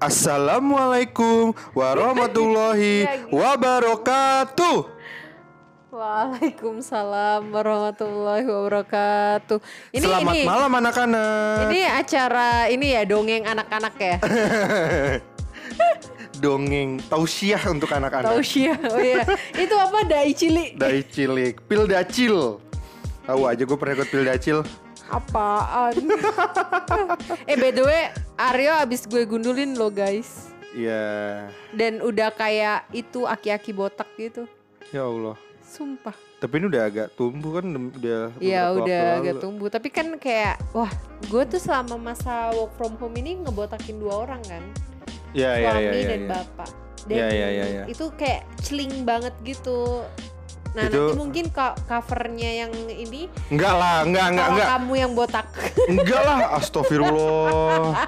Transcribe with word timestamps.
Assalamualaikum 0.00 1.52
warahmatullahi 1.76 3.04
wabarakatuh. 3.28 4.88
Waalaikumsalam 5.92 7.52
warahmatullahi 7.52 8.48
wabarakatuh. 8.48 9.60
Ini 9.92 10.00
Selamat 10.00 10.32
ini 10.32 10.48
malam 10.48 10.72
anak-anak. 10.72 11.68
ini 11.68 11.84
acara 11.84 12.72
ini 12.72 12.96
ya 12.96 13.04
dongeng 13.04 13.44
anak-anak 13.44 13.94
ya. 14.00 14.16
Dongeng 16.48 17.04
tausiah 17.04 17.60
untuk 17.68 17.92
anak-anak. 17.92 18.32
Tausiah. 18.32 18.80
Oh 18.80 19.04
iya. 19.04 19.28
Itu 19.52 19.76
apa 19.76 20.08
dai 20.08 20.32
cili? 20.32 20.80
Dari 20.80 21.04
cilik, 21.04 21.60
pil 21.68 21.84
dacil. 21.84 22.56
Tahu 23.28 23.40
aja 23.44 23.60
gue 23.68 23.76
pernah 23.76 24.00
ikut 24.00 24.08
pil 24.08 24.24
dacil. 24.24 24.64
Apaan? 25.10 25.94
eh 27.50 27.56
by 27.58 27.70
the 27.74 27.82
way, 27.82 28.02
Aryo 28.38 28.72
abis 28.78 29.04
gue 29.04 29.26
gundulin 29.26 29.74
lo 29.74 29.90
guys. 29.90 30.54
Iya. 30.70 31.50
Dan 31.74 31.98
udah 31.98 32.30
kayak 32.30 32.86
itu 32.94 33.26
aki-aki 33.26 33.74
botak 33.74 34.06
gitu. 34.14 34.46
Ya 34.94 35.02
Allah. 35.02 35.34
Sumpah. 35.60 36.14
Tapi 36.40 36.56
ini 36.56 36.66
udah 36.72 36.82
agak 36.88 37.08
tumbuh 37.14 37.60
kan 37.60 37.66
udah 37.68 38.32
Iya 38.38 38.70
beberapa 38.72 38.78
udah 38.80 39.02
waktu 39.02 39.18
agak 39.20 39.34
lalu. 39.34 39.42
tumbuh. 39.44 39.68
Tapi 39.68 39.88
kan 39.90 40.06
kayak 40.16 40.56
wah 40.72 40.90
gue 41.26 41.42
tuh 41.46 41.60
selama 41.60 41.94
masa 42.00 42.54
work 42.54 42.72
from 42.78 42.94
home 42.96 43.14
ini 43.18 43.42
ngebotakin 43.42 43.98
dua 43.98 44.24
orang 44.24 44.42
kan. 44.46 44.62
Iya 45.30 45.50
iya 45.58 45.70
suami 45.70 45.82
iya 45.82 45.92
iya. 45.92 46.08
dan 46.08 46.20
iya. 46.22 46.30
bapak. 46.30 46.70
Dan 47.00 47.16
Iya, 47.16 47.28
iya, 47.32 47.48
iya, 47.48 47.64
iya. 47.64 47.84
itu 47.88 48.04
kayak 48.14 48.42
celing 48.60 48.92
banget 49.02 49.34
gitu. 49.42 50.04
Nah 50.70 50.86
Itu- 50.86 50.94
nanti 51.02 51.14
mungkin 51.16 51.44
co- 51.50 51.76
covernya 51.82 52.50
yang 52.62 52.72
ini 52.86 53.26
Enggak 53.48 53.74
lah, 53.74 53.96
enggak 54.02 54.26
enggak 54.30 54.46
enggak. 54.48 54.68
kamu 54.70 54.92
yang 54.94 55.12
botak. 55.12 55.46
Enggak 55.84 56.22
lah, 56.22 56.38
astagfirullah. 56.58 58.06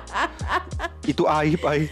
Itu 1.02 1.27
aib, 1.27 1.59
aib. 1.61 1.91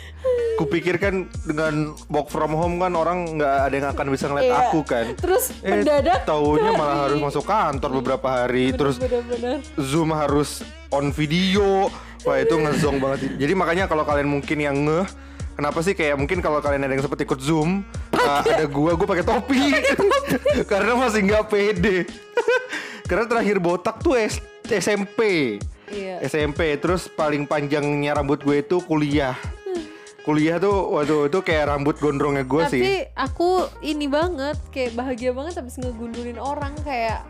Kupikir 0.54 0.94
kan 0.96 1.14
dengan 1.42 1.96
work 2.06 2.28
from 2.28 2.52
home 2.52 2.76
kan 2.78 2.92
orang 2.92 3.34
nggak 3.34 3.54
ada 3.64 3.74
yang 3.74 3.88
akan 3.90 4.06
bisa 4.08 4.28
ngeliat 4.28 4.46
Iya. 4.46 4.58
aku 4.62 4.80
kan. 4.84 5.04
Terus 5.16 5.44
Eh, 5.58 5.72
mendadak 5.72 6.22
taunya 6.22 6.70
malah 6.70 7.08
harus 7.08 7.18
masuk 7.18 7.42
kantor 7.42 7.90
beberapa 7.98 8.28
hari, 8.30 8.70
terus 8.70 9.00
bener-bener. 9.00 9.64
Zoom 9.76 10.12
harus 10.12 10.62
on 10.88 11.10
video. 11.10 11.88
Wah, 12.20 12.36
itu 12.36 12.52
ngezong 12.52 13.00
banget. 13.00 13.32
Jadi 13.34 13.52
makanya 13.54 13.84
kalau 13.84 14.04
kalian 14.04 14.28
mungkin 14.28 14.58
yang 14.58 14.76
ngeh 14.78 15.08
Kenapa 15.50 15.84
sih 15.84 15.92
kayak 15.92 16.16
mungkin 16.16 16.40
kalau 16.40 16.56
kalian 16.58 16.80
ada 16.80 16.88
yang 16.90 17.04
sempet 17.04 17.20
ikut 17.20 17.36
Zoom 17.36 17.84
uh, 18.20 18.40
ada 18.44 18.66
gua 18.66 18.92
gua 18.94 19.08
pakai 19.08 19.24
topi 19.24 19.62
karena 20.70 20.92
masih 20.94 21.20
nggak 21.24 21.44
pede. 21.48 21.96
karena 23.08 23.24
terakhir 23.26 23.56
botak 23.58 23.98
tuh 23.98 24.14
S- 24.14 24.40
SMP. 24.66 25.56
Iya. 25.90 26.22
SMP 26.22 26.78
terus 26.78 27.10
paling 27.10 27.42
panjangnya 27.44 28.14
rambut 28.14 28.38
gue 28.40 28.62
itu 28.62 28.78
kuliah. 28.80 29.34
Kuliah 30.22 30.60
tuh 30.60 30.94
waduh 30.94 31.26
itu 31.26 31.42
kayak 31.42 31.74
rambut 31.74 31.98
gondrongnya 31.98 32.46
gue 32.46 32.62
Tapi 32.62 32.70
sih. 32.78 32.84
aku 33.16 33.66
ini 33.82 34.06
banget 34.06 34.54
kayak 34.70 34.94
bahagia 34.94 35.34
banget 35.34 35.58
habis 35.58 35.80
ngegundulin 35.80 36.38
orang 36.38 36.76
kayak 36.86 37.26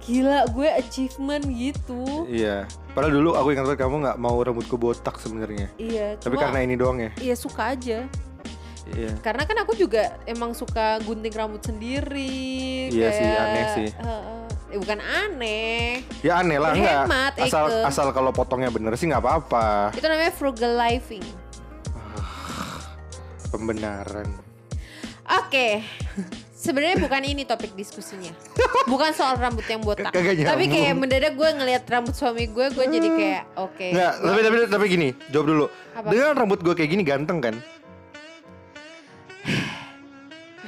gila 0.00 0.48
gue 0.48 0.68
achievement 0.72 1.44
gitu. 1.44 2.24
Iya. 2.24 2.64
Padahal 2.96 3.20
dulu 3.20 3.30
aku 3.36 3.52
ingat 3.52 3.76
kamu 3.76 4.00
nggak 4.00 4.18
mau 4.18 4.40
rambutku 4.40 4.80
botak 4.80 5.20
sebenarnya. 5.20 5.68
Iya, 5.76 6.16
Tapi 6.16 6.34
cuma 6.34 6.48
karena 6.48 6.58
ini 6.64 6.74
doang 6.80 6.98
ya. 6.98 7.10
iya 7.20 7.36
suka 7.36 7.76
aja. 7.76 8.08
Iya. 8.90 9.12
Karena 9.20 9.42
kan 9.44 9.56
aku 9.58 9.72
juga 9.74 10.18
emang 10.24 10.50
suka 10.52 10.98
gunting 11.00 11.30
rambut 11.30 11.62
sendiri. 11.62 12.90
Iya 12.90 13.08
sih, 13.10 13.22
kayak- 13.22 13.40
aneh 13.40 13.64
sih. 13.72 13.88
Heeh. 13.94 14.38
eh, 14.70 14.78
bukan 14.78 14.98
aneh. 14.98 15.86
Ya 16.22 16.38
aneh 16.38 16.58
lah 16.58 16.70
enggak. 16.72 17.06
Berhemat, 17.06 17.32
Asal 17.38 17.64
Eike. 17.66 17.86
asal 17.86 18.06
kalau 18.10 18.30
potongnya 18.30 18.70
bener 18.70 18.94
sih 18.94 19.06
nggak 19.06 19.18
apa-apa. 19.18 19.90
Itu 19.94 20.06
namanya 20.06 20.30
frugal 20.30 20.74
living. 20.76 21.26
Pembenaran. 23.50 24.30
Oke. 25.26 25.82
Sebenarnya 26.54 27.00
bukan 27.00 27.22
ini 27.24 27.42
topik 27.42 27.72
diskusinya. 27.72 28.30
Bukan 28.84 29.16
soal 29.16 29.40
rambut 29.40 29.64
yang 29.64 29.80
botak. 29.80 30.12
Kagak 30.12 30.44
Tapi 30.44 30.68
kayak 30.68 30.92
mendadak 30.92 31.32
gue 31.32 31.48
ngelihat 31.48 31.88
rambut 31.88 32.12
suami 32.12 32.46
gue, 32.46 32.66
gue 32.68 32.84
jadi 32.84 33.08
kayak 33.08 33.42
oke. 33.56 33.86
Enggak, 33.90 34.12
tapi 34.20 34.40
tapi 34.44 34.56
tapi 34.68 34.84
gini, 34.86 35.08
jawab 35.32 35.46
dulu. 35.48 35.66
Apa? 35.96 36.06
Dengan 36.12 36.36
rambut 36.36 36.60
gue 36.60 36.74
kayak 36.76 36.90
gini 36.90 37.02
ganteng 37.02 37.40
kan? 37.40 37.54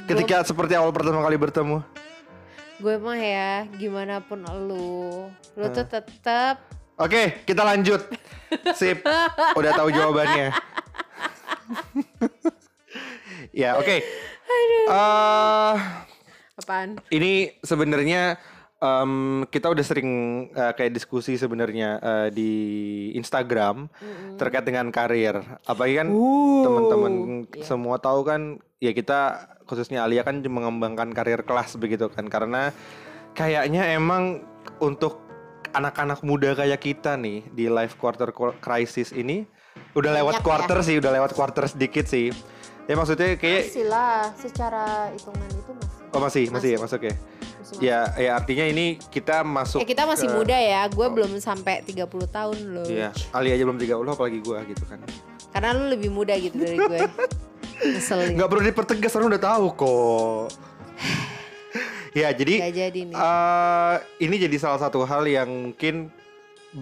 Ketika 0.03 0.43
seperti 0.43 0.75
awal 0.75 0.91
pertama 0.91 1.23
kali 1.23 1.37
bertemu. 1.39 1.79
gue 2.83 2.99
mah 2.99 3.15
ya 3.15 3.63
gimana 3.79 4.19
pun 4.19 4.43
lu, 4.43 5.31
lu 5.55 5.65
tuh 5.71 5.87
tetap 5.87 6.59
Oke, 6.99 7.41
kita 7.49 7.65
lanjut. 7.65 8.05
Sip. 8.77 9.01
Udah 9.57 9.71
tahu 9.73 9.89
jawabannya. 9.89 10.53
ya, 13.65 13.81
oke. 13.81 13.97
Eh, 14.83 15.73
apaan? 16.59 17.01
ini 17.09 17.57
sebenarnya 17.65 18.37
em, 18.77 19.41
kita 19.49 19.73
udah 19.73 19.81
sering 19.81 20.11
eh, 20.53 20.73
kayak 20.77 20.93
diskusi 20.93 21.33
sebenarnya 21.33 21.97
eh, 21.97 22.27
di 22.29 22.51
Instagram 23.17 23.89
terkait 24.37 24.61
dengan 24.61 24.93
karir. 24.93 25.41
Apalagi 25.65 25.97
kan 25.97 26.07
teman-teman 26.61 27.13
iya. 27.49 27.65
semua 27.65 27.97
tahu 27.97 28.21
kan 28.21 28.61
ya 28.83 28.91
kita 28.91 29.19
khususnya 29.63 30.03
Alia 30.03 30.27
kan 30.27 30.43
mengembangkan 30.43 31.07
karir 31.09 31.39
kelas 31.41 31.79
begitu 31.79 32.11
kan 32.11 32.27
karena 32.27 32.75
kayaknya 33.31 33.95
emang 33.95 34.43
untuk 34.77 35.23
anak-anak 35.71 36.19
muda 36.21 36.51
kayak 36.53 36.77
kita 36.77 37.15
nih 37.15 37.47
di 37.49 37.65
life 37.65 37.95
quarter 37.95 38.29
qu- 38.29 38.59
crisis 38.59 39.09
ini 39.09 39.47
udah 39.95 40.11
lewat 40.13 40.33
Banyak 40.35 40.43
ya. 40.43 40.45
quarter 40.45 40.77
sih, 40.83 40.95
udah 40.99 41.11
lewat 41.11 41.31
quarter 41.31 41.65
sedikit 41.65 42.05
sih. 42.05 42.29
Ya 42.83 42.93
maksudnya 42.93 43.33
kayak 43.33 43.71
Masih 43.71 43.87
lah, 43.87 44.29
secara 44.35 44.85
hitungan 45.09 45.49
itu 45.49 45.71
masih. 45.71 46.01
oh 46.11 46.19
masih 46.19 46.43
masih 46.51 46.69
ya 46.69 46.79
masuk 46.79 47.01
ya. 47.01 47.15
Masih 47.15 47.75
Ya, 47.79 47.99
ya 48.19 48.31
artinya 48.35 48.65
ini 48.67 48.99
kita 48.99 49.41
masuk 49.41 49.79
Eh 49.79 49.87
kita 49.87 50.03
masih 50.03 50.27
ke- 50.27 50.35
muda 50.35 50.53
ya, 50.53 50.85
gue 50.85 51.07
belum 51.07 51.39
sampai 51.39 51.79
30 51.81 52.05
tahun 52.27 52.57
loh. 52.69 52.85
Iya, 52.85 53.09
Ali 53.31 53.49
aja 53.49 53.63
belum 53.63 53.79
30 53.79 54.13
apalagi 54.13 54.43
gua 54.43 54.61
gitu 54.67 54.83
kan. 54.83 54.99
Karena 55.49 55.71
lu 55.71 55.89
lebih 55.89 56.11
muda 56.11 56.35
gitu 56.35 56.53
dari 56.53 56.75
gue. 56.77 56.99
Ngeselin. 57.79 58.35
Nggak 58.35 58.49
perlu 58.49 58.61
dipertegas 58.63 59.13
orang 59.15 59.27
udah 59.31 59.43
tahu 59.43 59.65
kok. 59.73 60.43
ya, 62.19 62.29
jadi 62.29 62.53
Gak 62.61 62.73
jadi 62.75 62.99
nih. 63.09 63.15
eh, 63.15 63.95
ini 64.21 64.35
jadi 64.37 64.55
salah 64.57 64.79
satu 64.79 65.01
hal 65.03 65.25
yang 65.25 65.49
mungkin 65.71 66.13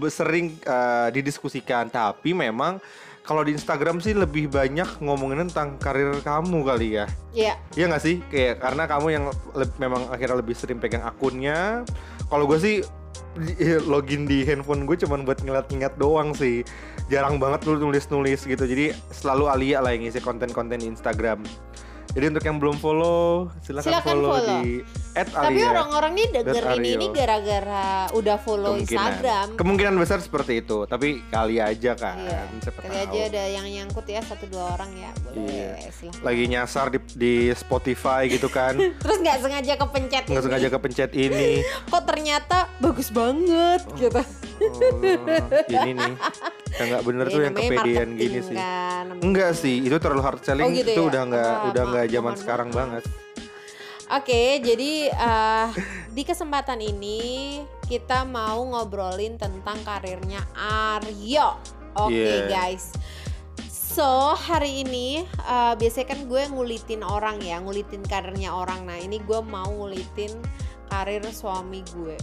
sering 0.07 0.57
eh, 0.61 1.07
didiskusikan, 1.09 1.87
tapi 1.87 2.31
memang 2.31 2.79
kalau 3.21 3.45
di 3.45 3.53
Instagram 3.53 4.01
sih 4.01 4.17
lebih 4.17 4.49
banyak 4.49 4.97
ngomongin 4.97 5.45
tentang 5.45 5.77
karir 5.77 6.17
kamu 6.19 6.65
kali 6.65 6.97
ya. 6.97 7.05
Iya. 7.31 7.53
Iya 7.75 7.85
nggak 7.87 8.03
sih? 8.03 8.15
Kayak 8.27 8.59
karena 8.59 8.83
kamu 8.89 9.07
yang 9.09 9.23
le- 9.53 9.77
memang 9.77 10.09
akhirnya 10.09 10.41
lebih 10.41 10.55
sering 10.57 10.81
pegang 10.81 11.05
akunnya. 11.05 11.85
Kalau 12.27 12.47
gue 12.47 12.57
sih 12.57 12.75
login 13.87 14.27
di 14.27 14.43
handphone 14.43 14.83
gue 14.83 14.99
cuman 14.99 15.23
buat 15.23 15.39
ngeliat-ngeliat 15.41 15.95
doang 15.95 16.35
sih. 16.35 16.63
Jarang 17.07 17.39
banget 17.39 17.63
lu 17.67 17.79
nulis-nulis 17.79 18.43
gitu. 18.47 18.63
Jadi 18.63 18.95
selalu 19.11 19.47
Alia 19.51 19.79
lah 19.83 19.95
yang 19.95 20.07
ngisi 20.07 20.19
konten-konten 20.23 20.79
Instagram. 20.83 21.43
Jadi 22.11 22.25
untuk 22.27 22.43
yang 22.43 22.57
belum 22.57 22.75
follow, 22.75 23.47
silakan, 23.61 23.87
Silakan 23.87 24.03
follow, 24.11 24.31
follow. 24.33 24.59
di 24.59 24.83
Tapi 25.11 25.31
@alia. 25.33 25.67
orang-orang 25.69 26.11
nih 26.13 26.27
dengerin 26.33 26.83
ini 26.89 27.05
gara-gara 27.09 27.87
udah 28.11 28.37
follow 28.37 28.75
Kemungkinan. 28.75 28.99
Instagram. 28.99 29.47
Kemungkinan 29.55 29.93
besar 29.95 30.19
seperti 30.19 30.59
itu. 30.59 30.83
Tapi 30.83 31.23
kali 31.25 31.57
aja 31.57 31.91
kan. 31.93 32.19
Iya. 32.19 32.41
Siapa 32.59 32.79
Kali 32.81 32.91
tahu. 32.97 33.05
aja 33.07 33.19
ada 33.25 33.43
yang 33.49 33.65
nyangkut 33.65 34.05
ya 34.05 34.19
satu 34.21 34.43
dua 34.45 34.75
orang 34.75 34.91
ya. 34.93 35.11
Boleh 35.25 35.47
Iya. 35.47 35.71
silahkan. 35.89 36.19
Lagi 36.21 36.43
nyasar 36.45 36.85
di, 36.89 36.99
di 37.13 37.33
Spotify 37.53 38.21
gitu 38.27 38.47
kan. 38.47 38.75
Terus 39.03 39.17
nggak 39.17 39.37
sengaja 39.39 39.73
kepencet 39.77 40.23
Nggak 40.25 40.35
ini. 40.35 40.45
sengaja 40.45 40.67
kepencet 40.69 41.11
ini. 41.13 41.49
Kok 41.91 42.03
ternyata 42.05 42.57
bagus 42.77 43.07
banget 43.07 43.87
gitu. 43.95 44.19
Oh, 44.61 45.25
ini 45.67 45.91
nih 45.91 46.13
yang 46.71 46.87
nggak 46.87 47.03
bener 47.03 47.25
Ya, 47.25 47.31
tuh 47.31 47.41
yang 47.41 47.55
kepedean 47.55 48.09
gini 48.13 48.39
sih 48.39 48.55
kan, 48.55 49.05
enggak 49.17 49.51
sih 49.53 49.75
itu 49.79 49.97
terlalu 49.97 50.21
hard 50.21 50.41
selling 50.41 50.65
Oh, 50.65 50.71
gitu 50.71 50.87
itu 50.87 51.01
ya? 51.01 51.07
udah 51.07 51.21
nggak 51.25 51.49
Ah, 51.51 51.67
udah 51.67 51.83
nggak 51.87 52.05
zaman 52.07 52.33
sekarang 52.35 52.67
maaf. 52.67 52.77
banget 52.77 53.03
Oke, 54.11 54.59
jadi 54.59 54.91
eh, 55.07 55.67
di 56.15 56.21
kesempatan 56.21 56.77
ini 56.77 57.19
kita 57.85 58.21
mau 58.23 58.59
ngobrolin 58.61 59.35
tentang 59.35 59.79
karirnya 59.81 60.43
Aryo. 60.51 61.55
Oke 61.97 62.11
Yeah. 62.11 62.47
guys. 62.47 62.91
So 63.67 64.03
hari 64.33 64.83
ini 64.83 65.23
eh, 65.23 65.73
biasanya 65.75 66.07
kan 66.09 66.19
gue 66.25 66.43
ngulitin 66.45 67.01
orang 67.01 67.39
ya, 67.39 67.59
ngulitin 67.59 68.03
karirnya 68.03 68.51
orang. 68.51 68.83
Nah 68.83 68.95
ini 68.95 69.15
gue 69.17 69.39
mau 69.41 69.67
ngulitin 69.69 70.35
karir 70.91 71.23
suami 71.25 71.79
gue. 71.87 72.19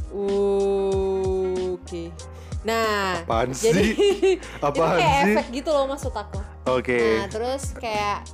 Oke. 1.72 2.12
Nah, 2.60 3.24
apaan 3.24 3.48
jadi 3.50 3.80
sih 3.80 4.36
itu 4.36 4.60
apaan 4.60 4.98
kayak 4.98 5.24
sih 5.24 5.34
efek 5.34 5.46
gitu 5.54 5.70
loh 5.70 5.88
maksud 5.88 6.12
aku. 6.12 6.36
oke 6.68 7.00
Nah, 7.16 7.26
terus 7.26 7.72
kayak 7.72 8.28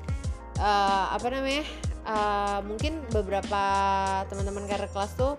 eh, 0.57 1.05
apa 1.13 1.27
namanya? 1.29 1.63
eh, 2.05 2.59
mungkin 2.63 2.99
beberapa 3.09 3.63
teman-teman 4.27 4.67
karir 4.67 4.89
kelas 4.89 5.15
tuh 5.15 5.39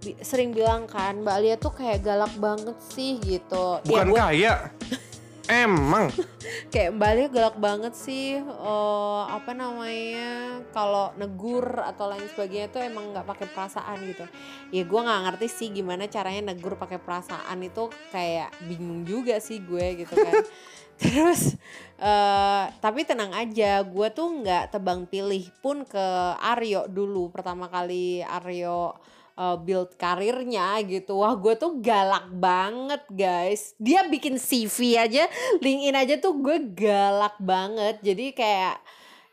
bi- 0.00 0.16
sering 0.20 0.52
bilang 0.52 0.86
kan 0.86 1.18
Mbak 1.18 1.34
Alia 1.34 1.56
tuh 1.56 1.72
kayak 1.72 2.00
galak 2.00 2.30
banget 2.36 2.78
sih 2.86 3.18
gitu. 3.18 3.82
Ya, 3.82 3.84
bukan 3.84 4.06
gua- 4.08 4.20
kaya 4.22 4.54
Emang? 5.46 6.10
Kayak 6.74 6.90
Mbak 6.98 7.08
Alia 7.10 7.28
galak 7.30 7.56
banget 7.58 7.94
sih 7.94 8.38
eh, 8.42 9.22
apa 9.30 9.54
namanya 9.54 10.62
kalau 10.74 11.14
negur 11.14 11.66
atau 11.82 12.10
lain 12.10 12.26
sebagainya 12.34 12.68
tuh 12.70 12.82
emang 12.82 13.14
nggak 13.14 13.26
pakai 13.26 13.46
perasaan 13.50 14.02
gitu. 14.06 14.26
Ya 14.74 14.82
gue 14.82 15.00
nggak 15.00 15.22
ngerti 15.30 15.46
sih 15.46 15.68
gimana 15.70 16.10
caranya 16.10 16.52
negur 16.52 16.74
pakai 16.74 16.98
perasaan 16.98 17.62
itu 17.62 17.86
kayak 18.10 18.50
bingung 18.66 19.06
juga 19.06 19.38
sih 19.38 19.62
gue 19.62 20.02
gitu 20.02 20.14
kan. 20.18 20.34
Terus 21.00 21.54
eh 21.96 22.64
tapi 22.82 23.06
tenang 23.06 23.32
aja 23.32 23.80
gue 23.86 24.08
tuh 24.12 24.42
nggak 24.42 24.74
tebang 24.74 25.06
pilih 25.06 25.46
pun 25.62 25.86
ke 25.86 26.06
Aryo 26.42 26.90
dulu 26.90 27.30
pertama 27.30 27.70
kali 27.70 28.20
Aryo 28.20 28.96
eh, 29.36 29.56
build 29.60 29.94
karirnya 30.00 30.80
gitu. 30.88 31.20
Wah 31.20 31.36
gue 31.36 31.54
tuh 31.60 31.78
galak 31.78 32.32
banget 32.32 33.02
guys. 33.12 33.76
Dia 33.76 34.08
bikin 34.08 34.40
CV 34.40 34.96
aja 34.96 35.28
LinkedIn 35.60 35.96
aja 35.96 36.14
tuh 36.16 36.34
gue 36.40 36.58
galak 36.72 37.36
banget. 37.38 38.00
Jadi 38.00 38.32
kayak 38.32 38.80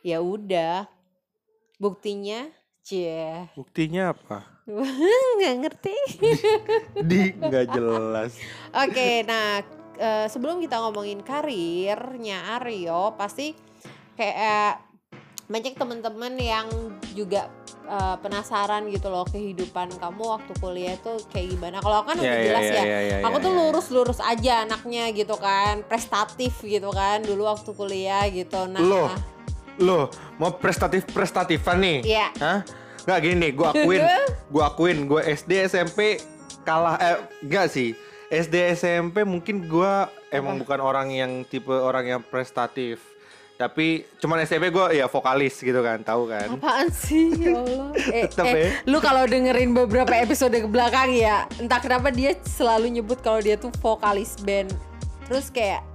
ya 0.04 0.20
udah. 0.20 0.86
Buktinya 1.80 2.48
cie. 2.84 3.50
Buktinya 3.56 4.12
apa? 4.12 4.54
nggak 5.40 5.56
ngerti. 5.64 5.98
Di 7.10 7.36
nggak 7.36 7.66
jelas. 7.76 8.40
Oke, 8.72 9.24
nah 9.28 9.60
eh, 10.00 10.28
sebelum 10.32 10.64
kita 10.64 10.80
ngomongin 10.80 11.20
karirnya 11.24 12.60
Aryo, 12.60 13.16
pasti 13.20 13.56
kayak 14.16 14.80
banyak 15.52 15.76
teman-teman 15.76 16.34
yang 16.40 16.68
juga 17.14 17.52
eh, 17.84 18.16
penasaran 18.20 18.88
gitu 18.90 19.08
loh 19.12 19.28
kehidupan 19.28 19.96
kamu 20.00 20.24
waktu 20.24 20.54
kuliah 20.58 20.96
tuh 21.00 21.20
kayak 21.32 21.58
gimana. 21.58 21.78
Kalau 21.84 22.04
aku 22.04 22.16
kan 22.16 22.18
udah 22.20 22.40
jelas 22.44 22.68
ya, 22.72 22.84
aku 23.24 23.38
tuh 23.44 23.52
lurus-lurus 23.52 24.20
aja 24.24 24.64
anaknya 24.64 25.12
gitu 25.12 25.36
kan, 25.38 25.84
prestatif 25.86 26.64
gitu 26.64 26.90
kan 26.90 27.22
dulu 27.24 27.48
waktu 27.48 27.72
kuliah 27.76 28.26
gitu. 28.32 28.66
Nah, 28.68 28.82
Loh. 28.82 29.10
Loh, 29.82 30.06
mau 30.38 30.54
prestatif-prestatifan 30.54 31.78
nih? 31.82 31.98
Iya. 32.06 32.28
Hah? 32.38 32.60
Nggak 33.04 33.20
gini 33.26 33.36
nih, 33.36 33.52
gue 33.58 33.68
akuin, 33.68 34.02
gue 34.54 34.64
akuin, 34.64 34.98
gue 35.10 35.22
SD 35.34 35.52
SMP 35.66 36.22
kalah, 36.64 36.96
eh 37.02 37.18
enggak 37.44 37.68
sih. 37.74 37.98
SD 38.34 38.74
SMP 38.74 39.22
mungkin 39.22 39.70
gue 39.70 39.94
emang 40.34 40.58
bukan 40.58 40.80
orang 40.82 41.14
yang 41.14 41.46
tipe 41.46 41.70
orang 41.70 42.18
yang 42.18 42.22
prestatif. 42.26 43.13
Tapi 43.54 44.10
cuman 44.18 44.42
SMP 44.42 44.70
gue 44.70 44.98
ya 44.98 45.06
vokalis 45.06 45.56
gitu 45.56 45.78
kan, 45.80 46.02
tahu 46.02 46.26
kan? 46.26 46.50
Apaan 46.52 46.90
sih 46.90 47.38
ya 47.38 47.62
Allah 47.62 47.94
eh, 48.18 48.26
Tetep 48.26 48.46
eh, 48.46 48.54
ya. 48.58 48.70
Lu 48.90 48.98
kalau 48.98 49.24
dengerin 49.24 49.72
beberapa 49.72 50.10
episode 50.12 50.52
ke 50.52 50.66
belakang 50.66 51.14
ya 51.14 51.46
Entah 51.62 51.78
kenapa 51.78 52.10
dia 52.10 52.34
selalu 52.42 52.90
nyebut 52.92 53.22
kalau 53.22 53.40
dia 53.40 53.54
tuh 53.54 53.70
vokalis 53.78 54.36
band 54.42 54.74
Terus 55.30 55.48
kayak 55.48 55.86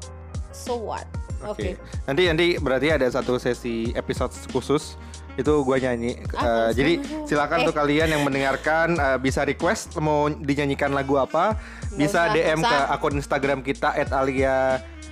So 0.55 0.79
what? 0.79 1.05
Oke 1.43 1.75
Nanti 2.07 2.23
nanti 2.27 2.47
berarti 2.57 2.95
ada 2.95 3.07
satu 3.07 3.37
sesi 3.37 3.91
episode 3.93 4.33
khusus 4.49 4.95
itu 5.39 5.55
gue 5.63 5.77
nyanyi. 5.79 6.19
Eh, 6.19 6.71
jadi 6.75 6.93
silakan 7.23 7.63
Eh. 7.63 7.67
tuh 7.71 7.75
kalian 7.79 8.11
yang 8.11 8.27
mendengarkan 8.27 8.99
eh, 8.99 9.19
bisa 9.23 9.47
request 9.47 9.95
mau 10.03 10.27
dinyanyikan 10.27 10.91
lagu 10.91 11.15
apa, 11.15 11.55
bisa 11.95 12.27
usah, 12.27 12.35
DM 12.35 12.59
nggak 12.59 12.67
ke 12.67 12.79
usah. 12.83 12.95
akun 12.99 13.15
Instagram 13.15 13.59
kita 13.63 13.95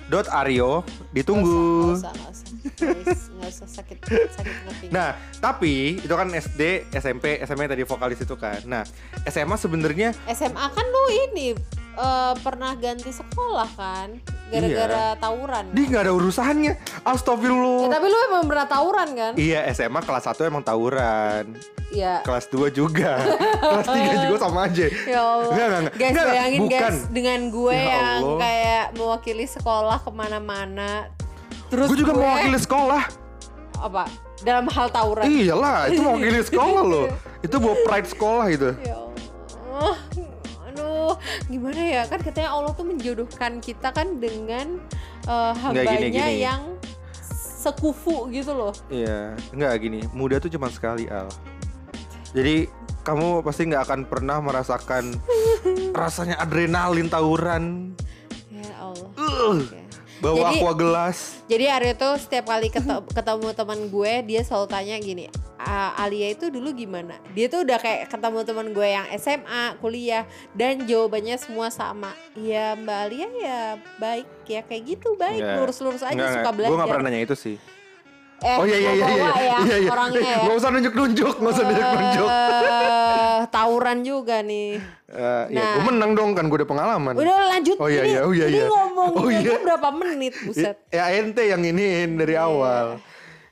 @alia.aryo. 0.07 0.83
Nggak 0.83 1.13
Ditunggu. 1.13 1.99
usah, 1.99 2.11
nggak 2.11 2.31
usah, 2.31 2.47
nggak 2.51 2.97
usah, 3.03 3.29
nggak 3.37 3.49
usah 3.51 3.67
sakit 3.67 3.97
sakit 4.07 4.55
kuping. 4.67 4.89
Nah, 4.91 5.15
tapi 5.43 5.99
itu 5.99 6.13
kan 6.15 6.31
SD, 6.31 6.87
SMP, 6.95 7.43
SMA 7.43 7.67
tadi 7.67 7.83
vokalis 7.83 8.23
itu 8.23 8.35
kan. 8.39 8.63
Nah, 8.63 8.83
SMA 9.27 9.55
sebenarnya 9.59 10.15
SMA 10.31 10.65
kan 10.71 10.85
lu 10.87 11.03
ini 11.29 11.53
eh, 11.97 12.33
pernah 12.39 12.71
ganti 12.73 13.09
sekolah 13.09 13.69
kan? 13.73 14.09
Gara-gara 14.47 15.17
tawuran. 15.17 15.75
dia 15.75 15.85
nggak 15.85 16.03
ada 16.03 16.13
urusannya. 16.13 16.71
Ya, 16.71 17.01
Astagfirullah. 17.03 17.89
tapi 17.89 18.05
lu 18.05 18.17
emang 18.27 18.45
pernah 18.45 18.63
tawuran 18.65 19.09
kan? 19.11 19.31
Iya, 19.35 19.67
SMA 19.69 19.99
kelas 19.99 20.23
1 20.25 20.45
emang 20.45 20.63
tawuran. 20.63 21.51
Iya. 21.89 22.23
Kelas 22.23 22.47
2 22.47 22.71
juga. 22.71 23.19
kelas 23.65 23.87
3 23.87 24.23
juga 24.23 24.37
sama 24.39 24.59
aja. 24.65 24.87
Ya 25.03 25.19
Allah. 25.19 25.51
Enggak, 25.51 25.65
enggak, 25.65 25.79
enggak. 25.81 25.93
Guys 25.93 26.07
Enggak, 26.07 26.25
bayangin 26.25 26.61
bukan. 26.61 26.79
guys 26.79 26.99
dengan 27.09 27.39
gue 27.49 27.75
Ya 27.75 27.83
yang 27.83 28.07
Allah. 28.17 28.39
kayak 28.39 28.85
mewakili 28.93 29.45
sekolah 29.45 29.97
ke 29.99 30.11
mana-mana. 30.11 30.91
Terus 31.67 31.87
Gue 31.89 31.97
juga 31.97 32.11
gue- 32.13 32.23
mewakili 32.23 32.57
sekolah. 32.57 33.03
apa? 33.77 34.03
Dalam 34.39 34.65
hal 34.65 34.87
tawuran. 34.87 35.25
Iyalah, 35.25 35.77
itu 35.87 35.99
mewakili 35.99 36.39
sekolah 36.41 36.83
loh. 36.83 37.07
Itu 37.45 37.55
bawa 37.57 37.75
pride 37.83 38.07
sekolah 38.07 38.45
itu. 38.47 38.69
Ya 38.79 38.95
Allah. 38.95 39.95
Aduh, 40.97 41.13
gimana 41.45 41.77
ya? 41.77 42.03
Kan 42.09 42.25
katanya 42.25 42.49
Allah 42.51 42.73
tuh 42.73 42.89
menjodohkan 42.89 43.61
kita 43.61 43.93
kan 43.93 44.17
dengan 44.17 44.81
eh, 45.29 45.53
hambanya 45.61 45.93
gini, 46.01 46.09
gini. 46.09 46.41
yang 46.41 46.61
sekufu 47.61 48.25
gitu 48.29 48.57
loh. 48.57 48.73
Iya, 48.89 49.37
enggak 49.53 49.73
gini. 49.77 49.99
Muda 50.09 50.41
tuh 50.41 50.49
cuma 50.49 50.73
sekali 50.73 51.05
al. 51.05 51.29
Jadi 52.33 52.65
kamu 53.05 53.39
pasti 53.39 53.69
nggak 53.69 53.83
akan 53.85 53.99
pernah 54.05 54.41
merasakan 54.41 55.13
rasanya 56.01 56.41
adrenalin 56.41 57.05
tawuran. 57.07 57.93
Ya 58.49 58.73
Allah. 58.81 59.09
Uh, 59.13 59.61
bawa 60.17 60.49
Jadi- 60.49 60.59
aqua 60.59 60.73
gelas. 60.73 61.17
Jadi 61.45 61.65
Aryo 61.69 61.93
tuh 61.93 62.13
setiap 62.17 62.49
kali 62.49 62.67
kete- 62.67 63.05
ketemu 63.13 63.53
teman 63.53 63.79
gue 63.87 64.13
dia 64.25 64.41
selalu 64.41 64.65
tanya 64.67 64.95
gini, 64.97 65.29
"A- 65.57 65.97
Alia 65.99 66.29
itu 66.29 66.47
dulu 66.47 66.69
gimana? 66.71 67.17
Dia 67.31 67.45
tuh 67.45 67.61
udah 67.61 67.75
kayak 67.75 68.07
ketemu 68.07 68.39
teman 68.41 68.67
gue 68.69 68.87
yang 68.87 69.05
SMA, 69.15 69.63
kuliah 69.77 70.23
dan 70.53 70.81
jawabannya 70.81 71.35
semua 71.35 71.67
sama. 71.67 72.13
Iya 72.33 72.73
Mbak 72.75 72.97
Alia 73.03 73.29
ya 73.35 73.59
baik 73.97 74.27
ya 74.45 74.61
kayak 74.61 74.83
gitu 74.87 75.13
baik 75.13 75.41
lurus-lurus 75.41 76.01
aja 76.01 76.13
Enggak, 76.13 76.33
suka 76.35 76.49
belajar. 76.51 76.69
Gue 76.69 76.77
nggak 76.77 76.89
pernah 76.89 77.05
nanya 77.05 77.21
itu 77.23 77.35
sih. 77.35 77.57
Eh, 78.37 78.53
oh 78.53 78.63
iya 78.63 78.77
iya 78.77 78.91
iya 78.93 79.07
iya. 79.09 79.29
ya 79.33 79.57
iya, 79.57 79.77
iya. 79.79 79.89
orangnya 79.89 80.21
ya. 80.21 80.37
Nggak 80.45 80.57
usah 80.61 80.69
nunjuk-nunjuk, 80.69 81.33
nggak 81.41 81.51
usah 81.51 81.63
nunjuk-nunjuk. 81.65 82.27
Eh, 82.29 83.39
tawuran 83.49 83.97
juga 84.01 84.37
nih. 84.41 84.77
Ya, 85.09 85.49
Nah. 85.49 85.73
gue 85.73 85.83
menang 85.87 86.11
dong 86.13 86.37
kan 86.37 86.45
gue 86.45 86.57
udah 86.61 86.69
pengalaman. 86.69 87.13
Udah 87.17 87.33
lanjut. 87.49 87.81
Oh 87.81 87.89
iya, 87.89 88.05
ini, 88.05 88.13
iya, 88.13 88.19
oh 88.21 88.31
iya, 88.31 88.45
ini 88.45 88.57
iya. 88.59 88.67
ngomongnya 88.69 89.17
Oh 89.17 89.29
iya. 89.31 89.57
berapa 89.57 89.89
menit 89.89 90.33
buset. 90.37 90.77
Ya 90.93 91.09
ente 91.11 91.43
yang 91.43 91.65
iniin 91.65 92.13
dari 92.13 92.37
Iya. 92.37 92.45
awal. 92.45 92.85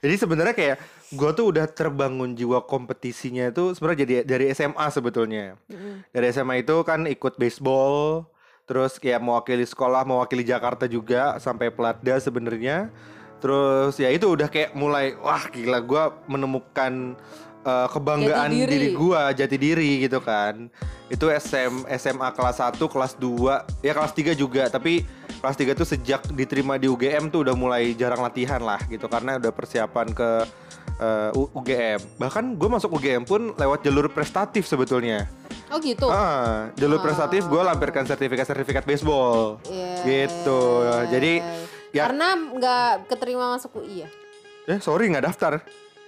Jadi 0.06 0.16
sebenarnya 0.22 0.54
kayak 0.54 0.78
gue 1.16 1.32
tuh 1.32 1.46
udah 1.56 1.66
terbangun 1.72 2.36
jiwa 2.36 2.62
kompetisinya 2.68 3.50
itu 3.50 3.74
sebenarnya 3.74 4.00
jadi 4.04 4.14
dari 4.28 4.46
SMA 4.52 4.86
sebetulnya. 4.92 5.56
Dari 6.12 6.26
SMA 6.36 6.62
itu 6.62 6.76
kan 6.84 7.08
ikut 7.08 7.40
baseball, 7.40 8.28
terus 8.68 9.00
kayak 9.00 9.24
mewakili 9.24 9.64
sekolah, 9.64 10.04
mewakili 10.04 10.44
Jakarta 10.44 10.86
juga 10.86 11.40
sampai 11.40 11.72
Pelatda 11.72 12.20
sebenarnya. 12.20 12.92
Terus 13.40 13.96
ya 14.00 14.12
itu 14.12 14.32
udah 14.32 14.52
kayak 14.52 14.76
mulai 14.76 15.16
wah 15.20 15.48
gila 15.48 15.80
gue 15.80 16.04
menemukan 16.28 17.16
uh, 17.66 17.88
kebanggaan 17.90 18.52
Jati 18.54 18.60
diri. 18.62 18.72
diri 18.72 18.88
gue 18.94 19.22
jati 19.36 19.58
diri 19.58 19.92
gitu 20.06 20.20
kan. 20.22 20.68
Itu 21.08 21.30
SM, 21.30 21.86
SMA 22.02 22.30
kelas 22.34 22.58
1, 22.62 22.82
kelas 22.82 23.14
2, 23.22 23.86
ya 23.86 23.94
kelas 23.94 24.14
3 24.18 24.34
juga, 24.34 24.66
tapi 24.74 25.06
kelas 25.46 25.58
3 25.62 25.78
tuh 25.78 25.86
sejak 25.86 26.22
diterima 26.34 26.82
di 26.82 26.90
UGM 26.90 27.30
tuh 27.30 27.46
udah 27.46 27.54
mulai 27.54 27.94
jarang 27.94 28.26
latihan 28.26 28.58
lah 28.58 28.82
gitu 28.90 29.06
karena 29.06 29.38
udah 29.38 29.54
persiapan 29.54 30.10
ke 30.10 30.30
uh, 30.96 31.30
U- 31.34 31.52
UGM. 31.56 32.00
Bahkan 32.16 32.56
gue 32.56 32.70
masuk 32.70 32.90
UGM 32.94 33.24
pun 33.24 33.52
lewat 33.52 33.82
jalur 33.82 34.08
prestatif 34.08 34.64
sebetulnya. 34.64 35.28
Oh 35.68 35.78
gitu. 35.78 36.06
Ah, 36.06 36.70
jalur 36.74 37.00
prestatif 37.00 37.44
gue 37.44 37.58
lampirkan 37.58 38.04
sertifikat-sertifikat 38.04 38.84
baseball. 38.84 39.58
Iya. 39.66 39.94
Gitu. 40.04 40.62
Jadi 41.10 41.34
ya 41.92 42.06
Karena 42.06 42.28
nggak 42.36 42.90
keterima 43.08 43.52
masuk 43.52 43.80
UI 43.80 44.04
ya? 44.04 44.10
eh 44.66 44.80
sorry 44.80 45.08
nggak 45.08 45.26
daftar. 45.26 45.54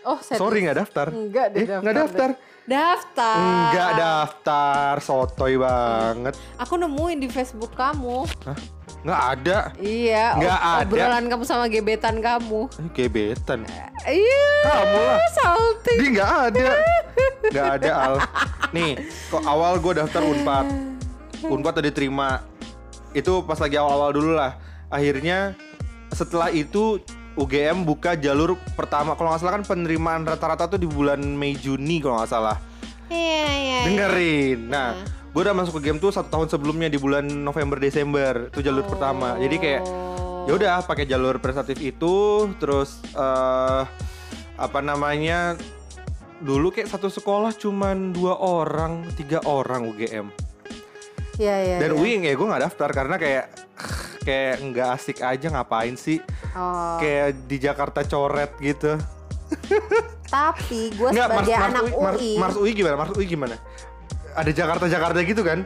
Oh, 0.02 0.18
serius? 0.18 0.40
Sorry 0.40 0.58
nggak 0.62 0.78
daftar. 0.80 1.08
Enggak 1.10 1.48
deh 1.52 1.64
Eh, 1.64 1.78
nggak 1.78 1.96
daftar. 1.98 2.30
Daftar. 2.64 3.38
Nggak 3.70 3.92
daftar, 3.96 4.94
sotoy 5.00 5.56
banget. 5.56 6.34
Aku 6.58 6.76
nemuin 6.76 7.18
di 7.18 7.28
Facebook 7.28 7.72
kamu. 7.74 8.24
Hah? 8.44 8.58
Nggak 9.00 9.22
ada. 9.32 9.58
Iya, 9.78 10.26
Nggak 10.36 10.58
ob- 10.58 10.68
ada. 10.68 10.84
obrolan 10.84 11.26
kamu 11.28 11.44
sama 11.44 11.66
gebetan 11.66 12.16
kamu. 12.18 12.62
Eh, 12.68 12.90
Gebetan. 12.92 13.60
Iya, 14.04 14.48
Kamu 14.64 15.00
lah. 15.00 15.20
salty. 15.34 15.94
Dia 15.96 16.10
nggak 16.12 16.34
ada. 16.46 16.70
Nggak 17.48 17.68
ada 17.74 17.92
Al. 17.96 18.16
Nih, 18.70 18.92
kok 19.28 19.44
awal 19.44 19.78
gue 19.78 19.94
daftar 19.96 20.22
Unpad. 20.22 20.66
Unpad 21.42 21.74
udah 21.74 21.86
diterima. 21.86 22.30
Itu 23.12 23.42
pas 23.42 23.58
lagi 23.58 23.76
awal-awal 23.76 24.12
dulu 24.12 24.32
lah. 24.34 24.60
Akhirnya 24.88 25.56
setelah 26.10 26.50
itu 26.50 27.00
UGM 27.34 27.86
buka 27.86 28.14
jalur 28.14 28.58
pertama 28.74 29.14
kalau 29.14 29.30
nggak 29.30 29.40
salah 29.40 29.56
kan 29.56 29.64
penerimaan 29.64 30.26
rata-rata 30.26 30.66
tuh 30.68 30.78
di 30.78 30.86
bulan 30.86 31.22
Mei 31.22 31.54
Juni 31.54 32.02
kalau 32.02 32.18
nggak 32.18 32.30
salah. 32.30 32.58
Iya, 33.08 33.46
iya. 33.48 33.80
Dengerin. 33.86 34.60
Nah, 34.68 34.90
gue 35.28 35.42
udah 35.44 35.54
masuk 35.54 35.78
ke 35.80 35.92
game 35.92 36.00
tuh 36.00 36.10
satu 36.10 36.30
tahun 36.34 36.48
sebelumnya 36.50 36.90
di 36.90 36.98
bulan 36.98 37.28
November 37.28 37.78
Desember 37.78 38.50
itu 38.50 38.60
jalur 38.64 38.84
pertama. 38.88 39.38
Jadi 39.38 39.56
kayak 39.60 39.84
ya 40.48 40.52
udah 40.56 40.80
pakai 40.88 41.06
jalur 41.06 41.38
prestatif 41.44 41.78
itu 41.84 42.48
terus 42.58 43.04
eh 43.14 43.84
apa 44.58 44.80
namanya 44.82 45.54
dulu 46.42 46.74
kayak 46.74 46.90
satu 46.90 47.12
sekolah 47.12 47.54
cuman 47.54 48.16
dua 48.16 48.38
orang 48.40 49.06
tiga 49.14 49.42
orang 49.46 49.86
UGM 49.86 50.30
Iya, 51.38 51.56
iya. 51.62 51.78
dan 51.78 51.94
iya. 51.94 51.98
UI 52.02 52.18
ya 52.18 52.34
gue 52.34 52.48
nggak 52.50 52.64
daftar 52.66 52.90
karena 52.90 53.16
kayak 53.22 53.46
kayak 54.26 54.56
nggak 54.60 54.90
asik 54.98 55.18
aja 55.22 55.48
ngapain 55.54 55.94
sih? 55.94 56.18
Oh, 56.58 56.98
Kayak 56.98 57.46
di 57.46 57.58
Jakarta 57.62 58.02
coret 58.02 58.52
gitu. 58.58 58.98
tapi 60.28 60.92
gue 60.92 61.10
sebagai 61.14 61.56
anak 61.56 61.88
UI, 61.88 62.02
Mars, 62.04 62.18
UI, 62.20 62.34
Mars 62.36 62.56
UI 62.58 62.72
gimana? 62.74 62.96
Mars 63.00 63.12
UI 63.16 63.26
gimana? 63.30 63.56
Ada 64.38 64.52
Jakarta 64.54 64.86
Jakarta 64.86 65.18
gitu 65.20 65.42
kan? 65.42 65.66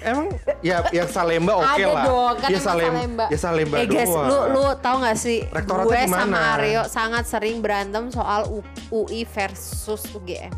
Emang 0.00 0.30
ya 0.60 0.82
yang 0.90 1.06
Salemba 1.06 1.54
oke 1.54 1.74
ada 1.74 1.86
lah. 1.88 2.04
dong 2.04 2.34
kan 2.36 2.48
ya 2.48 2.60
Salem- 2.60 2.90
Salemba. 2.92 3.26
Ya 3.28 3.38
Salemba 3.38 3.76
eh 3.76 3.86
guys, 3.86 4.06
doang. 4.06 4.26
lu 4.26 4.38
lu 4.52 4.64
tau 4.78 4.96
gak 4.98 5.16
sih? 5.16 5.38
Rektoratnya 5.48 5.86
gue 5.86 6.00
sama 6.08 6.38
Aryo 6.54 6.82
sangat 6.86 7.24
sering 7.26 7.58
berantem 7.58 8.04
soal 8.08 8.46
U- 8.48 8.62
UI 8.92 9.22
versus 9.24 10.02
UGM. 10.12 10.54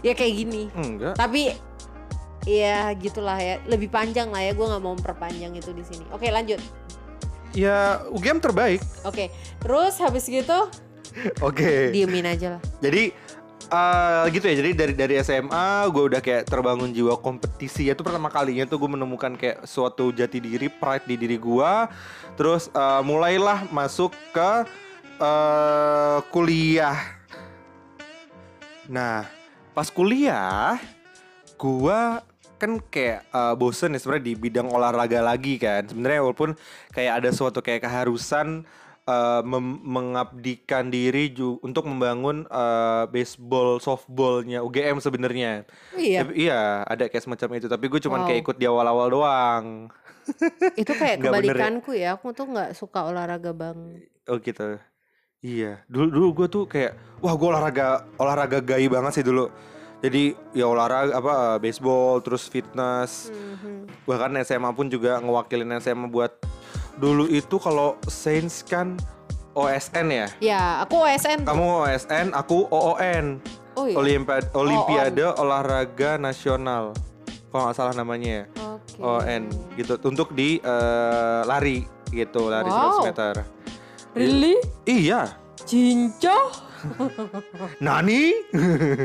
Ya 0.00 0.12
kayak 0.12 0.34
gini. 0.36 0.62
Enggak. 0.72 1.14
Tapi 1.14 1.54
ya 2.44 2.94
gitulah 2.94 3.36
ya. 3.36 3.58
Lebih 3.64 3.86
panjang 3.88 4.30
lah 4.30 4.38
ya. 4.40 4.52
Gue 4.52 4.64
nggak 4.64 4.78
mau 4.80 4.94
memperpanjang 4.94 5.50
itu 5.52 5.70
di 5.70 5.82
sini. 5.82 6.06
Oke 6.10 6.26
lanjut. 6.28 6.62
Ya 7.52 8.02
UGM 8.08 8.38
terbaik. 8.38 8.82
Oke. 9.02 9.30
Terus 9.58 9.98
habis 9.98 10.22
gitu 10.24 10.70
Oke. 11.40 11.90
diemin 11.90 12.22
aja 12.24 12.54
lah. 12.54 12.62
Jadi 12.78 13.10
eh 13.66 14.24
gitu 14.30 14.46
ya. 14.46 14.54
Jadi 14.62 14.70
dari 14.72 14.94
dari 14.94 15.14
SMA 15.22 15.90
gue 15.90 16.02
udah 16.14 16.20
kayak 16.22 16.46
terbangun 16.46 16.94
jiwa 16.94 17.18
kompetisi. 17.18 17.90
Itu 17.90 18.06
pertama 18.06 18.30
kalinya 18.30 18.64
tuh 18.66 18.78
gue 18.78 18.90
menemukan 18.90 19.34
kayak 19.34 19.66
suatu 19.66 20.14
jati 20.14 20.38
diri, 20.38 20.70
pride 20.70 21.06
di 21.06 21.16
diri 21.18 21.36
gue. 21.36 21.72
Terus 22.38 22.70
eh, 22.70 23.02
mulailah 23.02 23.68
masuk 23.74 24.14
ke 24.30 24.50
eh 25.16 26.18
kuliah. 26.30 26.98
Nah, 28.86 29.26
pas 29.74 29.90
kuliah 29.90 30.78
gua 31.58 32.22
kan 32.56 32.80
kayak 32.80 33.26
eh, 33.28 33.54
bosen 33.58 33.92
ya 33.92 34.00
sebenarnya 34.00 34.26
di 34.30 34.34
bidang 34.38 34.68
olahraga 34.70 35.20
lagi 35.20 35.58
kan. 35.58 35.84
Sebenarnya 35.84 36.22
walaupun 36.22 36.54
kayak 36.94 37.24
ada 37.24 37.30
suatu 37.34 37.60
kayak 37.60 37.84
keharusan 37.84 38.64
eh, 39.06 39.42
mengabdikan 39.86 40.86
diri 40.86 41.30
ju- 41.30 41.58
untuk 41.60 41.86
membangun 41.86 42.42
eh, 42.44 43.04
baseball 43.06 43.78
softballnya 43.78 44.60
UGM 44.60 44.98
sebenarnya. 44.98 45.62
Oh, 45.90 45.98
iya. 45.98 46.20
Tapi- 46.20 46.36
iya, 46.36 46.60
ada 46.82 47.06
kayak 47.06 47.22
semacam 47.22 47.48
itu. 47.56 47.66
Tapi 47.66 47.84
gue 47.86 48.00
cuman 48.00 48.20
Wow. 48.20 48.26
kayak 48.26 48.40
ikut 48.42 48.56
di 48.56 48.66
awal-awal 48.66 49.06
doang. 49.08 49.64
Itu 50.76 50.92
kayak 50.92 51.16
bener 51.22 51.24
ya? 51.24 51.54
kebalikanku 51.54 51.90
ya. 51.92 52.08
Aku 52.14 52.30
tuh 52.30 52.46
nggak 52.46 52.74
suka 52.74 53.06
olahraga 53.06 53.50
bang. 53.50 54.02
Oh 54.26 54.36
gitu. 54.36 54.76
Iya, 55.38 55.86
dulu 55.86 56.06
dulu 56.10 56.26
gue 56.34 56.48
tuh 56.50 56.64
kayak 56.66 56.92
wah 57.20 57.30
gue 57.32 57.46
olahraga 57.46 57.86
olahraga 58.16 58.58
gay 58.58 58.86
banget 58.86 59.12
sih 59.12 59.24
dulu. 59.24 59.46
Jadi 59.96 60.34
ya 60.50 60.66
olahraga 60.66 61.14
apa 61.14 61.34
baseball 61.56 62.18
terus 62.18 62.44
fitness. 62.44 63.30
Mhm. 63.30 63.86
Bahkan 64.02 64.34
SMA 64.42 64.70
pun 64.70 64.86
juga 64.86 65.16
ngewakilin 65.18 65.78
SMA 65.78 66.06
buat 66.06 66.34
dulu 66.96 67.28
itu 67.28 67.56
kalau 67.60 67.96
Saints 68.08 68.64
kan 68.64 68.96
OSN 69.56 70.06
ya. 70.12 70.26
Ya, 70.40 70.62
aku 70.84 71.00
OSN 71.00 71.44
tuh. 71.44 71.48
Kamu 71.48 71.64
OSN, 71.88 72.26
aku 72.36 72.68
OON. 72.68 73.26
Oh 73.76 73.84
iya. 73.88 73.96
Olimpiade 73.96 74.48
Olimpiade 74.56 75.24
Olahraga 75.36 76.16
Nasional. 76.20 76.92
Kalau 77.52 77.68
nggak 77.68 77.76
salah 77.76 77.94
namanya 77.96 78.28
ya. 78.28 78.44
Oke. 78.76 79.00
ON 79.00 79.42
gitu 79.76 79.96
untuk 80.04 80.32
di 80.36 80.60
eh, 80.60 81.40
lari 81.44 81.84
gitu, 82.12 82.52
lari 82.52 82.68
Wow. 82.68 83.00
100 83.00 83.08
meter. 83.12 83.34
Really? 84.16 84.56
Iya. 84.88 85.36
Cincah? 85.64 86.44
Nani? 87.84 88.32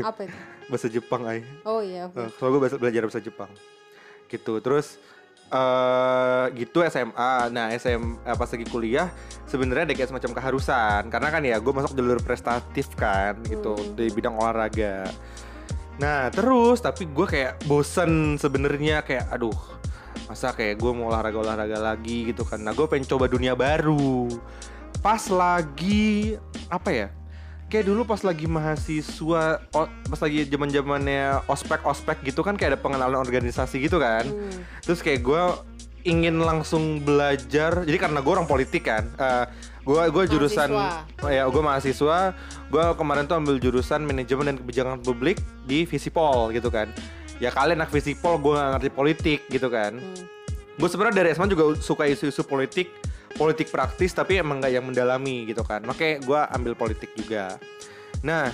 Apa 0.04 0.28
itu? 0.28 0.36
bahasa 0.72 0.88
Jepang 0.88 1.22
ay. 1.28 1.44
Oh 1.68 1.84
iya. 1.84 2.08
oke. 2.08 2.16
Uh, 2.16 2.28
soalnya 2.40 2.56
gue 2.56 2.80
belajar 2.80 3.02
bahasa 3.04 3.20
Jepang. 3.20 3.50
Gitu. 4.24 4.52
Terus 4.64 4.96
eh 5.52 6.44
gitu 6.56 6.80
SMA. 6.88 7.52
Nah, 7.52 7.68
SM 7.76 8.24
eh, 8.24 8.36
pas 8.36 8.48
lagi 8.48 8.66
kuliah 8.72 9.12
sebenarnya 9.44 9.92
ada 9.92 9.94
kayak 9.94 10.08
semacam 10.08 10.32
keharusan 10.40 11.02
karena 11.12 11.28
kan 11.28 11.42
ya 11.44 11.56
gue 11.60 11.72
masuk 11.76 11.92
jalur 11.92 12.18
prestatif 12.24 12.88
kan 12.96 13.36
gitu 13.44 13.76
Hmm. 13.76 13.92
di 13.92 14.08
bidang 14.08 14.32
olahraga. 14.40 15.04
Nah, 16.00 16.32
terus 16.32 16.80
tapi 16.80 17.04
gue 17.04 17.26
kayak 17.28 17.68
bosen 17.68 18.40
sebenarnya 18.40 19.04
kayak 19.04 19.28
aduh 19.28 19.54
masa 20.24 20.56
kayak 20.56 20.80
gue 20.80 20.90
mau 20.96 21.12
olahraga-olahraga 21.12 21.76
lagi 21.76 22.32
gitu 22.32 22.48
kan. 22.48 22.64
Nah, 22.64 22.72
gue 22.72 22.88
pengen 22.88 23.04
coba 23.04 23.28
dunia 23.28 23.52
baru. 23.52 24.32
Pas 25.04 25.20
lagi 25.28 26.36
apa 26.72 26.90
ya? 26.94 27.08
Kayak 27.72 27.88
dulu 27.88 28.04
pas 28.04 28.20
lagi 28.20 28.44
mahasiswa 28.44 29.42
o- 29.72 29.88
pas 30.04 30.20
lagi 30.20 30.44
zaman 30.44 30.68
zamannya 30.68 31.40
ospek 31.46 31.80
ospek 31.82 32.20
gitu 32.22 32.44
kan 32.44 32.52
kayak 32.52 32.76
ada 32.76 32.78
pengenalan 32.78 33.16
organisasi 33.16 33.80
gitu 33.80 33.96
kan 33.96 34.22
Hmm. 34.22 34.60
terus 34.80 35.00
kayak 35.00 35.24
gue 35.24 35.42
ingin 36.04 36.36
langsung 36.36 37.00
belajar 37.00 37.80
jadi 37.80 37.96
karena 37.96 38.20
gue 38.20 38.28
orang 38.30 38.44
politik 38.44 38.84
kan 38.84 39.08
gue 39.80 40.02
gue 40.04 40.24
jurusan 40.28 40.68
Mahasiswa. 40.68 41.28
ya 41.28 41.42
gue 41.44 41.62
mahasiswa 41.62 42.18
gue 42.68 42.84
kemarin 42.92 43.24
tuh 43.24 43.34
ambil 43.34 43.56
jurusan 43.56 44.02
manajemen 44.02 44.46
dan 44.46 44.56
kebijakan 44.56 45.00
publik 45.00 45.38
di 45.64 45.82
Visipol 45.82 46.52
gitu 46.52 46.68
kan 46.68 46.92
ya 47.38 47.48
kalian 47.48 47.80
anak 47.80 47.90
Visipol 47.90 48.36
gue 48.36 48.52
gak 48.52 48.70
ngerti 48.76 48.90
politik 48.92 49.40
gitu 49.48 49.66
kan 49.66 49.96
Hmm. 49.96 50.28
gue 50.74 50.88
sebenarnya 50.88 51.16
dari 51.16 51.28
SMA 51.30 51.48
juga 51.48 51.72
suka 51.78 52.04
isu-isu 52.04 52.42
politik 52.42 52.92
politik 53.36 53.68
praktis 53.72 54.12
tapi 54.12 54.38
emang 54.38 54.60
nggak 54.60 54.72
yang 54.72 54.84
mendalami 54.84 55.48
gitu 55.48 55.64
kan. 55.66 55.82
Makanya 55.84 56.22
gue 56.22 56.40
ambil 56.56 56.72
politik 56.76 57.10
juga. 57.16 57.56
Nah 58.24 58.52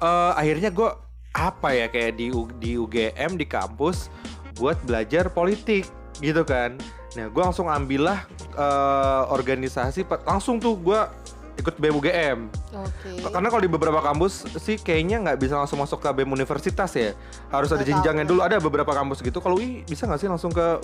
eh, 0.00 0.32
akhirnya 0.36 0.70
gue 0.72 0.90
apa 1.30 1.68
ya 1.70 1.86
kayak 1.86 2.18
di 2.18 2.34
di 2.58 2.74
UGM 2.74 3.38
di 3.38 3.46
kampus 3.46 4.10
buat 4.58 4.76
belajar 4.84 5.30
politik 5.30 5.86
gitu 6.18 6.42
kan. 6.42 6.76
Nah 7.16 7.26
gue 7.30 7.42
langsung 7.42 7.70
ambillah 7.70 8.26
eh, 8.54 9.22
organisasi 9.30 10.04
langsung 10.26 10.58
tuh 10.58 10.74
gue 10.78 11.00
ikut 11.60 11.76
BEM 11.76 11.94
UGM 11.94 12.38
Oke. 12.72 13.10
karena 13.28 13.48
kalau 13.48 13.62
di 13.62 13.68
beberapa 13.68 14.00
kampus 14.00 14.48
sih 14.56 14.76
kayaknya 14.76 15.20
nggak 15.20 15.38
bisa 15.38 15.54
langsung 15.54 15.78
masuk 15.78 16.00
ke 16.00 16.08
BEM 16.10 16.30
universitas 16.30 16.90
ya 16.92 17.12
harus 17.48 17.68
ada 17.68 17.78
Nggak 17.78 17.84
tahu. 17.84 17.90
jenjangnya 18.00 18.24
dulu 18.24 18.40
ada 18.40 18.56
beberapa 18.58 18.90
kampus 18.90 19.20
gitu 19.20 19.38
kalau 19.38 19.56
UI 19.56 19.84
bisa 19.84 20.08
nggak 20.08 20.20
sih 20.20 20.28
langsung 20.28 20.50
ke 20.50 20.80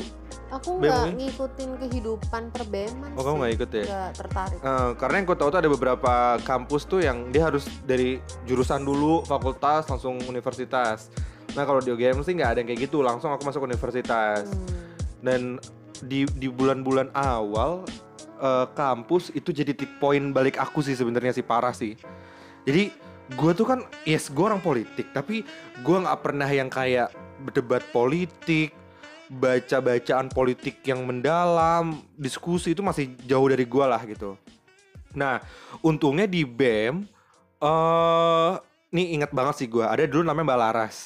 Aku 0.47 0.79
nggak 0.79 1.19
ngikutin 1.19 1.71
kehidupan 1.77 2.55
perbeman 2.55 3.11
Oh, 3.19 3.27
kamu 3.27 3.35
nggak 3.43 3.53
ikut 3.59 3.71
ya? 3.73 3.85
Nggak 3.85 4.11
tertarik. 4.15 4.59
Eh, 4.63 4.91
karena 4.95 5.15
yang 5.19 5.27
gue 5.27 5.37
tahu 5.37 5.49
tuh 5.51 5.59
ada 5.59 5.67
beberapa 5.67 6.15
kampus 6.47 6.83
tuh 6.87 7.01
yang 7.03 7.35
dia 7.35 7.51
harus 7.51 7.67
dari 7.83 8.23
jurusan 8.47 8.87
dulu 8.87 9.27
fakultas 9.27 9.91
langsung 9.91 10.23
universitas. 10.23 11.11
Nah 11.59 11.67
kalau 11.67 11.83
di 11.83 11.91
UGM 11.91 12.23
sih 12.23 12.39
nggak 12.39 12.51
ada 12.53 12.59
yang 12.63 12.69
kayak 12.71 12.87
gitu, 12.87 13.03
langsung 13.03 13.35
aku 13.35 13.43
masuk 13.43 13.67
universitas. 13.67 14.47
Hmm. 14.47 14.71
Dan 15.19 15.41
di 15.99 16.29
di 16.31 16.47
bulan-bulan 16.47 17.11
awal 17.11 17.83
eh, 18.41 18.67
kampus 18.77 19.33
itu 19.33 19.51
jadi 19.53 19.73
titik 19.73 19.99
poin 20.01 20.33
balik 20.33 20.61
aku 20.61 20.85
sih 20.85 20.95
sebenarnya 20.95 21.33
sih 21.37 21.45
parah 21.45 21.73
sih. 21.73 21.97
Jadi 22.67 22.91
gue 23.35 23.53
tuh 23.59 23.67
kan 23.67 23.83
yes 24.07 24.31
gue 24.31 24.45
orang 24.47 24.63
politik 24.63 25.11
tapi 25.11 25.43
gue 25.83 25.97
nggak 25.99 26.21
pernah 26.23 26.47
yang 26.47 26.71
kayak 26.71 27.11
berdebat 27.43 27.83
politik 27.91 28.71
baca 29.27 29.83
bacaan 29.83 30.31
politik 30.31 30.79
yang 30.87 31.03
mendalam 31.03 31.99
diskusi 32.15 32.71
itu 32.71 32.87
masih 32.87 33.19
jauh 33.27 33.51
dari 33.51 33.67
gue 33.67 33.83
lah 33.83 33.99
gitu 34.07 34.39
nah 35.19 35.43
untungnya 35.83 36.31
di 36.31 36.47
bem 36.47 37.03
eh 37.59 38.53
nih 38.95 39.19
ingat 39.19 39.35
banget 39.35 39.67
sih 39.67 39.67
gue 39.67 39.83
ada 39.83 40.07
dulu 40.07 40.23
namanya 40.23 40.55
Mbak 40.55 40.61
Laras 40.63 40.97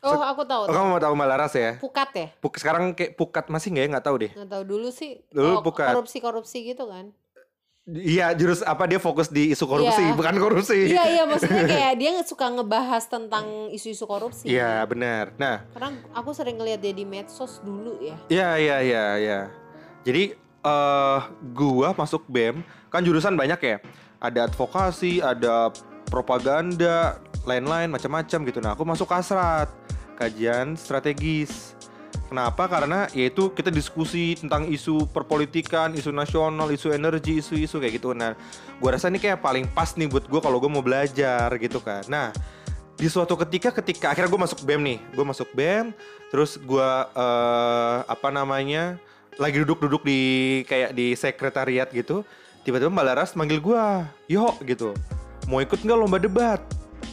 Oh, 0.00 0.16
aku 0.16 0.42
tahu. 0.48 0.62
oh, 0.64 0.72
kamu 0.72 0.86
mau 0.90 1.00
tahu 1.00 1.12
Mbak 1.12 1.28
Laras 1.28 1.52
ya 1.52 1.70
Pukat 1.76 2.10
ya? 2.12 2.26
Puk- 2.40 2.56
sekarang 2.56 2.96
kayak 2.96 3.14
pukat 3.14 3.44
masih 3.48 3.68
nggak 3.70 3.84
ya 3.84 3.88
nggak 3.92 4.06
tahu 4.06 4.16
deh 4.16 4.30
Nggak 4.32 4.50
tahu 4.50 4.62
dulu 4.64 4.88
sih. 4.88 5.20
Dulu 5.28 5.52
oh, 5.52 5.62
pukat. 5.62 5.92
Korupsi-korupsi 5.92 6.64
gitu 6.66 6.88
kan? 6.88 7.12
iya 7.90 8.30
jurus 8.36 8.62
apa 8.62 8.86
dia 8.86 9.02
fokus 9.02 9.26
di 9.26 9.50
isu 9.50 9.66
korupsi 9.66 9.98
Iya. 9.98 10.14
bukan 10.14 10.36
korupsi 10.38 10.78
iya 10.86 11.04
iya 11.10 11.22
maksudnya 11.26 11.64
kayak 11.74 11.94
dia 11.98 12.10
suka 12.22 12.46
ngebahas 12.46 13.02
tentang 13.02 13.66
isu-isu 13.72 14.06
korupsi. 14.06 14.46
iya 14.46 14.84
benar 14.86 15.34
nah 15.34 15.64
Karena 15.74 15.98
aku 16.14 16.30
sering 16.30 16.54
ngeliat 16.54 16.78
dia 16.78 16.94
di 16.94 17.02
medsos 17.02 17.58
dulu 17.58 17.98
ya. 17.98 18.14
Iya 18.30 18.48
iya 18.56 18.76
iya 18.78 19.04
iya. 19.18 19.40
Jadi 20.06 20.36
eh 20.60 21.20
gua 21.50 21.90
masuk 21.90 22.28
BEM 22.30 22.62
kan 22.88 23.02
jurusan 23.02 23.34
banyak 23.34 23.58
ya. 23.58 23.76
Ada 24.20 24.46
advokasi, 24.46 25.18
ada 25.18 25.72
propaganda, 26.06 27.16
lain-lain 27.44 27.88
macam-macam 27.88 28.38
gitu. 28.46 28.58
Nah, 28.60 28.72
aku 28.76 28.84
masuk 28.84 29.08
kasrat, 29.08 29.68
kajian 30.16 30.76
strategis. 30.76 31.74
Kenapa? 32.30 32.70
Karena 32.70 33.10
yaitu 33.10 33.50
kita 33.50 33.74
diskusi 33.74 34.38
tentang 34.38 34.70
isu 34.70 35.10
perpolitikan, 35.10 35.90
isu 35.98 36.14
nasional, 36.14 36.70
isu 36.70 36.94
energi, 36.94 37.42
isu-isu 37.42 37.82
kayak 37.82 37.98
gitu. 37.98 38.14
Nah, 38.14 38.38
gua 38.78 38.94
rasa 38.94 39.10
ini 39.10 39.18
kayak 39.18 39.42
paling 39.42 39.66
pas 39.66 39.90
nih 39.98 40.06
buat 40.06 40.30
gua 40.30 40.38
kalau 40.38 40.62
gua 40.62 40.70
mau 40.70 40.84
belajar 40.84 41.50
gitu 41.58 41.82
kan. 41.82 42.06
Nah, 42.06 42.30
di 43.00 43.08
suatu 43.08 43.32
ketika 43.32 43.72
ketika 43.72 44.12
akhirnya 44.12 44.28
gue 44.28 44.42
masuk 44.44 44.60
BEM 44.60 44.80
nih 44.84 44.98
gue 45.16 45.24
masuk 45.24 45.48
BEM 45.56 45.96
terus 46.28 46.60
gue 46.60 46.90
eh 47.16 47.98
apa 48.04 48.28
namanya 48.28 49.00
lagi 49.40 49.56
duduk-duduk 49.64 50.04
di 50.04 50.20
kayak 50.68 50.92
di 50.92 51.16
sekretariat 51.16 51.88
gitu 51.96 52.28
tiba-tiba 52.60 52.92
Mbak 52.92 53.06
Laras 53.08 53.32
manggil 53.32 53.56
gue 53.56 53.84
yuk 54.28 54.60
gitu 54.68 54.92
mau 55.48 55.64
ikut 55.64 55.80
nggak 55.80 55.96
lomba 55.96 56.20
debat 56.20 56.60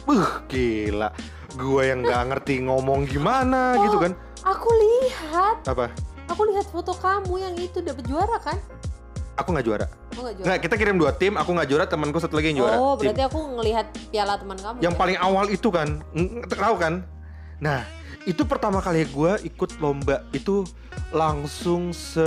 Buh 0.08 0.48
gila 0.48 1.12
gue 1.58 1.82
yang 1.84 2.00
nggak 2.00 2.22
ngerti 2.32 2.64
ngomong 2.64 3.04
gimana 3.04 3.76
gitu 3.84 4.00
kan 4.00 4.12
Aku 4.46 4.68
lihat 4.72 5.60
apa 5.68 5.92
Aku 6.28 6.44
lihat 6.44 6.68
foto 6.68 6.92
kamu 6.92 7.34
yang 7.40 7.54
itu 7.56 7.80
dapat 7.80 8.04
juara 8.04 8.36
kan? 8.36 8.60
Aku 9.40 9.54
nggak 9.54 9.64
juara. 9.64 9.86
Oh 10.18 10.20
nggak 10.26 10.34
juara. 10.36 10.46
Nggak, 10.50 10.58
kita 10.68 10.74
kirim 10.76 10.96
dua 11.00 11.10
tim. 11.16 11.34
Aku 11.40 11.50
nggak 11.56 11.68
juara, 11.70 11.84
temanku 11.88 12.20
satu 12.20 12.36
lagi 12.36 12.52
yang 12.52 12.66
juara. 12.66 12.76
oh, 12.76 12.94
Tim. 12.98 13.10
berarti 13.10 13.22
aku 13.24 13.38
ngelihat 13.56 13.86
piala 14.12 14.34
teman 14.36 14.58
kamu. 14.60 14.76
Yang 14.84 14.94
ya? 14.94 14.98
paling 15.00 15.18
awal 15.24 15.46
itu 15.48 15.68
kan, 15.72 15.88
tahu 16.52 16.76
kan? 16.76 16.94
Nah, 17.62 17.80
itu 18.28 18.42
pertama 18.44 18.84
kali 18.84 19.08
gue 19.08 19.32
ikut 19.46 19.80
lomba 19.80 20.20
itu 20.36 20.68
langsung 21.14 21.96
se 21.96 22.26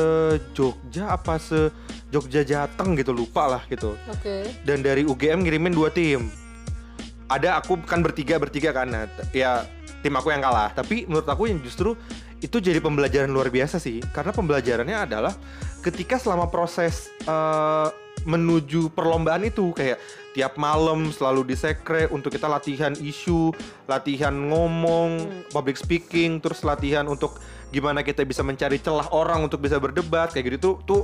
Jogja 0.58 1.14
apa 1.14 1.38
se 1.38 1.70
Jogja 2.10 2.42
Jateng 2.42 2.98
gitu 2.98 3.14
lupa 3.14 3.46
lah 3.46 3.64
gitu. 3.70 3.94
Oke. 4.10 4.50
Dan 4.66 4.82
dari 4.82 5.06
UGM 5.06 5.46
ngirimin 5.46 5.78
dua 5.78 5.94
tim. 5.94 6.40
Ada 7.32 7.64
aku 7.64 7.80
kan 7.88 8.04
bertiga 8.04 8.36
bertiga 8.36 8.76
kan, 8.76 8.92
nah, 8.92 9.08
ya 9.32 9.64
tim 10.04 10.12
aku 10.12 10.36
yang 10.36 10.44
kalah. 10.44 10.76
Tapi 10.76 11.08
menurut 11.08 11.24
aku 11.24 11.48
yang 11.48 11.64
justru 11.64 11.96
itu 12.44 12.58
jadi 12.60 12.84
pembelajaran 12.84 13.32
luar 13.32 13.48
biasa 13.48 13.80
sih, 13.80 14.04
karena 14.12 14.36
pembelajarannya 14.36 14.98
adalah 15.08 15.32
ketika 15.80 16.20
selama 16.20 16.52
proses 16.52 17.08
eh, 17.24 17.88
menuju 18.28 18.94
perlombaan 18.94 19.48
itu 19.48 19.74
kayak 19.74 19.98
tiap 20.32 20.56
malam 20.56 21.10
selalu 21.10 21.52
di 21.52 21.56
sekre 21.58 22.06
untuk 22.12 22.32
kita 22.32 22.46
latihan 22.48 22.94
isu, 22.94 23.52
latihan 23.90 24.32
ngomong, 24.32 25.10
Hmm. 25.22 25.42
public 25.52 25.76
speaking, 25.80 26.40
terus 26.40 26.62
latihan 26.64 27.08
untuk 27.08 27.40
gimana 27.72 28.04
kita 28.04 28.28
bisa 28.28 28.44
mencari 28.44 28.78
celah 28.84 29.08
orang 29.16 29.48
untuk 29.48 29.64
bisa 29.64 29.80
berdebat 29.80 30.36
kayak 30.36 30.52
gitu 30.52 30.58
tuh 30.60 30.76
tuh 30.84 31.02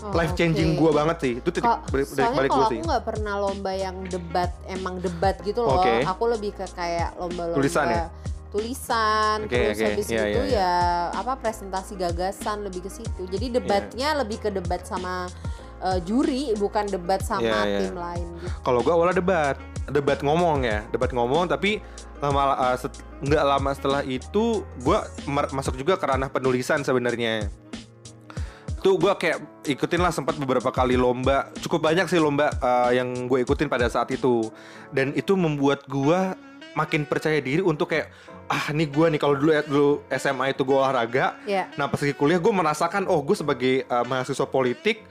Oh, 0.00 0.10
life 0.10 0.32
changing 0.32 0.74
oke. 0.74 0.80
gua 0.80 0.90
banget 0.96 1.16
sih. 1.18 1.32
Itu 1.36 1.50
titik 1.50 1.64
Kok- 1.64 1.88
balik, 1.88 2.06
soalnya 2.06 2.32
balik 2.34 2.50
kalau 2.50 2.56
gua 2.56 2.66
aku 2.66 2.72
sih. 2.72 2.80
nggak 2.82 3.04
pernah 3.04 3.34
lomba 3.36 3.72
yang 3.72 3.96
debat 4.04 4.50
emang 4.66 4.94
debat 4.98 5.36
gitu 5.40 5.60
loh 5.60 5.78
Oke. 5.78 5.94
aku 6.02 6.24
lebih 6.26 6.50
ke 6.52 6.66
kayak 6.70 7.14
lomba-lomba 7.14 7.56
Tulisan 7.56 7.86
ya? 7.86 8.04
tulisan 8.50 9.46
Oke, 9.46 9.54
terus 9.54 9.78
oke. 9.78 9.86
habis 9.86 10.06
Iya, 10.08 10.22
itu 10.26 10.40
iya, 10.48 10.58
ya 10.58 10.74
apa 11.14 11.38
presentasi 11.38 11.94
gagasan 11.94 12.66
lebih 12.66 12.82
ke 12.82 12.90
situ 12.90 13.22
jadi 13.24 13.46
debatnya 13.52 14.18
lebih 14.18 14.38
ke 14.38 14.50
debat 14.50 14.82
sama 14.82 15.30
eh, 15.78 16.02
juri 16.02 16.50
bukan 16.54 16.82
debat 16.84 17.22
sama 17.22 17.46
Iya, 17.46 17.62
iya. 17.64 17.78
tim 17.80 17.94
lain 17.94 18.26
gitu 18.36 18.50
Kalau 18.60 18.82
gua 18.82 18.92
awalnya 18.96 19.16
debat, 19.16 19.54
debat 19.86 20.18
ngomong 20.18 20.58
ya, 20.60 20.82
debat 20.88 21.08
ngomong 21.08 21.46
tapi 21.46 21.78
lama 22.18 22.42
uh, 22.52 22.74
set- 22.74 22.98
nggak 23.20 23.44
lama 23.46 23.70
setelah 23.70 24.02
itu 24.02 24.44
gua 24.82 24.98
mer- 25.24 25.48
masuk 25.52 25.72
juga 25.74 25.94
ke 25.94 26.04
ranah 26.04 26.28
penulisan 26.28 26.82
sebenarnya. 26.82 27.46
Tuh 28.80 28.96
gua 28.96 29.12
kayak 29.16 29.44
ikutin 29.68 30.00
lah 30.00 30.08
sempat 30.08 30.40
beberapa 30.40 30.72
kali 30.72 30.96
lomba, 30.96 31.52
cukup 31.60 31.84
banyak 31.92 32.08
sih 32.08 32.16
lomba 32.16 32.48
uh, 32.64 32.88
yang 32.88 33.28
gue 33.28 33.44
ikutin 33.44 33.68
pada 33.68 33.86
saat 33.92 34.08
itu. 34.08 34.48
Dan 34.88 35.12
itu 35.12 35.36
membuat 35.36 35.84
gua 35.84 36.32
makin 36.72 37.04
percaya 37.04 37.36
diri 37.44 37.60
untuk 37.60 37.92
kayak 37.92 38.08
ah 38.48 38.72
nih 38.72 38.88
gua 38.88 39.12
nih 39.12 39.20
kalau 39.20 39.36
dulu 39.36 39.52
dulu 39.68 39.88
SMA 40.16 40.56
itu 40.56 40.64
gua 40.64 40.88
olahraga, 40.88 41.36
ya 41.44 41.68
Nah 41.76 41.92
pas 41.92 42.00
lagi 42.00 42.16
kuliah 42.16 42.40
gue 42.40 42.52
merasakan 42.52 43.04
oh 43.06 43.20
gue 43.20 43.36
sebagai 43.36 43.84
uh, 43.86 44.02
mahasiswa 44.08 44.48
politik 44.48 45.04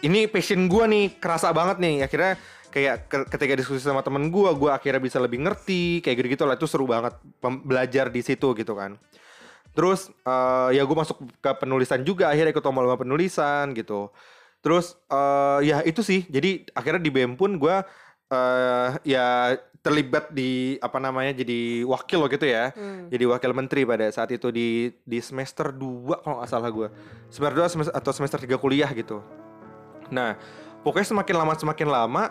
ini 0.00 0.24
passion 0.28 0.64
gue 0.68 0.84
nih 0.88 1.04
kerasa 1.20 1.52
banget 1.52 1.76
nih. 1.78 2.04
Akhirnya 2.04 2.40
kayak 2.76 3.08
ke- 3.08 3.26
ketika 3.32 3.52
diskusi 3.56 3.80
sama 3.80 4.04
temen 4.04 4.28
gue 4.28 4.50
gue 4.52 4.68
akhirnya 4.68 5.00
bisa 5.00 5.16
lebih 5.16 5.40
ngerti 5.40 6.04
kayak 6.04 6.16
gitu 6.20 6.28
gitu 6.36 6.44
lah 6.44 6.60
itu 6.60 6.68
seru 6.68 6.84
banget 6.84 7.16
belajar 7.64 8.12
di 8.12 8.20
situ 8.20 8.52
gitu 8.52 8.76
kan 8.76 9.00
terus 9.76 10.08
uh, 10.24 10.72
ya 10.72 10.82
gue 10.88 10.96
masuk 10.96 11.20
ke 11.38 11.50
penulisan 11.60 12.00
juga 12.00 12.32
akhirnya 12.32 12.56
ikut 12.56 12.64
lomba-lomba 12.64 13.04
penulisan 13.04 13.76
gitu. 13.76 14.08
Terus 14.64 14.96
uh, 15.12 15.60
ya 15.60 15.84
itu 15.84 16.00
sih. 16.00 16.24
Jadi 16.26 16.64
akhirnya 16.72 17.04
di 17.04 17.12
BEM 17.12 17.36
pun 17.36 17.60
gue 17.60 17.76
uh, 18.32 18.88
ya 19.04 19.54
terlibat 19.86 20.34
di 20.34 20.74
apa 20.82 20.98
namanya 20.98 21.30
jadi 21.30 21.86
wakil 21.86 22.26
loh 22.26 22.30
gitu 22.32 22.42
ya. 22.42 22.74
Hmm. 22.74 23.06
jadi 23.06 23.24
wakil 23.30 23.54
menteri 23.54 23.86
pada 23.86 24.10
saat 24.10 24.34
itu 24.34 24.50
di 24.50 24.90
di 25.06 25.22
semester 25.22 25.70
2 25.70 26.26
kalau 26.26 26.42
nggak 26.42 26.50
salah 26.50 26.70
gue 26.74 26.88
semester 27.30 27.54
2 27.54 27.70
semester, 27.70 27.94
atau 27.94 28.10
semester 28.10 28.38
3 28.42 28.58
kuliah 28.58 28.90
gitu. 28.90 29.22
Nah 30.10 30.34
pokoknya 30.82 31.14
semakin 31.14 31.34
lama 31.38 31.52
semakin 31.54 31.86
lama 31.86 32.22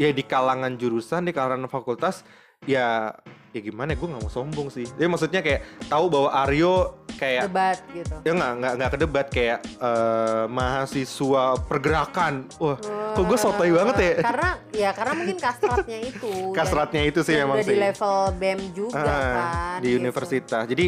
ya 0.00 0.08
di 0.08 0.24
kalangan 0.24 0.72
jurusan 0.80 1.28
di 1.28 1.36
kalangan 1.36 1.68
fakultas 1.68 2.24
ya 2.64 3.12
ya 3.52 3.60
gimana 3.60 3.92
gue 3.92 4.08
nggak 4.08 4.22
mau 4.24 4.32
sombong 4.32 4.72
sih. 4.72 4.88
Jadi 4.88 5.08
maksudnya 5.12 5.44
kayak 5.44 5.84
tahu 5.92 6.08
bahwa 6.08 6.32
Aryo 6.32 7.01
kayak 7.14 7.42
debat 7.46 7.78
gitu 7.90 8.14
ya 8.20 8.32
nggak 8.32 8.52
nggak 8.54 8.72
nggak 8.74 8.90
kedebat 8.90 9.26
kayak 9.28 9.58
eh, 9.62 10.44
mahasiswa 10.46 11.44
pergerakan 11.60 12.32
wah 12.56 12.76
kok 13.12 13.22
gue 13.22 13.38
sotoy 13.38 13.70
banget 13.70 13.94
ya 13.96 14.12
karena 14.20 14.50
ya 14.70 14.90
karena 14.90 15.12
mungkin 15.14 15.38
kastratnya 15.38 15.98
itu 16.00 16.32
kasratnya 16.58 17.02
itu 17.04 17.20
sih 17.20 17.34
memang 17.34 17.60
sih 17.60 17.72
di 17.72 17.78
level 17.78 18.16
BEM 18.34 18.60
juga 18.72 18.98
Ah, 18.98 19.20
kan 19.32 19.78
di 19.80 19.88
gitu. 19.88 19.98
universitas. 19.98 20.62
Jadi 20.64 20.86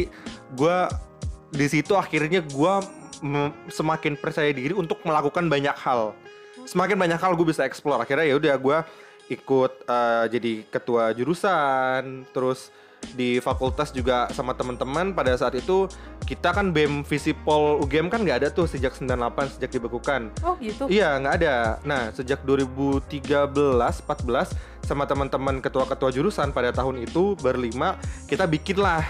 gua 0.51 0.87
di 1.47 1.67
situ 1.67 1.93
akhirnya 1.93 2.41
gua 2.47 2.79
me- 3.19 3.53
semakin 3.67 4.15
percaya 4.15 4.49
diri 4.49 4.71
untuk 4.71 5.01
melakukan 5.01 5.45
banyak 5.45 5.75
hal. 5.75 6.15
Semakin 6.63 6.95
banyak 6.95 7.15
hal 7.15 7.33
gue 7.33 7.45
bisa 7.45 7.61
explore. 7.61 7.99
Akhirnya 7.99 8.25
ya 8.25 8.35
udah 8.35 8.55
gua 8.55 8.77
ikut 9.27 9.71
eh, 9.83 10.25
jadi 10.29 10.53
ketua 10.65 11.11
jurusan, 11.11 12.25
terus 12.29 12.69
di 13.11 13.37
fakultas 13.37 13.89
juga 13.89 14.25
sama 14.29 14.51
teman-teman 14.51 15.11
pada 15.11 15.31
saat 15.33 15.53
itu 15.53 15.85
kita 16.21 16.49
kan 16.49 16.69
BEM 16.69 17.03
Visipol 17.03 17.77
UGM 17.79 18.07
kan 18.07 18.19
nggak 18.19 18.37
ada 18.37 18.49
tuh 18.49 18.65
sejak 18.65 18.91
98 18.91 19.55
sejak 19.55 19.69
dibekukan. 19.71 20.33
oh 20.41 20.57
gitu 20.57 20.87
Iya 20.87 21.15
nggak 21.17 21.35
ada. 21.37 21.55
Nah 21.81 22.09
sejak 22.09 22.41
2013 22.41 23.29
14 24.01 24.49
sama 24.81 25.03
teman-teman 25.03 25.59
ketua-ketua 25.59 26.09
jurusan 26.09 26.49
pada 26.49 26.71
tahun 26.71 27.01
itu 27.01 27.35
berlima 27.35 27.97
kita 28.25 28.45
bikin 28.45 28.77
lah 28.77 29.05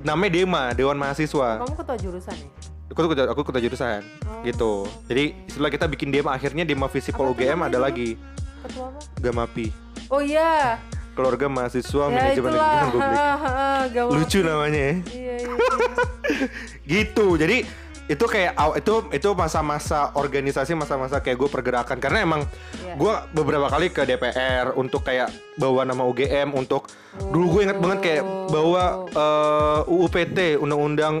namanya 0.00 0.32
Dema 0.34 0.62
Dewan 0.72 0.94
Mahasiswa. 0.94 1.58
kamu 1.60 1.74
ketua 1.76 1.96
jurusan 1.96 2.36
ya 2.36 2.50
Aku 2.88 2.98
tuh 2.98 3.10
ketua- 3.10 3.28
aku 3.28 3.42
ketua 3.42 3.60
jurusan 3.60 4.00
Oh. 4.24 4.40
gitu. 4.42 4.72
Jadi 5.06 5.36
setelah 5.46 5.68
kita 5.68 5.84
bikin 5.86 6.08
Dema 6.08 6.32
akhirnya 6.32 6.62
Dema 6.62 6.86
Visipol 6.86 7.30
UGM 7.30 7.60
ada 7.62 7.76
lagi 7.76 8.16
ketua 8.60 8.88
apa 8.88 9.00
Gamapi 9.18 9.66
oh 10.08 10.18
iya 10.18 10.80
keluarga 11.18 11.50
mahasiswa 11.50 11.98
ya 12.00 12.08
manajemen 12.08 12.50
pendidikan 12.54 12.86
publik. 12.88 13.18
Gawat. 13.98 14.12
Lucu 14.14 14.38
namanya 14.40 14.78
ya. 14.78 14.94
iya 15.10 15.34
iya, 15.34 15.34
iya. 15.42 16.46
gitu 16.94 17.34
jadi 17.34 17.66
itu 18.08 18.24
kayak 18.24 18.56
itu 18.78 18.94
itu 19.12 19.28
masa-masa 19.34 20.16
organisasi 20.16 20.72
masa-masa 20.72 21.20
kayak 21.20 21.36
gue 21.36 21.50
pergerakan 21.50 21.98
karena 21.98 22.22
emang 22.22 22.42
Iya. 22.78 22.96
gue 22.96 23.12
beberapa 23.34 23.68
kali 23.68 23.92
ke 23.92 24.00
DPR 24.02 24.72
untuk 24.72 25.04
kayak 25.04 25.28
bawa 25.54 25.84
nama 25.84 26.00
UGM 26.02 26.56
untuk 26.56 26.88
dulu 27.20 27.52
gue 27.52 27.68
inget 27.68 27.76
banget 27.76 27.98
kayak 28.00 28.22
bawa 28.48 28.84
eh, 29.04 29.80
UUPT 29.84 30.56
undang-undang 30.56 31.20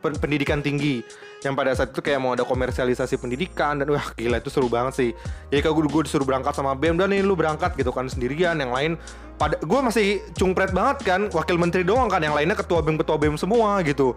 pen- 0.00 0.16
pendidikan 0.16 0.64
tinggi 0.64 1.04
yang 1.42 1.58
pada 1.58 1.74
saat 1.74 1.90
itu 1.90 1.98
kayak 1.98 2.18
mau 2.22 2.32
ada 2.32 2.46
komersialisasi 2.46 3.18
pendidikan 3.18 3.82
dan 3.82 3.90
wah 3.90 4.06
gila 4.14 4.38
itu 4.38 4.50
seru 4.50 4.70
banget 4.70 4.94
sih. 4.94 5.10
Jadi 5.50 5.60
kalau 5.60 5.74
gue, 5.82 5.90
gue 5.90 6.02
disuruh 6.06 6.26
berangkat 6.26 6.54
sama 6.54 6.72
BEM 6.78 6.98
dan 6.98 7.10
nih 7.10 7.22
lu 7.26 7.34
berangkat 7.34 7.74
gitu 7.74 7.90
kan 7.90 8.06
sendirian 8.06 8.54
yang 8.58 8.70
lain 8.70 8.94
pada 9.36 9.58
gue 9.58 9.80
masih 9.82 10.22
cungpret 10.38 10.70
banget 10.70 11.02
kan 11.02 11.20
wakil 11.34 11.58
menteri 11.58 11.82
doang 11.82 12.06
kan 12.06 12.22
yang 12.22 12.32
lainnya 12.32 12.54
ketua 12.54 12.78
BEM 12.78 12.96
ketua 13.02 13.18
BEM 13.18 13.34
semua 13.34 13.82
gitu 13.82 14.14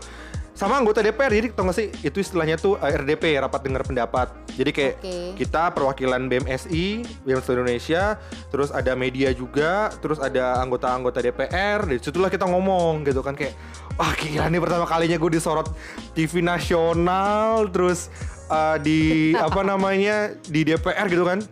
sama 0.55 0.79
anggota 0.79 1.03
DPR 1.03 1.27
jadi 1.27 1.47
tau 1.51 1.67
gak 1.67 1.75
sih 1.75 1.87
itu 1.99 2.23
istilahnya 2.23 2.55
tuh 2.55 2.79
eh, 2.79 2.95
RDP 2.95 3.35
rapat 3.43 3.59
dengar 3.59 3.83
pendapat 3.83 4.31
jadi 4.55 4.71
kayak 4.71 4.93
Oke. 5.03 5.15
kita 5.35 5.75
perwakilan 5.75 6.31
BMSI 6.31 7.03
seluruh 7.27 7.67
Indonesia 7.67 8.15
terus 8.47 8.71
ada 8.71 8.95
media 8.95 9.35
juga 9.35 9.91
terus 9.99 10.15
ada 10.15 10.63
anggota-anggota 10.63 11.19
DPR 11.19 11.83
dari 11.83 11.99
situlah 11.99 12.31
kita 12.31 12.47
ngomong 12.47 13.03
gitu 13.03 13.19
kan 13.19 13.35
kayak 13.35 13.51
wah 13.99 14.15
gila 14.15 14.47
nih 14.47 14.63
pertama 14.63 14.87
kalinya 14.87 15.19
gue 15.19 15.31
disorot 15.35 15.67
TV 16.15 16.39
nasional 16.39 17.67
terus 17.67 18.07
eh, 18.47 18.77
di 18.79 18.99
apa 19.35 19.59
namanya 19.59 20.31
di 20.47 20.63
DPR 20.63 21.11
gitu 21.11 21.27
kan 21.27 21.43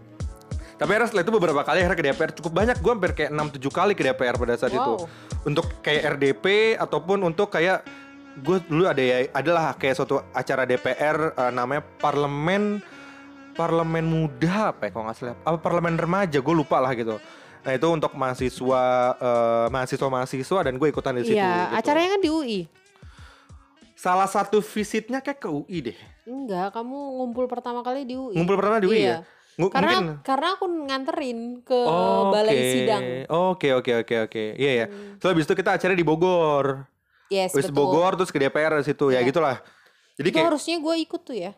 tapi 0.74 0.90
akhirnya 0.96 1.08
setelah 1.12 1.24
itu 1.28 1.34
beberapa 1.36 1.62
kali 1.64 1.78
akhirnya 1.84 2.00
ke 2.00 2.06
DPR 2.08 2.32
cukup 2.40 2.52
banyak 2.56 2.78
gue 2.80 2.92
hampir 2.92 3.12
kayak 3.14 3.32
6-7 3.36 3.68
kali 3.68 3.94
ke 4.00 4.04
DPR 4.08 4.36
pada 4.40 4.56
saat 4.56 4.72
itu 4.72 4.94
Wow. 4.96 5.08
untuk 5.44 5.68
kayak 5.84 6.16
RDP 6.16 6.76
ataupun 6.80 7.20
untuk 7.20 7.52
kayak 7.52 7.84
gue 8.36 8.58
dulu 8.66 8.84
ada 8.84 8.98
ya 8.98 9.30
adalah 9.30 9.74
kayak 9.74 9.94
suatu 9.94 10.18
acara 10.32 10.66
DPR 10.66 11.18
eh, 11.32 11.52
namanya 11.52 11.86
parlemen 11.98 12.82
parlemen 13.54 14.02
muda 14.02 14.74
apa 14.74 14.90
ya 14.90 14.92
kalau 14.92 15.06
nggak 15.06 15.16
salah 15.16 15.38
apa 15.40 15.58
parlemen 15.58 15.94
remaja 15.94 16.42
gue 16.42 16.56
lupa 16.56 16.82
lah 16.82 16.94
gitu 16.94 17.22
nah 17.64 17.72
itu 17.72 17.88
untuk 17.88 18.12
mahasiswa 18.14 18.84
eh, 19.16 19.66
mahasiswa 19.70 20.08
mahasiswa 20.10 20.60
dan 20.62 20.74
gue 20.76 20.88
ikutan 20.90 21.14
di 21.14 21.24
situ 21.24 21.38
iya 21.38 21.70
gitu. 21.70 21.78
acaranya 21.78 22.10
kan 22.18 22.22
di 22.22 22.30
UI 22.30 22.60
salah 23.94 24.26
satu 24.26 24.60
visitnya 24.60 25.22
kayak 25.22 25.40
ke 25.40 25.48
UI 25.48 25.78
deh 25.86 25.98
enggak 26.26 26.74
kamu 26.74 26.98
ngumpul 27.22 27.46
pertama 27.46 27.86
kali 27.86 28.04
di 28.04 28.18
UI 28.18 28.34
ngumpul 28.34 28.58
pertama 28.58 28.82
di 28.82 28.88
UI 28.90 29.00
Iya. 29.00 29.08
ya 29.08 29.18
Ngu- 29.54 29.70
karena 29.70 29.94
mungkin 29.94 30.26
karena 30.26 30.48
aku 30.58 30.66
nganterin 30.66 31.40
ke 31.62 31.78
Oh, 31.78 32.34
balai 32.34 32.58
sidang 32.74 33.04
Oke 33.30 33.70
oke 33.70 34.02
oke 34.02 34.16
oke. 34.26 34.44
Iya 34.58 34.72
ya. 34.74 34.86
Hmm. 34.90 35.22
Terus 35.22 35.30
habis 35.30 35.46
itu 35.46 35.54
kita 35.54 35.78
acara 35.78 35.94
di 35.94 36.02
Bogor. 36.02 36.90
Yes 37.34 37.52
Wis 37.52 37.66
betul 37.66 37.74
Bogor 37.76 38.14
terus 38.14 38.30
ke 38.30 38.38
DPR 38.38 38.78
situ 38.82 39.10
ya 39.10 39.18
Iya. 39.18 39.26
gitulah. 39.26 39.58
Jadi 40.14 40.28
itu 40.30 40.36
kayak 40.36 40.48
harusnya 40.48 40.78
gue 40.78 40.96
ikut 41.00 41.22
tuh 41.24 41.34
ya 41.36 41.52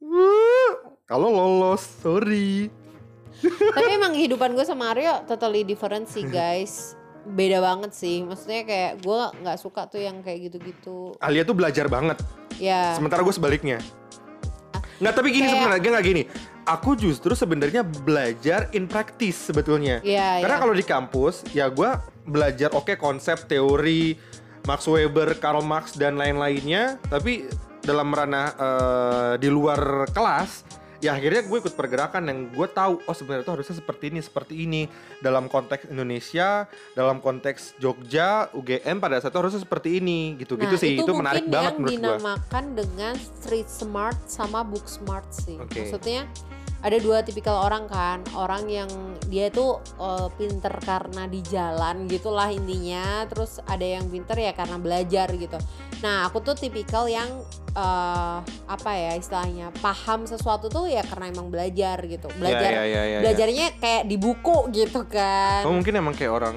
"Wuh, 0.00 0.72
kalau 1.04 1.28
lolos, 1.28 1.84
sorry. 2.00 2.66
tapi 3.70 3.90
emang 3.90 4.12
kehidupan 4.12 4.52
gue 4.52 4.64
sama 4.64 4.90
Aryo 4.90 5.22
totally 5.24 5.62
different 5.62 6.04
sih 6.04 6.26
guys 6.32 6.92
beda 7.22 7.60
banget 7.60 7.92
sih 7.92 8.20
maksudnya 8.20 8.64
kayak 8.64 8.92
gue 8.98 9.20
nggak 9.38 9.56
suka 9.56 9.84
tuh 9.86 10.00
yang 10.00 10.18
kayak 10.18 10.50
gitu-gitu 10.50 11.14
Alia 11.18 11.44
tuh 11.44 11.52
belajar 11.52 11.86
banget. 11.86 12.18
Ya. 12.56 12.92
Sementara 12.92 13.20
gue 13.20 13.30
sebaliknya. 13.30 13.78
Nggak, 14.98 15.14
tapi 15.14 15.28
gini 15.30 15.46
Kayak- 15.46 15.56
sebenarnya 15.56 15.90
nggak 15.90 16.06
gini. 16.06 16.22
Aku 16.66 16.92
justru 16.92 17.32
sebenarnya 17.32 17.80
belajar 17.82 18.68
in 18.70 18.84
practice 18.84 19.48
sebetulnya. 19.48 19.98
Iya, 20.00 20.44
Karena 20.44 20.56
iya. 20.56 20.62
kalau 20.62 20.74
di 20.76 20.84
kampus 20.84 21.34
ya 21.50 21.66
gue 21.66 21.88
belajar 22.22 22.72
oke 22.72 22.94
konsep 22.94 23.48
teori 23.48 24.12
Max 24.68 24.84
Weber, 24.88 25.36
Karl 25.40 25.64
Marx 25.64 25.96
dan 25.96 26.20
lain-lainnya, 26.20 27.00
tapi 27.08 27.48
dalam 27.80 28.12
ranah 28.12 28.48
eh, 28.54 29.34
di 29.40 29.48
luar 29.48 30.06
kelas 30.12 30.80
ya 31.00 31.16
akhirnya 31.16 31.48
gue 31.48 31.58
ikut 31.64 31.74
pergerakan 31.74 32.28
yang 32.28 32.38
gue 32.52 32.68
tahu 32.68 33.00
oh 33.08 33.16
sebenarnya 33.16 33.48
itu 33.48 33.52
harusnya 33.56 33.76
seperti 33.80 34.04
ini 34.12 34.20
seperti 34.20 34.54
ini 34.68 34.82
dalam 35.24 35.48
konteks 35.48 35.88
Indonesia 35.88 36.68
dalam 36.92 37.24
konteks 37.24 37.80
Jogja 37.80 38.52
UGM 38.52 39.00
pada 39.00 39.16
saat 39.16 39.32
itu 39.32 39.40
harusnya 39.40 39.64
seperti 39.64 39.96
ini 39.96 40.36
gitu 40.36 40.60
gitu 40.60 40.76
Nah, 40.76 40.80
sih 40.80 41.00
itu, 41.00 41.08
mungkin 41.08 41.24
menarik 41.24 41.44
banget 41.48 41.72
yang 41.72 41.80
menurut 41.80 41.90
gue 41.90 42.04
dinamakan 42.04 42.64
dengan 42.76 43.14
street 43.16 43.68
smart 43.72 44.18
sama 44.28 44.60
book 44.60 44.84
smart 44.84 45.24
sih. 45.32 45.56
Oke. 45.56 45.88
Maksudnya 45.88 46.28
ada 46.80 46.96
dua 46.96 47.20
tipikal 47.20 47.60
orang 47.68 47.84
kan, 47.86 48.24
orang 48.32 48.64
yang 48.68 48.88
dia 49.28 49.52
itu 49.52 49.76
eh, 50.00 50.28
pinter 50.40 50.72
karena 50.80 51.28
di 51.28 51.40
jalan 51.44 52.08
gitulah 52.08 52.48
intinya, 52.48 53.28
terus 53.28 53.60
ada 53.68 53.84
yang 53.84 54.08
pinter 54.08 54.36
ya 54.40 54.52
karena 54.56 54.80
belajar 54.80 55.28
gitu. 55.36 55.60
Nah 56.00 56.24
aku 56.28 56.40
tuh 56.40 56.56
tipikal 56.56 57.04
yang 57.04 57.28
eh, 57.76 58.38
apa 58.64 58.90
ya 58.96 59.12
istilahnya 59.20 59.70
paham 59.84 60.24
sesuatu 60.24 60.72
tuh 60.72 60.88
ya 60.88 61.04
karena 61.04 61.28
emang 61.28 61.52
belajar 61.52 62.00
gitu, 62.08 62.32
belajar 62.40 62.72
ya, 62.72 62.82
ya, 62.82 62.84
ya, 62.84 63.02
ya, 63.04 63.04
ya. 63.04 63.18
belajarnya 63.22 63.66
kayak 63.76 64.02
di 64.08 64.16
buku 64.16 64.56
gitu 64.72 65.04
kan. 65.04 65.68
Oh 65.68 65.74
mungkin 65.76 66.00
emang 66.00 66.16
kayak 66.16 66.32
orang 66.32 66.56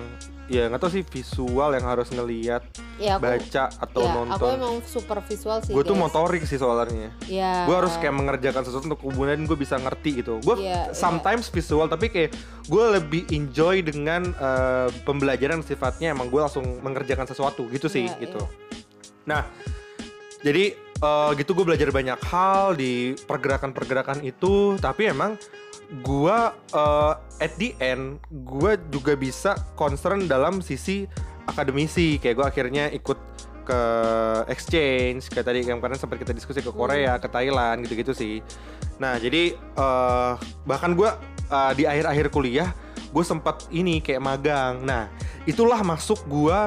ya 0.51 0.67
nggak 0.67 0.81
tahu 0.83 0.91
sih 0.91 1.03
visual 1.07 1.71
yang 1.71 1.85
harus 1.87 2.11
ngelihat 2.11 2.67
ya 2.99 3.15
aku, 3.15 3.23
baca 3.23 3.63
atau 3.79 4.01
ya, 4.03 4.11
aku 4.11 4.19
nonton. 4.27 4.49
emang 4.59 4.75
super 4.83 5.19
visual 5.23 5.57
sih. 5.63 5.71
gue 5.71 5.83
tuh 5.87 5.95
motorik 5.95 6.43
sih 6.43 6.59
soalnya. 6.59 7.15
Ya. 7.31 7.63
gue 7.63 7.75
harus 7.75 7.95
kayak 7.95 8.11
mengerjakan 8.11 8.63
sesuatu 8.67 8.91
untuk 8.91 9.01
kemudian 9.07 9.47
gue 9.47 9.55
bisa 9.55 9.79
ngerti 9.79 10.19
gitu. 10.19 10.43
Gue 10.43 10.67
Iya, 10.67 10.91
sometimes 10.91 11.47
visual 11.47 11.87
tapi 11.87 12.11
kayak 12.11 12.35
gue 12.67 12.83
lebih 12.99 13.23
enjoy 13.31 13.79
dengan 13.87 14.35
eh, 14.35 14.89
pembelajaran 15.07 15.63
sifatnya. 15.63 16.11
Emang 16.11 16.27
gue 16.27 16.43
langsung 16.43 16.63
mengerjakan 16.83 17.23
sesuatu 17.23 17.63
gitu 17.71 17.87
sih 17.87 18.11
Iya, 18.11 18.19
gitu. 18.27 18.43
nah 19.23 19.47
jadi 20.43 20.75
eh, 20.99 21.31
gitu 21.39 21.55
gue 21.55 21.63
belajar 21.63 21.87
banyak 21.87 22.19
hal 22.27 22.75
di 22.75 23.15
pergerakan-pergerakan 23.15 24.19
itu. 24.27 24.75
Tapi 24.75 25.07
emang 25.07 25.39
gue 26.03 26.37
eh, 26.73 27.13
at 27.43 27.53
the 27.59 27.75
end 27.83 28.21
gue 28.31 28.79
juga 28.89 29.13
bisa 29.17 29.57
concern 29.75 30.25
dalam 30.25 30.63
sisi 30.63 31.07
akademisi. 31.49 32.17
Kayak 32.17 32.35
gue 32.35 32.47
akhirnya 32.47 32.85
ikut 32.93 33.19
ke 33.63 33.81
exchange 34.51 35.31
kayak 35.31 35.47
tadi 35.47 35.63
yang 35.63 35.79
kemarin 35.79 35.95
sempat 35.95 36.19
kita 36.19 36.35
diskusi 36.35 36.59
ke 36.59 36.67
Korea 36.67 37.15
ke 37.15 37.31
Thailand 37.31 37.87
gitu-gitu 37.87 38.11
sih. 38.11 38.43
Nah 38.99 39.15
jadi 39.19 39.55
eh, 39.55 40.33
bahkan 40.67 40.95
gue 40.95 41.09
eh, 41.51 41.71
di 41.75 41.83
akhir-akhir 41.87 42.27
kuliah 42.31 42.69
gue 43.13 43.23
sempat 43.23 43.69
ini 43.69 44.01
kayak 44.01 44.21
magang. 44.23 44.83
Nah 44.83 45.07
itulah 45.45 45.79
masuk 45.85 46.23
gue 46.27 46.59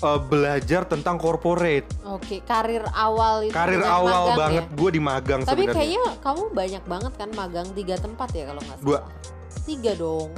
eh, 0.00 0.20
belajar 0.20 0.82
tentang 0.84 1.16
corporate 1.16 1.86
Oke, 2.04 2.40
karir 2.42 2.84
awal 2.90 3.44
itu 3.44 3.52
karir 3.52 3.82
awal 3.82 4.32
magang 4.32 4.38
banget 4.38 4.64
ya? 4.66 4.76
gue 4.76 4.90
di 4.90 5.00
magang 5.00 5.40
Tapi 5.42 5.48
sebenarnya 5.64 5.76
kayaknya 5.76 6.02
kamu 6.18 6.42
banyak 6.50 6.84
banget 6.84 7.12
kan 7.14 7.28
magang 7.32 7.68
tiga 7.72 7.96
tempat 7.96 8.28
ya 8.30 8.44
kalau 8.48 8.60
nggak 8.60 8.76
salah. 8.76 8.86
Dua. 8.86 9.00
Tiga 9.62 9.92
dong. 9.94 10.30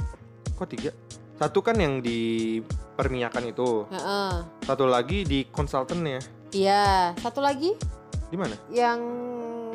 kok 0.53 0.67
tiga 0.69 0.91
satu 1.33 1.59
kan 1.59 1.73
yang 1.75 1.97
di 1.97 2.61
perminyakan 2.93 3.49
itu 3.49 3.89
Heeh. 3.89 4.33
satu 4.63 4.85
lagi 4.85 5.25
di 5.25 5.49
konsultannya 5.49 6.21
Iya. 6.53 7.17
Satu 7.17 7.41
lagi 7.41 7.73
di 8.29 8.37
mana 8.37 8.53
yang 8.69 9.01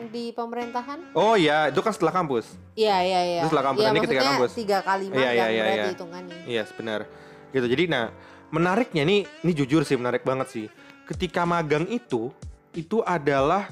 di 0.09 0.31
pemerintahan? 0.31 1.13
oh 1.13 1.35
ya 1.35 1.69
itu 1.69 1.83
kan 1.83 1.91
setelah 1.91 2.15
kampus 2.15 2.55
Iya 2.73 2.97
iya 3.03 3.21
iya. 3.27 3.41
Itu 3.43 3.51
setelah 3.51 3.67
kampus, 3.69 3.83
Iya, 3.83 3.91
ini 3.91 4.01
ketika 4.01 4.23
kampus. 4.25 4.51
Tiga 4.55 4.79
kali 4.81 5.05
Iya, 5.05 5.13
magang 5.13 5.35
iya, 5.35 5.47
iya, 5.51 5.63
berarti 5.63 5.75
iya. 5.83 5.91
hitungannya. 5.91 6.37
Iya 6.47 6.63
benar 6.73 7.01
gitu 7.49 7.67
jadi 7.67 7.85
nah 7.89 8.05
menariknya 8.49 9.05
nih 9.05 9.29
ini 9.45 9.53
jujur 9.53 9.85
sih 9.85 9.97
menarik 10.01 10.25
banget 10.25 10.49
sih 10.49 10.67
ketika 11.09 11.45
magang 11.45 11.85
itu 11.89 12.33
itu 12.73 13.01
adalah 13.05 13.69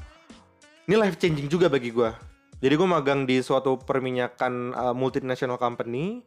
ini 0.89 0.97
life 0.97 1.17
changing 1.17 1.49
juga 1.49 1.69
bagi 1.69 1.93
gua 1.93 2.17
jadi 2.61 2.73
gue 2.73 2.89
magang 2.89 3.29
di 3.29 3.45
suatu 3.45 3.77
perminyakan 3.77 4.73
uh, 4.73 4.95
multinational 4.97 5.61
company 5.61 6.25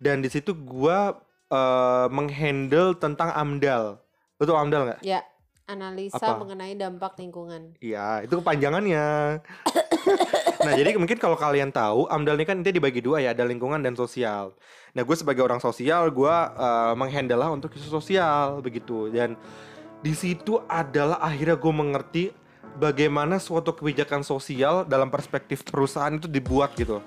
dan 0.00 0.24
di 0.24 0.32
situ 0.32 0.56
gua 0.56 1.20
uh, 1.52 2.08
menghandle 2.08 2.96
tentang 2.96 3.32
amdal 3.36 4.00
betul 4.40 4.56
amdal 4.56 4.88
nggak 4.88 5.00
Ya. 5.04 5.20
Analisa 5.68 6.16
Apa? 6.16 6.40
mengenai 6.40 6.80
dampak 6.80 7.20
lingkungan. 7.20 7.76
Iya, 7.76 8.24
itu 8.24 8.40
kepanjangannya. 8.40 9.36
nah, 10.64 10.72
jadi 10.74 10.98
mungkin 10.98 11.18
kalau 11.18 11.38
kalian 11.38 11.70
tahu, 11.70 12.06
AMDAL 12.10 12.38
ini 12.38 12.46
kan 12.46 12.58
dia 12.62 12.72
dibagi 12.74 13.02
dua 13.02 13.22
ya, 13.22 13.34
ada 13.34 13.46
lingkungan 13.46 13.78
dan 13.82 13.94
sosial. 13.94 14.54
Nah, 14.96 15.02
gue 15.04 15.16
sebagai 15.16 15.44
orang 15.44 15.62
sosial, 15.62 16.10
gue 16.10 16.34
uh, 16.34 16.94
menghandle 16.98 17.38
lah 17.38 17.50
untuk 17.52 17.74
isu 17.76 17.88
sosial 17.90 18.58
begitu. 18.64 19.12
Dan 19.12 19.38
di 20.02 20.14
situ 20.14 20.62
adalah 20.70 21.18
akhirnya 21.22 21.58
gue 21.58 21.72
mengerti 21.74 22.24
bagaimana 22.78 23.42
suatu 23.42 23.74
kebijakan 23.74 24.22
sosial 24.22 24.86
dalam 24.86 25.10
perspektif 25.10 25.66
perusahaan 25.66 26.14
itu 26.14 26.30
dibuat 26.30 26.74
gitu. 26.78 27.02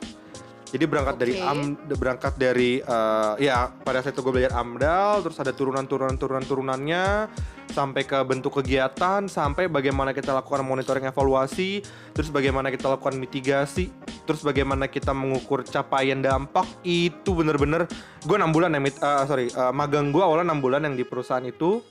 Jadi 0.72 0.88
berangkat 0.88 1.20
dari 1.20 1.36
Oke. 1.36 1.52
am 1.52 1.60
berangkat 1.84 2.34
dari 2.40 2.80
eh, 2.80 3.34
ya 3.44 3.68
pada 3.68 4.00
saat 4.00 4.16
itu 4.16 4.24
gue 4.24 4.40
belajar 4.40 4.56
AMDAL, 4.56 5.20
terus 5.20 5.36
ada 5.44 5.52
turunan-turunan 5.52 6.16
turunan-turunannya 6.16 7.28
sampai 7.76 8.08
ke 8.08 8.16
bentuk 8.24 8.64
kegiatan, 8.64 9.28
sampai 9.28 9.68
bagaimana 9.68 10.16
kita 10.16 10.32
lakukan 10.32 10.64
monitoring 10.64 11.08
evaluasi, 11.12 11.84
terus 12.16 12.32
bagaimana 12.32 12.72
kita 12.72 12.88
lakukan 12.88 13.20
mitigasi, 13.20 13.92
terus 14.24 14.40
bagaimana 14.44 14.88
kita 14.88 15.12
mengukur 15.12 15.68
capaian 15.68 16.24
dampak 16.24 16.68
itu 16.88 17.36
bener-bener 17.36 17.88
gue 18.24 18.36
enam 18.40 18.56
bulan 18.56 18.72
ya, 18.72 18.80
mit- 18.80 19.00
eh, 19.04 19.24
sorry 19.28 19.52
eh, 19.52 19.74
magang 19.76 20.16
gue 20.16 20.24
awalnya 20.24 20.56
enam 20.56 20.64
bulan 20.64 20.88
yang 20.88 20.96
di 20.96 21.04
perusahaan 21.04 21.44
itu 21.44 21.84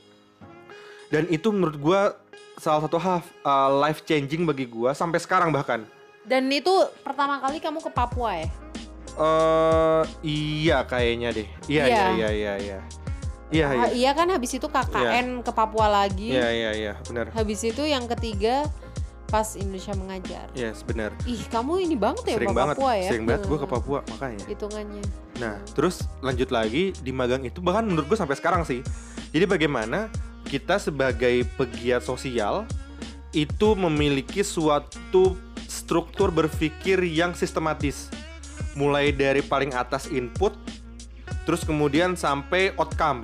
dan 1.13 1.29
itu 1.29 1.53
menurut 1.53 1.77
gue 1.77 2.01
salah 2.57 2.81
satu 2.85 2.97
hal 2.97 3.21
life 3.77 4.09
changing 4.09 4.49
bagi 4.49 4.65
gue 4.69 4.93
sampai 4.97 5.21
sekarang 5.21 5.53
bahkan. 5.53 5.85
Dan 6.21 6.53
itu 6.53 6.71
pertama 7.01 7.41
kali 7.41 7.57
kamu 7.61 7.81
ke 7.81 7.91
Papua 7.91 8.37
ya? 8.37 8.70
Eh 9.17 10.03
iya 10.23 10.85
kayaknya 10.85 11.29
deh. 11.33 11.49
Iya 11.67 11.85
iya 11.85 11.89
Iya. 11.89 12.05
iya 12.11 12.29
iya 12.31 12.55
iya. 12.59 12.79
Iya 13.51 13.67
iya. 13.75 13.83
Ah, 13.83 13.91
iya 13.91 14.11
kan 14.15 14.31
habis 14.31 14.55
itu 14.55 14.67
KKN 14.67 15.43
ke 15.43 15.51
Papua 15.51 15.91
lagi. 15.91 16.31
Iya 16.31 16.49
iya 16.55 16.71
iya, 16.71 16.93
benar. 17.03 17.35
Habis 17.35 17.67
itu 17.67 17.83
yang 17.83 18.07
ketiga 18.07 18.63
pas 19.27 19.55
Indonesia 19.55 19.95
mengajar. 19.95 20.47
Yes, 20.55 20.83
benar. 20.83 21.15
Ih, 21.23 21.39
kamu 21.47 21.87
ini 21.87 21.95
banget 21.95 22.35
ya 22.35 22.37
Sering 22.39 22.51
ke 22.51 22.55
banget, 22.55 22.77
Papua 22.79 22.93
ya? 22.99 23.09
sering 23.11 23.25
banget 23.27 23.43
gue 23.47 23.59
ke 23.59 23.69
Papua 23.71 23.99
makanya. 24.11 24.45
Hitungannya. 24.47 25.05
Nah, 25.39 25.55
terus 25.71 26.03
lanjut 26.19 26.51
lagi 26.51 26.91
di 26.99 27.11
magang 27.15 27.43
itu 27.47 27.63
bahkan 27.63 27.87
menurut 27.87 28.11
gue 28.11 28.19
sampai 28.19 28.35
sekarang 28.35 28.67
sih. 28.67 28.83
Jadi 29.31 29.47
bagaimana 29.47 30.11
kita 30.47 30.83
sebagai 30.83 31.47
pegiat 31.55 32.03
sosial 32.03 32.67
itu 33.31 33.79
memiliki 33.79 34.43
suatu 34.43 35.39
struktur 35.71 36.35
berpikir 36.35 36.99
yang 37.07 37.31
sistematis. 37.31 38.11
Mulai 38.79 39.11
dari 39.11 39.43
paling 39.43 39.75
atas 39.75 40.07
input, 40.11 40.55
terus 41.43 41.67
kemudian 41.67 42.15
sampai 42.15 42.71
outcome. 42.79 43.23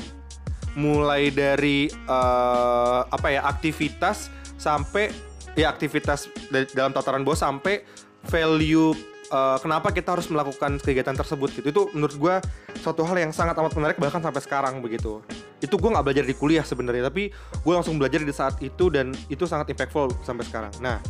Mulai 0.77 1.33
dari 1.33 1.89
eh, 1.89 3.01
apa 3.07 3.29
ya 3.33 3.47
aktivitas 3.49 4.29
sampai 4.61 5.09
ya 5.57 5.73
aktivitas 5.73 6.29
da- 6.53 6.69
dalam 6.75 6.93
tataran 6.93 7.25
bawah 7.25 7.39
sampai 7.39 7.81
value 8.29 8.93
eh, 9.33 9.59
kenapa 9.63 9.95
kita 9.95 10.19
harus 10.19 10.29
melakukan 10.29 10.77
kegiatan 10.83 11.17
tersebut 11.17 11.49
gitu. 11.57 11.67
Itu 11.73 11.83
menurut 11.97 12.17
gua 12.21 12.35
suatu 12.83 13.07
hal 13.09 13.17
yang 13.17 13.33
sangat 13.33 13.57
amat 13.57 13.73
menarik 13.73 13.97
bahkan 13.97 14.21
sampai 14.21 14.43
sekarang 14.45 14.85
begitu. 14.85 15.25
Itu 15.65 15.81
gua 15.81 15.97
nggak 15.97 16.05
belajar 16.13 16.25
di 16.29 16.35
kuliah 16.37 16.67
sebenarnya 16.67 17.09
tapi 17.09 17.33
gue 17.33 17.73
langsung 17.73 17.97
belajar 17.97 18.21
di 18.21 18.35
saat 18.35 18.61
itu 18.61 18.93
dan 18.93 19.17
itu 19.33 19.49
sangat 19.49 19.73
impactful 19.73 20.13
sampai 20.21 20.45
sekarang. 20.45 20.75
Nah 20.85 21.01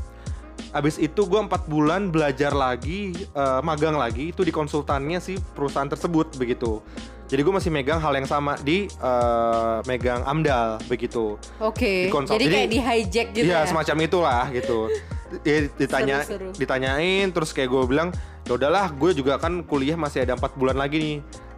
Abis 0.70 0.96
itu 0.96 1.22
gue 1.22 1.40
empat 1.40 1.66
bulan 1.66 2.10
belajar 2.10 2.50
lagi, 2.50 3.14
eh, 3.14 3.60
magang 3.62 3.94
lagi 3.94 4.30
itu 4.30 4.42
di 4.42 4.50
konsultannya 4.50 5.18
si 5.18 5.36
perusahaan 5.54 5.86
tersebut 5.86 6.34
begitu. 6.36 6.82
Jadi 7.26 7.42
gue 7.42 7.50
masih 7.50 7.74
megang 7.74 7.98
hal 7.98 8.14
yang 8.14 8.24
sama 8.24 8.54
di 8.60 8.86
eh, 8.86 9.76
megang 9.84 10.22
AMDAL 10.22 10.78
begitu. 10.86 11.34
Oke. 11.58 12.06
Konsol. 12.06 12.38
Jadi, 12.38 12.44
Jadi- 12.46 12.54
kayak 12.54 12.70
di 12.70 12.80
hijack 12.80 13.28
gitu 13.34 13.46
Iya 13.46 13.58
ya. 13.62 13.66
semacam 13.66 13.96
itulah 14.00 14.44
gitu. 14.50 14.78
Ditanya, 15.80 16.22
Seru-seru. 16.22 16.54
ditanyain 16.54 17.26
terus 17.34 17.50
kayak 17.50 17.66
gue 17.66 17.82
bilang, 17.90 18.14
ya 18.46 18.54
udahlah 18.54 18.94
gue 18.94 19.10
juga 19.10 19.42
kan 19.42 19.66
kuliah 19.66 19.98
masih 19.98 20.22
ada 20.22 20.38
empat 20.38 20.54
bulan 20.54 20.78
lagi 20.78 20.96
nih. 20.98 21.16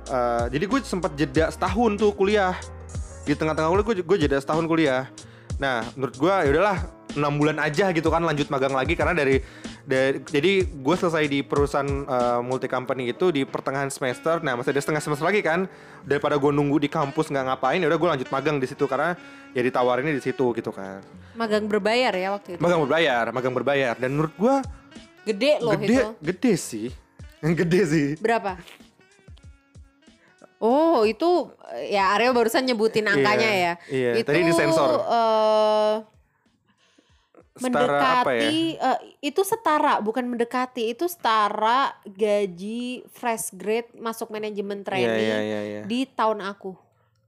Eh, 0.09 0.45
jadi 0.53 0.65
gue 0.65 0.79
sempat 0.81 1.13
jeda 1.13 1.53
setahun 1.53 2.01
tuh 2.01 2.17
kuliah. 2.17 2.57
Di 3.29 3.37
tengah-tengah 3.37 3.69
kuliah 3.69 3.85
gue 3.85 3.97
gue 4.01 4.17
jeda 4.25 4.41
setahun 4.41 4.65
kuliah. 4.65 5.05
Nah 5.61 5.85
menurut 5.93 6.17
gue 6.17 6.33
ya 6.33 6.49
udahlah 6.49 6.79
enam 7.11 7.33
bulan 7.35 7.57
aja 7.59 7.89
gitu 7.89 8.07
kan 8.07 8.21
lanjut 8.21 8.47
magang 8.47 8.71
lagi 8.71 8.93
karena 8.93 9.15
dari 9.15 9.41
dari 9.83 10.21
jadi 10.21 10.53
gue 10.63 10.95
selesai 10.95 11.25
di 11.25 11.41
perusahaan 11.41 11.89
uh, 12.05 12.41
multi 12.41 12.67
company 12.67 13.09
itu 13.09 13.31
di 13.31 13.43
pertengahan 13.43 13.89
semester 13.89 14.39
nah 14.39 14.53
masih 14.53 14.71
ada 14.71 14.81
setengah 14.81 15.01
semester 15.01 15.25
lagi 15.25 15.41
kan 15.41 15.65
daripada 16.03 16.35
gue 16.35 16.49
nunggu 16.49 16.77
di 16.79 16.87
kampus 16.87 17.29
nggak 17.29 17.45
ngapain 17.47 17.79
ya 17.79 17.87
udah 17.87 17.97
gue 17.97 18.09
lanjut 18.11 18.29
magang 18.29 18.57
di 18.57 18.67
situ 18.67 18.85
karena 18.85 19.17
ya 19.51 19.63
ditawarinnya 19.63 20.13
di 20.13 20.21
situ 20.21 20.53
gitu 20.53 20.69
kan 20.69 21.01
Magang 21.33 21.65
berbayar 21.65 22.11
ya 22.13 22.29
waktu 22.31 22.49
itu. 22.53 22.61
magang 22.61 22.83
berbayar 22.83 23.25
magang 23.31 23.55
berbayar 23.55 23.95
dan 23.95 24.11
menurut 24.11 24.35
gue 24.35 24.57
Gede 25.25 25.53
loh 25.59 25.73
gede 25.75 25.95
itu. 25.95 26.07
gede 26.21 26.53
sih 26.55 26.89
gede 27.59 27.81
sih 27.85 28.09
Berapa? 28.19 28.59
Oh 30.59 31.07
itu 31.07 31.55
ya 31.87 32.11
Aryo 32.13 32.35
barusan 32.35 32.67
nyebutin 32.67 33.07
angkanya 33.07 33.47
Iya, 33.47 33.63
ya. 33.63 33.73
iya. 33.89 34.11
Itu 34.19 34.27
Tadi 34.27 34.43
disensor. 34.43 34.91
eh, 34.99 35.95
setara 37.59 37.85
ya 37.85 37.93
mendekati 37.93 38.55
eh, 38.75 38.99
itu 39.21 39.41
setara 39.43 39.95
bukan 39.99 40.25
mendekati 40.25 40.83
itu 40.89 41.05
setara 41.05 41.79
gaji 42.05 42.83
fresh 43.09 43.53
grade 43.53 43.91
masuk 43.95 44.29
manajemen 44.29 44.79
iya 44.79 44.87
training 44.87 45.23
iya 45.25 45.39
iya 45.41 45.61
iya 45.63 45.81
di 45.83 46.07
tahun 46.07 46.41
aku 46.41 46.73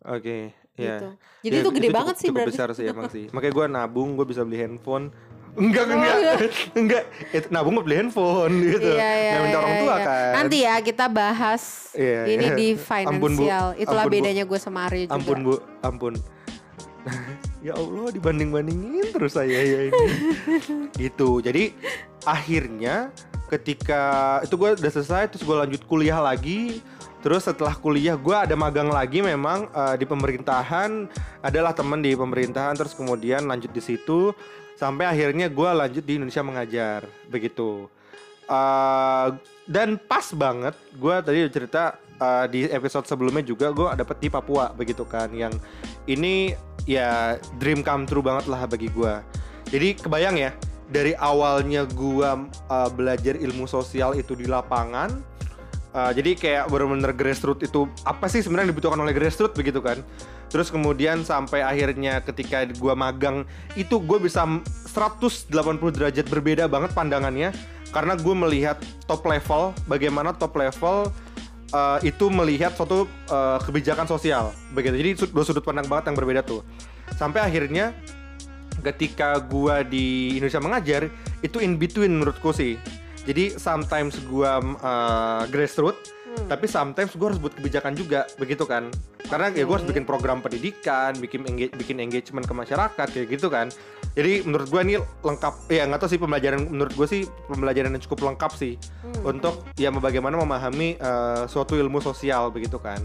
oke 0.03 0.39
iya 0.75 0.97
gitu. 0.97 1.09
Jadi 1.41 1.51
Ya, 1.51 1.61
itu 1.61 1.71
gede 1.71 1.81
cukup- 1.83 1.97
banget 1.97 2.15
sih 2.17 2.27
cukup 2.27 2.37
berarti. 2.39 2.53
besar 2.53 2.69
sih 2.71 2.85
emang 2.87 3.09
sih 3.09 3.25
makanya 3.31 3.55
gue 3.55 3.67
nabung 3.71 4.09
gue 4.13 4.25
bisa 4.25 4.43
beli 4.43 4.59
handphone 4.59 5.09
enggak 5.53 5.83
Oh, 5.83 5.93
enggak 5.93 6.15
iya. 6.17 6.35
enggak 6.79 7.03
Itu 7.33 7.47
nabung 7.51 7.73
buat 7.75 7.83
beli 7.83 7.97
handphone 7.99 8.55
gitu 8.71 8.87
Iya, 8.89 9.11
iya, 9.11 9.31
nggak 9.31 9.43
minta 9.43 9.59
orang 9.59 9.71
iya, 9.71 9.81
tua 9.81 9.91
iya. 9.93 10.05
kan 10.07 10.33
Nanti 10.37 10.57
ya 10.61 10.75
kita 10.81 11.07
bahas 11.07 11.63
Iya, 11.93 12.21
ini 12.29 12.45
iya. 12.45 12.55
di 12.55 12.69
Ampun, 12.71 12.79
Bu. 13.33 13.43
financial. 13.43 13.67
Itulah 13.77 14.05
Ampun, 14.05 14.15
bedanya 14.15 14.45
gue 14.47 14.59
sama 14.59 14.81
juga. 14.87 15.11
ampun 15.11 15.39
bu 15.41 15.55
ampun 15.81 16.15
ya 17.61 17.77
Allah 17.77 18.09
dibanding 18.13 18.49
bandingin 18.49 19.07
terus 19.13 19.37
saya 19.37 19.61
ya 19.61 19.81
ini. 19.93 20.07
Gitu. 21.01 21.45
Jadi 21.45 21.77
akhirnya 22.25 23.13
ketika 23.53 24.39
itu 24.45 24.55
gue 24.57 24.79
udah 24.79 24.93
selesai 24.93 25.33
terus 25.33 25.45
gue 25.45 25.57
lanjut 25.57 25.83
kuliah 25.87 26.21
lagi. 26.21 26.81
Terus 27.21 27.45
setelah 27.45 27.77
kuliah 27.77 28.17
gue 28.17 28.33
ada 28.33 28.57
magang 28.57 28.89
lagi 28.89 29.21
memang 29.21 29.69
eh, 29.69 29.97
di 30.01 30.09
pemerintahan. 30.09 31.09
Adalah 31.45 31.77
temen 31.77 32.01
di 32.01 32.17
pemerintahan 32.17 32.77
terus 32.81 32.97
kemudian 32.97 33.45
lanjut 33.45 33.71
di 33.71 33.83
situ. 33.85 34.33
Sampai 34.81 35.05
akhirnya 35.05 35.53
gue 35.53 35.71
lanjut 35.71 36.01
di 36.01 36.17
Indonesia 36.17 36.41
mengajar. 36.41 37.01
Begitu. 37.29 37.85
Eh, 38.49 39.29
dan 39.69 40.01
pas 40.01 40.27
banget 40.33 40.75
gue 40.97 41.15
tadi 41.21 41.39
cerita 41.53 42.01
eh, 42.17 42.47
di 42.49 42.61
episode 42.73 43.05
sebelumnya 43.05 43.45
juga 43.45 43.69
gue 43.69 43.89
dapet 44.01 44.17
di 44.17 44.29
Papua. 44.33 44.73
Begitu 44.73 45.05
kan 45.05 45.29
yang 45.37 45.53
ini 46.09 46.57
ya 46.91 47.39
dream 47.63 47.87
come 47.87 48.03
true 48.03 48.25
banget 48.25 48.51
lah 48.51 48.67
bagi 48.67 48.91
gue 48.91 49.15
jadi 49.71 49.95
kebayang 49.95 50.37
ya 50.43 50.51
dari 50.91 51.15
awalnya 51.15 51.87
gue 51.87 52.31
eh, 52.51 52.91
belajar 52.91 53.39
ilmu 53.39 53.71
sosial 53.71 54.19
itu 54.19 54.35
di 54.35 54.51
lapangan 54.51 55.31
Uh, 55.91 56.15
jadi 56.15 56.39
kayak 56.39 56.65
bener-bener 56.71 57.11
grassroots 57.11 57.67
itu 57.67 57.91
apa 58.07 58.31
sih 58.31 58.47
sebenarnya 58.47 58.71
dibutuhkan 58.71 59.03
oleh 59.03 59.11
grassroots 59.11 59.59
begitu 59.59 59.83
kan? 59.83 59.99
Terus 60.47 60.71
kemudian 60.71 61.27
sampai 61.27 61.67
akhirnya 61.67 62.23
ketika 62.23 62.63
gua 62.79 62.95
magang 62.95 63.43
itu 63.75 63.99
gue 63.99 64.23
bisa 64.23 64.47
m- 64.47 64.63
180 64.63 65.51
derajat 65.91 66.31
berbeda 66.31 66.71
banget 66.71 66.95
pandangannya 66.95 67.51
karena 67.91 68.15
gue 68.15 68.35
melihat 68.39 68.79
top 69.11 69.27
level 69.27 69.75
bagaimana 69.91 70.31
top 70.31 70.55
level 70.55 71.11
uh, 71.73 71.99
itu 72.03 72.29
melihat 72.31 72.75
suatu 72.75 73.07
uh, 73.31 73.59
kebijakan 73.63 74.07
sosial 74.07 74.55
begitu. 74.75 74.95
Jadi 74.99 75.11
dua 75.31 75.45
sudut 75.47 75.65
pandang 75.65 75.87
banget 75.87 76.11
yang 76.13 76.17
berbeda 76.19 76.41
tuh. 76.45 76.63
Sampai 77.15 77.43
akhirnya 77.43 77.95
ketika 78.81 79.37
gua 79.43 79.85
di 79.85 80.39
Indonesia 80.39 80.63
mengajar 80.63 81.03
itu 81.45 81.59
in 81.61 81.77
between 81.77 82.21
menurutku 82.21 82.55
sih. 82.55 82.79
Jadi 83.29 83.55
sometimes 83.61 84.17
gua 84.27 84.59
uh, 84.81 85.43
grassroots 85.53 86.20
Hmm. 86.31 86.47
tapi 86.47 86.71
sometimes 86.71 87.19
gua 87.19 87.35
harus 87.35 87.43
buat 87.43 87.55
kebijakan 87.59 87.99
juga 87.99 88.31
begitu 88.39 88.63
kan 88.63 88.87
karena 89.27 89.51
ya 89.51 89.67
gua 89.67 89.83
harus 89.83 89.89
bikin 89.91 90.07
program 90.07 90.39
pendidikan 90.39 91.15
bikin 91.19 91.43
engage, 91.47 91.75
bikin 91.75 91.99
engagement 91.99 92.47
ke 92.47 92.55
masyarakat 92.55 93.07
kayak 93.11 93.27
gitu 93.35 93.51
kan 93.51 93.67
jadi 94.15 94.47
menurut 94.47 94.71
gua 94.71 94.87
ini 94.87 94.99
lengkap 95.27 95.55
ya 95.71 95.87
nggak 95.91 96.01
tahu 96.03 96.11
sih 96.15 96.21
pembelajaran 96.23 96.71
menurut 96.71 96.95
gua 96.95 97.07
sih 97.11 97.27
pembelajaran 97.51 97.95
yang 97.95 98.03
cukup 98.03 98.31
lengkap 98.31 98.53
sih 98.55 98.75
Hmm. 99.11 99.37
untuk 99.37 99.67
ya 99.75 99.91
bagaimana 99.91 100.39
memahami 100.39 100.97
eh, 100.97 101.43
suatu 101.51 101.75
ilmu 101.75 101.99
sosial 101.99 102.49
begitu 102.55 102.79
kan. 102.79 103.03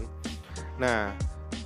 Nah, 0.78 1.10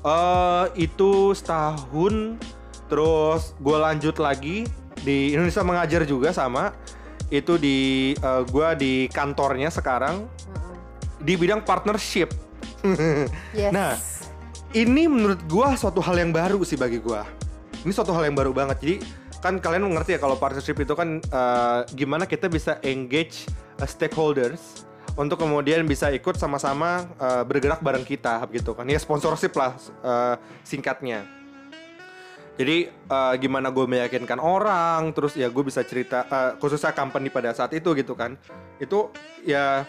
eh 0.01 0.66
itu 0.81 1.37
setahun 1.37 2.40
terus 2.88 3.55
gue 3.61 3.77
lanjut 3.79 4.16
lagi 4.18 4.66
di 5.05 5.31
Indonesia 5.37 5.62
mengajar 5.62 6.03
juga 6.09 6.35
sama 6.35 6.75
itu 7.31 7.55
di 7.61 7.79
eh, 8.16 8.42
gua 8.51 8.75
di 8.75 9.07
kantornya 9.12 9.70
sekarang 9.70 10.27
Heeh. 10.27 10.60
Di 11.20 11.37
bidang 11.37 11.62
partnership. 11.62 12.33
Yes. 13.52 13.72
Nah, 13.72 13.96
ini 14.72 15.04
menurut 15.04 15.40
gua 15.46 15.76
suatu 15.76 16.00
hal 16.00 16.16
yang 16.16 16.33
baru 16.33 16.61
sih 16.64 16.80
bagi 16.80 16.96
gua. 16.96 17.28
Ini 17.85 17.92
suatu 17.92 18.12
hal 18.12 18.28
yang 18.28 18.37
baru 18.37 18.52
banget. 18.52 18.76
Jadi 18.80 18.96
kan 19.40 19.56
kalian 19.56 19.88
mengerti 19.88 20.16
ya 20.16 20.20
kalau 20.20 20.37
partnership 20.37 20.76
itu 20.76 20.92
kan 20.92 21.20
eh, 21.20 21.80
gimana 21.96 22.28
kita 22.28 22.48
bisa 22.52 22.76
engage 22.85 23.48
eh, 23.80 23.88
stakeholders 23.88 24.85
untuk 25.16 25.40
kemudian 25.40 25.85
bisa 25.88 26.12
ikut 26.12 26.37
sama-sama 26.37 27.09
eh, 27.16 27.42
bergerak 27.48 27.80
bareng 27.80 28.04
kita 28.04 28.44
gitu 28.52 28.76
kan. 28.76 28.85
Ya 28.85 29.00
sponsorship 29.00 29.56
lah 29.56 29.76
eh, 30.04 30.37
singkatnya. 30.61 31.24
Jadi 32.61 32.92
eh, 32.92 33.35
gimana 33.40 33.72
gue 33.72 33.88
meyakinkan 33.88 34.37
orang, 34.37 35.09
terus 35.16 35.33
ya 35.33 35.48
gue 35.48 35.64
bisa 35.64 35.80
cerita 35.88 36.28
eh, 36.28 36.52
khususnya 36.61 36.92
company 36.92 37.33
pada 37.33 37.56
saat 37.56 37.72
itu 37.72 37.96
gitu 37.96 38.12
kan. 38.12 38.37
Itu 38.76 39.09
ya 39.40 39.88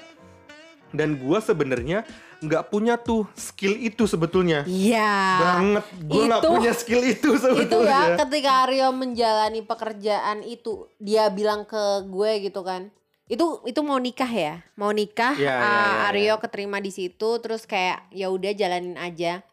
dan 0.91 1.15
gue 1.15 1.39
sebenarnya 1.39 2.03
nggak 2.39 2.67
punya 2.67 2.97
tuh 2.97 3.27
skill 3.33 3.75
itu 3.75 4.05
sebetulnya. 4.05 4.65
Iya. 4.65 5.13
banget. 5.39 5.83
Gue 6.01 6.23
nggak 6.25 6.41
Itu- 6.41 6.51
punya 6.51 6.71
skill 6.73 7.01
itu 7.01 7.29
itu 7.33 7.37
sebetulnya. 7.37 7.99
ya 8.11 8.17
ketika 8.19 8.51
Aryo 8.65 8.87
menjalani 8.91 9.61
pekerjaan 9.61 10.41
itu 10.41 10.87
dia 10.97 11.27
bilang 11.27 11.63
ke 11.63 11.79
gue 12.05 12.31
gitu 12.43 12.61
kan. 12.61 12.89
Itu 13.25 13.63
itu 13.63 13.79
mau 13.79 13.95
nikah 13.95 14.27
ya? 14.27 14.59
Mau 14.75 14.91
nikah 14.91 15.35
Ya, 15.35 15.47
ya, 15.47 15.55
ah, 15.55 15.63
ya, 15.63 15.79
ya. 15.79 15.95
Aryo 16.09 16.35
keterima 16.37 16.77
di 16.77 16.89
situ 16.89 17.39
terus 17.39 17.63
kayak 17.63 18.09
ya 18.09 18.27
udah 18.27 18.51
jalanin 18.51 18.97
aja. 18.97 19.45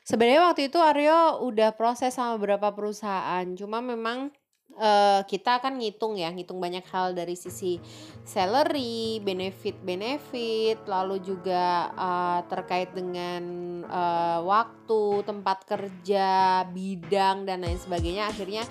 Sebenarnya 0.00 0.40
waktu 0.46 0.72
itu 0.72 0.80
Aryo 0.80 1.44
udah 1.44 1.76
proses 1.76 2.16
sama 2.16 2.40
beberapa 2.40 2.72
perusahaan 2.72 3.44
cuma 3.52 3.84
memang 3.84 4.32
eh, 4.78 5.20
kita 5.26 5.58
kan 5.58 5.76
ngitung 5.76 6.14
ya 6.14 6.30
ngitung 6.30 6.62
banyak 6.62 6.86
hal 6.88 7.12
dari 7.12 7.34
sisi 7.34 7.82
salary 8.22 9.18
benefit 9.24 9.74
benefit 9.82 10.78
lalu 10.86 11.18
juga 11.20 11.90
eh, 11.92 12.40
terkait 12.46 12.94
dengan 12.94 13.42
eh, 13.84 14.38
waktu 14.46 15.26
tempat 15.26 15.66
kerja 15.66 16.28
bidang 16.70 17.44
dan 17.44 17.66
lain 17.66 17.78
sebagainya. 17.78 18.30
Akhirnya 18.30 18.62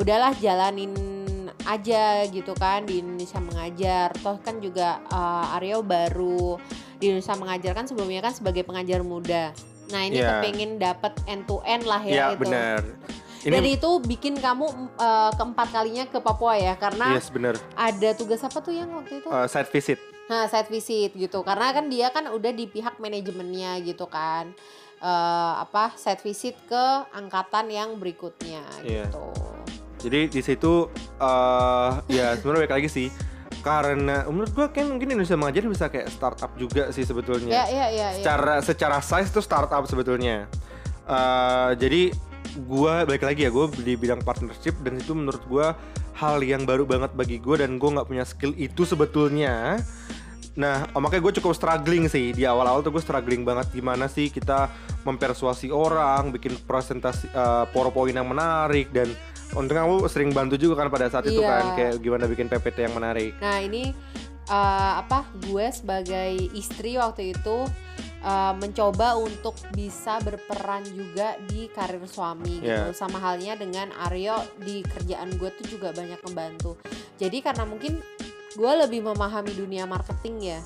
udahlah 0.00 0.32
jalanin 0.40 0.96
aja 1.62 2.26
gitu 2.32 2.56
kan 2.56 2.88
di 2.88 3.04
Indonesia 3.04 3.38
mengajar. 3.38 4.10
Toh 4.18 4.40
kan 4.40 4.58
juga 4.58 5.04
eh, 5.06 5.54
Aryo 5.60 5.84
baru 5.84 6.56
di 6.96 7.12
Indonesia 7.12 7.36
mengajar 7.36 7.72
kan 7.76 7.84
sebelumnya 7.84 8.24
kan 8.24 8.32
sebagai 8.32 8.64
pengajar 8.64 9.04
muda. 9.04 9.52
Nah 9.92 10.08
ini 10.08 10.24
Iya. 10.24 10.40
kepengen 10.40 10.80
dapat 10.80 11.12
end 11.28 11.44
to 11.44 11.60
end 11.68 11.84
lah 11.84 12.00
ya 12.00 12.14
ya, 12.14 12.26
itu. 12.32 12.48
benar 12.48 12.80
dan 13.44 13.58
ini 13.58 13.74
itu 13.74 13.90
bikin 13.98 14.34
kamu 14.36 14.66
eh, 14.94 15.30
keempat 15.32 15.68
kalinya 15.70 16.04
ke 16.06 16.18
Papua 16.18 16.54
ya 16.54 16.74
karena 16.74 17.12
yes 17.12 17.28
benar 17.28 17.58
ada 17.74 18.10
tugas 18.12 18.40
apa 18.40 18.58
tuh 18.58 18.70
yang 18.70 18.90
waktu 18.92 19.18
itu 19.18 19.28
Eh, 19.28 19.46
side 19.46 19.70
visit 19.70 19.98
Nah, 20.22 20.48
site 20.48 20.70
visit 20.70 21.12
gitu. 21.12 21.42
Karena 21.42 21.74
kan 21.74 21.90
dia 21.92 22.08
kan 22.08 22.24
udah 22.24 22.48
di 22.50 22.64
pihak 22.64 22.96
manajemennya 22.96 23.82
gitu 23.82 24.06
kan. 24.06 24.48
Eh 24.96 25.52
apa 25.58 25.92
site 25.92 26.22
visit 26.22 26.56
ke 26.64 26.84
angkatan 27.12 27.68
yang 27.68 27.98
berikutnya 27.98 28.62
Iya. 28.80 29.10
gitu. 29.10 29.28
jadi 29.98 30.26
di 30.26 30.40
situ 30.40 30.88
eh 31.18 31.90
ya 32.08 32.34
sebenarnya 32.34 32.64
baik 32.64 32.74
lagi 32.76 32.88
sih 32.88 33.08
karena 33.60 34.26
menurut 34.26 34.50
gua 34.50 34.66
kan 34.66 34.88
mungkin 34.88 35.10
Indonesia 35.10 35.36
mengajar 35.36 35.62
bisa 35.64 35.86
kayak 35.86 36.08
startup 36.08 36.50
juga 36.56 36.90
sih 36.90 37.02
sebetulnya 37.02 37.50
Ya, 37.52 37.64
ya, 37.66 37.86
ya, 37.86 38.08
ya. 38.08 38.18
secara 38.18 38.54
secara 38.58 38.98
size 38.98 39.28
itu 39.28 39.38
startup 39.38 39.84
sebetulnya 39.84 40.50
Eh, 41.02 41.70
jadi 41.76 42.14
gua 42.60 43.02
balik 43.02 43.22
lagi 43.22 43.44
ya 43.44 43.50
gue 43.50 43.66
di 43.80 43.94
bidang 43.94 44.20
partnership 44.20 44.76
dan 44.80 44.96
itu 44.96 45.12
menurut 45.12 45.40
gua 45.46 45.72
hal 46.14 46.40
yang 46.40 46.62
baru 46.62 46.84
banget 46.84 47.12
bagi 47.12 47.36
gue 47.36 47.56
dan 47.56 47.76
gue 47.76 47.88
nggak 47.88 48.04
punya 48.04 48.22
skill 48.22 48.52
itu 48.54 48.84
sebetulnya 48.84 49.80
nah 50.52 50.84
makanya 50.92 51.24
gue 51.24 51.40
cukup 51.40 51.56
struggling 51.56 52.04
sih 52.06 52.30
di 52.30 52.44
awal-awal 52.44 52.84
tuh 52.84 52.92
gue 52.92 53.00
struggling 53.00 53.40
banget 53.40 53.72
gimana 53.72 54.04
sih 54.04 54.28
kita 54.28 54.68
mempersuasi 55.02 55.72
orang 55.72 56.28
bikin 56.28 56.52
presentasi 56.62 57.24
eh, 57.26 57.64
powerpoint 57.72 58.12
yang 58.12 58.28
menarik 58.28 58.92
dan 58.92 59.08
untungnya 59.52 59.88
kamu 59.88 59.96
sering 60.06 60.30
bantu 60.30 60.60
juga 60.60 60.84
kan 60.84 60.92
pada 60.92 61.08
saat 61.08 61.24
itu 61.24 61.40
Iya. 61.40 61.48
kan 61.48 61.64
kayak 61.72 61.94
gimana 61.98 62.28
bikin 62.28 62.52
PPT 62.52 62.84
yang 62.84 62.92
menarik 62.92 63.32
Nah, 63.40 63.58
ini 63.58 63.96
eh, 64.44 64.92
apa? 65.00 65.24
Gue 65.40 65.72
sebagai 65.72 66.36
istri 66.52 67.00
waktu 67.00 67.32
itu 67.32 67.64
eh, 68.22 68.54
mencoba 68.54 69.18
untuk 69.18 69.58
bisa 69.74 70.22
berperan 70.22 70.86
juga 70.86 71.34
di 71.50 71.66
karir 71.68 72.02
suami 72.06 72.62
gitu. 72.62 72.70
Iya. 72.70 72.94
Sama 72.94 73.18
halnya 73.18 73.58
dengan 73.58 73.90
Aryo 74.08 74.38
di 74.56 74.80
kerjaan 74.80 75.34
gue 75.36 75.50
tuh 75.58 75.66
juga 75.66 75.90
banyak 75.90 76.22
membantu. 76.24 76.78
Jadi 77.18 77.42
karena 77.42 77.66
mungkin 77.66 77.98
gue 78.52 78.72
lebih 78.84 79.00
memahami 79.02 79.52
dunia 79.56 79.88
marketing 79.88 80.36
ya 80.40 80.60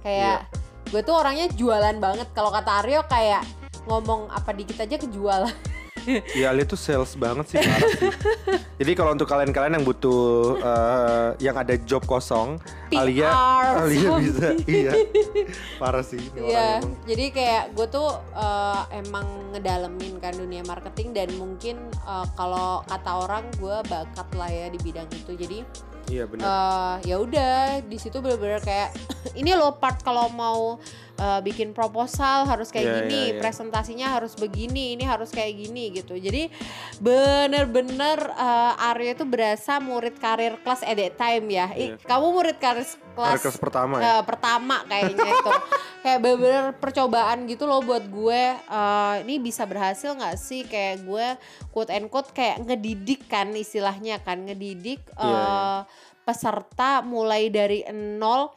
kayak 0.00 0.48
Iya. 0.48 0.88
gue 0.88 1.00
tuh 1.04 1.14
orangnya 1.18 1.46
jualan 1.52 1.96
banget 2.00 2.28
kalau 2.32 2.48
kata 2.48 2.80
Aryo 2.80 3.04
kayak 3.04 3.44
ngomong 3.84 4.32
apa 4.32 4.56
dikit 4.56 4.80
aja 4.80 4.96
kejual 4.96 5.44
Iya, 6.06 6.54
Alia 6.54 6.64
tuh 6.64 6.78
sales 6.78 7.12
banget 7.18 7.50
sih, 7.50 7.58
sih. 7.58 8.10
Jadi 8.80 8.92
kalau 8.94 9.12
untuk 9.12 9.26
kalian-kalian 9.26 9.80
yang 9.80 9.84
butuh 9.84 10.22
eh, 10.60 11.28
yang 11.42 11.56
ada 11.58 11.74
job 11.82 12.04
kosong, 12.06 12.60
Alia 12.94 13.26
PR 13.26 13.74
Alia 13.82 14.00
something. 14.06 14.20
bisa. 14.24 14.48
Iya. 14.64 14.92
Parah 15.76 16.04
sih 16.04 16.22
Iya, 16.36 16.80
jadi 17.04 17.24
kayak 17.32 17.64
gue 17.74 17.86
tuh 17.88 18.08
eh, 18.32 18.82
emang 19.02 19.26
ngedalemin 19.50 20.20
kan 20.20 20.36
dunia 20.36 20.62
marketing 20.62 21.10
dan 21.10 21.28
mungkin 21.34 21.76
eh, 21.90 22.26
kalau 22.36 22.84
kata 22.86 23.10
orang 23.26 23.44
gue 23.58 23.76
bakat 23.88 24.28
lah 24.36 24.50
ya 24.50 24.66
di 24.70 24.78
bidang 24.78 25.08
itu. 25.10 25.32
Jadi 25.34 25.58
Iya 26.06 26.22
benar. 26.30 26.44
eh, 26.46 26.94
ya 27.10 27.16
udah 27.18 27.82
di 27.82 27.98
situ 27.98 28.22
bener-bener 28.22 28.62
kayak 28.62 28.94
ini 29.40 29.50
loh 29.58 29.74
part 29.74 29.98
kalau 30.00 30.30
mau 30.30 30.78
eh, 31.16 31.40
bikin 31.40 31.72
proposal 31.72 32.44
harus 32.44 32.68
kayak 32.68 32.84
Iya, 32.84 32.94
gini, 33.02 33.16
iya, 33.16 33.32
iya. 33.32 33.40
presentasinya 33.40 34.06
harus 34.12 34.32
begini, 34.34 34.94
ini 34.94 35.02
harus 35.02 35.28
kayak 35.28 35.56
gini 35.56 35.90
gitu. 35.92 36.14
Jadi 36.14 36.48
bener-bener 37.00 38.18
eh, 38.30 38.86
Arya 38.86 39.14
itu 39.14 39.24
berasa 39.24 39.78
murid 39.78 40.16
karir 40.16 40.60
kelas 40.60 40.82
at 40.82 40.94
that 40.94 41.14
time 41.14 41.46
ya. 41.46 41.66
Ih, 41.72 41.94
Iya. 41.94 42.04
kamu 42.04 42.26
murid 42.32 42.56
karir 42.56 42.84
kelas 43.16 43.40
kelas 43.40 43.56
pertama 43.56 43.98
ya. 43.98 44.18
Eh, 44.18 44.22
pertama 44.22 44.76
kayaknya 44.84 45.24
itu 45.32 45.50
kayak 46.04 46.18
bener-bener 46.20 46.64
percobaan 46.76 47.46
gitu 47.46 47.64
loh 47.64 47.80
buat 47.80 48.04
gue 48.04 48.42
eh, 48.58 49.14
ini 49.24 49.38
bisa 49.38 49.64
berhasil 49.64 50.12
nggak 50.12 50.36
sih 50.36 50.62
kayak 50.62 51.02
gue 51.02 51.26
quote 51.70 51.90
and 51.90 52.06
quote 52.06 52.30
kayak 52.30 52.60
ngedidik 52.60 53.24
kan 53.26 53.50
istilahnya 53.52 54.20
kan 54.20 54.42
ngedidik 54.42 55.00
Iya, 55.12 55.24
iya. 55.24 55.40
eh, 55.40 55.80
peserta 56.22 57.00
mulai 57.00 57.48
dari 57.48 57.86
nol 57.88 58.50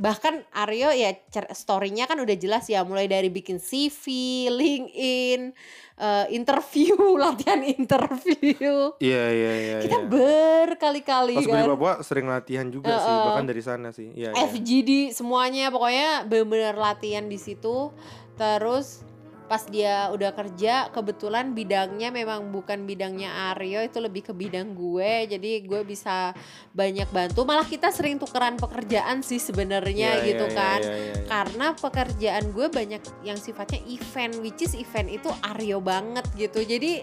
bahkan 0.00 0.40
Aryo 0.56 0.88
ya 0.96 1.12
story-nya 1.52 2.08
kan 2.08 2.16
udah 2.16 2.32
jelas 2.40 2.64
ya 2.72 2.80
mulai 2.88 3.04
dari 3.04 3.28
bikin 3.28 3.60
CV, 3.60 4.04
LinkedIn, 4.48 5.52
eh, 6.00 6.26
interview, 6.32 6.96
latihan 7.20 7.60
interview. 7.60 8.96
Iya 8.96 9.24
iya 9.28 9.52
iya. 9.52 9.76
Kita 9.84 10.00
iya. 10.00 10.08
berkali-kali 10.08 11.36
Pas 11.36 11.44
gue 11.44 11.52
di 11.52 11.62
kan. 11.62 11.68
Papua 11.76 11.92
sering 12.00 12.26
latihan 12.32 12.66
juga 12.72 12.96
sih, 12.96 13.12
Heeh. 13.12 13.24
bahkan 13.28 13.44
dari 13.44 13.62
sana 13.62 13.92
sih. 13.92 14.08
Iya. 14.16 14.32
iya. 14.32 14.48
FGD 14.48 15.12
semuanya 15.12 15.68
pokoknya 15.68 16.24
bener-bener 16.24 16.80
latihan 16.80 17.28
di 17.28 17.36
situ 17.36 17.92
terus 18.40 19.04
pas 19.50 19.66
dia 19.66 20.06
udah 20.14 20.30
kerja 20.30 20.94
kebetulan 20.94 21.50
bidangnya 21.58 22.14
memang 22.14 22.54
bukan 22.54 22.86
bidangnya 22.86 23.50
Aryo 23.50 23.82
itu 23.82 23.98
lebih 23.98 24.30
ke 24.30 24.32
bidang 24.32 24.78
gue. 24.78 25.26
Jadi 25.26 25.66
gue 25.66 25.82
bisa 25.82 26.30
banyak 26.70 27.10
bantu. 27.10 27.42
Malah 27.42 27.66
kita 27.66 27.90
sering 27.90 28.22
tukeran 28.22 28.54
pekerjaan 28.62 29.26
sih 29.26 29.42
sebenarnya 29.42 30.22
Iya, 30.22 30.26
gitu 30.30 30.46
iya, 30.46 30.54
kan. 30.54 30.80
iya, 30.86 30.94
iya, 30.94 31.10
iya. 31.18 31.26
karena 31.26 31.66
pekerjaan 31.74 32.44
gue 32.54 32.66
banyak 32.70 33.02
yang 33.26 33.34
sifatnya 33.42 33.82
event 33.90 34.38
which 34.38 34.62
is 34.62 34.78
event 34.78 35.10
itu 35.10 35.26
Aryo 35.42 35.82
banget 35.82 36.30
gitu. 36.38 36.62
Jadi 36.62 37.02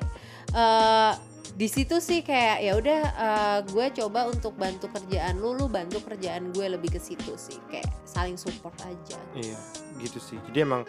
eh 0.55 1.13
di 1.57 1.65
situ 1.65 1.99
sih 1.99 2.23
kayak 2.23 2.63
ya 2.63 2.79
udah 2.79 3.01
eh, 3.11 3.59
gue 3.67 3.85
coba 3.99 4.31
untuk 4.31 4.55
bantu 4.55 4.87
kerjaan 4.87 5.35
lu 5.35 5.51
lu 5.51 5.67
bantu 5.67 5.99
kerjaan 5.99 6.55
gue 6.55 6.63
lebih 6.79 6.95
ke 6.95 6.99
situ 7.03 7.35
sih. 7.35 7.59
Kayak 7.67 7.91
saling 8.07 8.39
support 8.39 8.79
aja. 8.87 9.19
Iya, 9.35 9.59
gitu 9.99 10.23
sih. 10.23 10.39
Jadi 10.47 10.63
emang 10.63 10.87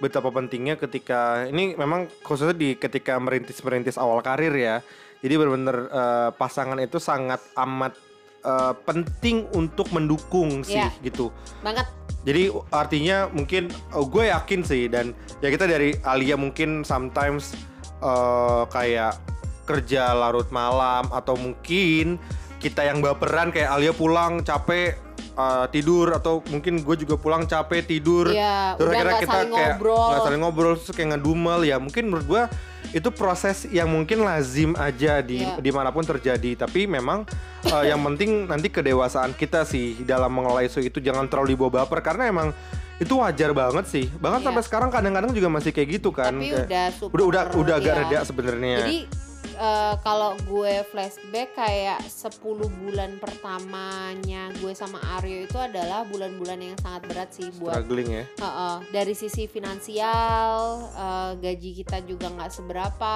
betapa 0.00 0.32
pentingnya 0.32 0.80
ketika 0.80 1.44
ini 1.46 1.76
memang 1.76 2.08
khususnya 2.24 2.56
di 2.56 2.74
ketika 2.74 3.20
merintis-merintis 3.20 4.00
awal 4.00 4.24
karir 4.24 4.50
ya. 4.56 4.76
Jadi 5.20 5.36
benar-benar 5.36 5.76
eh, 5.92 6.30
pasangan 6.34 6.80
itu 6.80 6.96
sangat 6.96 7.38
amat 7.54 7.92
eh, 8.40 8.72
penting 8.88 9.44
untuk 9.52 9.92
mendukung 9.92 10.64
sih 10.64 10.80
Iya. 10.80 10.90
gitu. 11.04 11.28
banget 11.60 11.86
Jadi 12.20 12.52
artinya 12.68 13.32
mungkin 13.32 13.72
oh, 13.96 14.04
gue 14.04 14.28
yakin 14.28 14.60
sih 14.60 14.92
dan 14.92 15.16
ya 15.40 15.48
kita 15.48 15.64
dari 15.64 15.96
Alia 16.04 16.36
mungkin 16.36 16.84
sometimes 16.84 17.56
eh, 18.00 18.62
kayak 18.68 19.16
kerja 19.64 20.16
larut 20.16 20.48
malam 20.52 21.08
atau 21.12 21.36
mungkin 21.36 22.16
kita 22.60 22.84
yang 22.84 23.00
baperan 23.00 23.48
kayak 23.48 23.72
Alia 23.72 23.92
pulang 23.96 24.44
capek 24.44 24.96
eh, 25.40 25.66
tidur 25.70 26.12
atau 26.12 26.44
mungkin 26.46 26.78
gue 26.78 26.96
juga 26.98 27.16
pulang 27.16 27.44
capek 27.44 27.80
tidur. 27.82 28.28
Ya 28.28 28.76
terus 28.76 28.92
akhirnya 28.92 29.16
kita 29.18 29.32
saling 29.32 29.50
kayak 29.50 29.68
ngobrol. 29.74 30.06
nggak 30.06 30.20
saling 30.22 30.40
ngobrol 30.40 30.72
terus 30.76 30.90
kayak 30.90 31.08
ngedumel. 31.10 31.60
Ya 31.62 31.76
mungkin 31.76 32.04
menurut 32.06 32.26
gue 32.26 32.42
itu 32.90 33.08
proses 33.10 33.70
yang 33.70 33.86
mungkin 33.86 34.20
lazim 34.20 34.74
aja 34.74 35.22
di 35.22 35.40
Iya. 35.40 35.56
di 35.56 35.70
mana 35.70 35.88
pun 35.88 36.02
terjadi. 36.02 36.58
Tapi 36.58 36.84
memang 36.84 37.24
eh, 37.62 37.84
yang 37.86 38.00
penting 38.02 38.44
nanti 38.44 38.68
kedewasaan 38.68 39.32
kita 39.32 39.62
sih 39.62 40.02
dalam 40.02 40.28
mengelola 40.28 40.60
isu 40.60 40.80
itu. 40.80 40.98
Jangan 40.98 41.26
terlalu 41.26 41.54
dibawa 41.54 41.82
baper 41.82 42.00
karena 42.00 42.26
emang 42.26 42.50
itu 42.96 43.16
wajar 43.16 43.52
banget 43.52 43.84
sih. 43.86 44.06
Bahkan 44.12 44.40
Iya. 44.40 44.46
sampai 44.46 44.62
sekarang 44.62 44.90
kadang-kadang 44.90 45.30
juga 45.30 45.48
masih 45.48 45.70
kayak 45.70 45.88
gitu 45.96 46.10
kan. 46.10 46.32
Tapi 46.32 46.50
Kayak- 46.50 46.66
udah 46.68 46.86
super 46.92 47.16
udah 47.16 47.26
udah 47.26 47.42
udah 47.56 47.74
agak 47.78 47.92
ya. 47.92 47.98
reda 48.04 48.18
sebenarnya. 48.22 48.76
Jadi 48.82 48.98
eh, 49.60 49.94
kalau 50.00 50.32
gue 50.48 50.80
flashback 50.88 51.52
kayak 51.52 52.00
10 52.08 52.40
bulan 52.80 53.20
pertamanya 53.20 54.48
gue 54.56 54.72
sama 54.72 54.98
Aryo 55.20 55.44
itu 55.44 55.58
adalah 55.60 56.08
bulan-bulan 56.08 56.58
yang 56.58 56.76
sangat 56.80 57.02
berat 57.06 57.30
sih 57.30 57.52
buat 57.60 57.76
struggling 57.76 58.08
ya? 58.08 58.24
Heeh, 58.40 58.76
dari 58.90 59.12
sisi 59.12 59.44
finansial 59.44 60.88
eh, 60.96 61.32
gaji 61.36 61.70
kita 61.84 62.00
juga 62.08 62.32
nggak 62.32 62.50
seberapa 62.50 63.14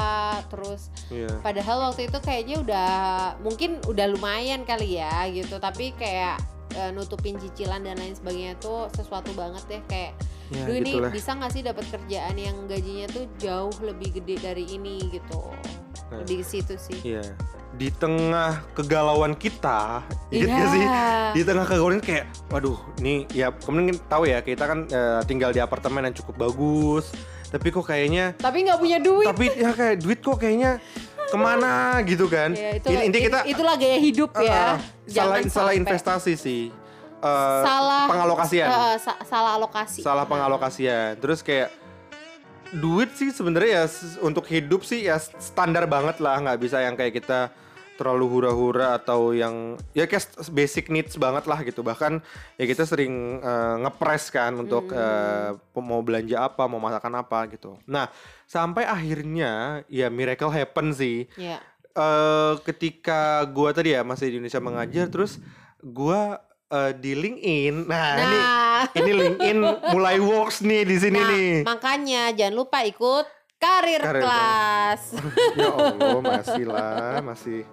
terus 0.53 0.93
iya. 1.09 1.33
padahal 1.41 1.91
waktu 1.91 2.13
itu 2.13 2.19
kayaknya 2.21 2.57
udah 2.61 2.93
mungkin 3.41 3.81
udah 3.89 4.07
lumayan 4.13 4.69
kali 4.69 5.01
ya 5.01 5.25
gitu 5.33 5.57
tapi 5.57 5.97
kayak 5.97 6.37
eh, 6.77 6.91
nutupin 6.93 7.41
cicilan 7.41 7.81
dan 7.81 7.97
lain 7.97 8.13
sebagainya 8.13 8.61
tuh 8.61 8.93
sesuatu 8.93 9.33
banget 9.33 9.65
deh 9.71 9.83
kayak 9.89 10.13
ya 10.53 10.69
Duh 10.69 10.77
ini 10.77 10.93
gitulah. 10.93 11.11
bisa 11.11 11.31
nggak 11.33 11.53
sih 11.57 11.63
dapat 11.65 11.85
kerjaan 11.89 12.37
yang 12.37 12.57
gajinya 12.69 13.07
tuh 13.09 13.25
jauh 13.41 13.73
lebih 13.81 14.21
gede 14.21 14.37
dari 14.45 14.65
ini? 14.77 15.01
gitu 15.09 15.41
Nah. 16.07 16.23
di 16.23 16.41
situ 16.41 16.75
sih. 16.77 16.99
iya. 17.03 17.25
Di 17.75 17.91
tengah 17.91 18.63
kegalauan 18.71 19.35
kita 19.35 20.05
inget 20.31 20.47
gak 20.49 20.69
sih? 20.71 20.85
Di 21.33 21.43
tengah 21.43 21.65
kegalauan 21.65 21.99
kayak 21.99 22.31
waduh 22.47 22.79
ini 22.97 23.27
ya 23.29 23.51
kemarin 23.51 23.99
tahu 24.01 24.25
ya 24.25 24.39
kita 24.39 24.65
kan 24.65 24.79
eh, 24.87 25.21
tinggal 25.25 25.51
di 25.51 25.59
apartemen 25.59 26.05
yang 26.05 26.15
cukup 26.15 26.45
bagus 26.45 27.11
tapi 27.47 27.71
kok 27.71 27.83
kayaknya 27.85 28.35
tapi 28.37 28.63
nggak 28.63 28.79
punya 28.79 28.99
duit. 28.99 29.27
Tapi 29.27 29.47
ya 29.55 29.71
kayak 29.71 29.97
duit 30.01 30.19
kok 30.19 30.37
kayaknya 30.37 30.79
ke 31.25 31.37
mana 31.37 31.75
gitu 32.07 32.27
kan? 32.27 32.51
Ya, 32.53 32.77
itu 32.77 32.87
Ini- 32.89 33.05
intinya 33.05 33.25
kita 33.25 33.41
itulah 33.49 33.75
gaya 33.75 33.99
hidup 33.99 34.31
eh, 34.35 34.43
ya 34.45 34.55
salah 34.55 34.79
Jangan 35.07 35.41
salah 35.45 35.51
sampai- 35.67 35.79
investasi 35.81 36.33
sih. 36.35 36.63
Eh, 37.25 37.63
salah. 37.65 38.05
pengalokasian. 38.05 38.69
Eh, 38.69 38.97
sa- 38.99 39.21
salah 39.25 39.57
alokasi. 39.57 39.99
Salah 39.99 40.25
pengalokasian. 40.25 41.17
Terus 41.17 41.41
kayak 41.41 41.73
duit 42.77 43.11
sih 43.15 43.31
sebenarnya 43.31 43.85
ya 43.85 43.85
untuk 44.21 44.45
hidup 44.51 44.83
sih 44.83 45.07
ya 45.07 45.19
standar 45.19 45.87
banget 45.87 46.19
lah. 46.19 46.43
Nggak 46.43 46.61
bisa 46.61 46.83
yang 46.83 46.99
kayak 46.99 47.23
kita 47.23 47.55
terlalu 47.95 48.27
hura-hura 48.27 48.99
atau 48.99 49.31
yang 49.31 49.79
ya 49.95 50.11
kayak 50.11 50.27
basic 50.51 50.91
needs 50.91 51.15
banget 51.15 51.47
lah 51.47 51.63
gitu. 51.63 51.87
Bahkan 51.87 52.19
ya 52.59 52.65
kita 52.67 52.83
sering 52.85 53.39
eh, 53.39 53.77
ngepres 53.87 54.35
kan 54.35 54.53
untuk 54.59 54.91
eh, 54.91 55.55
mau 55.79 56.03
belanja 56.03 56.51
apa 56.51 56.67
mau 56.67 56.83
masakan 56.83 57.23
apa 57.23 57.47
gitu. 57.55 57.79
Nah 57.87 58.11
sampai 58.51 58.85
akhirnya 58.85 59.83
ya 59.87 60.11
miracle 60.11 60.51
happen 60.51 60.91
sih. 60.91 61.31
Ya. 61.39 61.63
Eh 61.95 62.55
ketika 62.67 63.47
gua 63.47 63.71
tadi 63.71 63.95
ya 63.95 64.03
masih 64.03 64.35
di 64.35 64.43
Indonesia 64.43 64.59
mengajar 64.59 65.07
terus 65.07 65.39
gua 65.79 66.43
eh, 66.75 66.91
di 66.93 67.13
LinkedIn 67.15 67.75
nah, 67.87 68.11
ini 68.17 68.37
nah 68.37 68.81
ini 68.93 69.11
LinkedIn 69.15 69.59
mulai 69.89 70.19
works 70.19 70.59
nih 70.61 70.83
di 70.83 70.97
sini 70.99 71.17
Nah, 71.17 71.29
nih. 71.31 71.53
makanya 71.63 72.23
jangan 72.33 72.55
lupa 72.57 72.83
ikut 72.83 73.27
karir, 73.57 73.97
Karir 73.97 74.21
kelas. 74.21 75.03
ya 75.57 75.73
Allah, 75.73 76.21
masih 76.21 76.65
lah, 76.69 77.17
masih. 77.25 77.65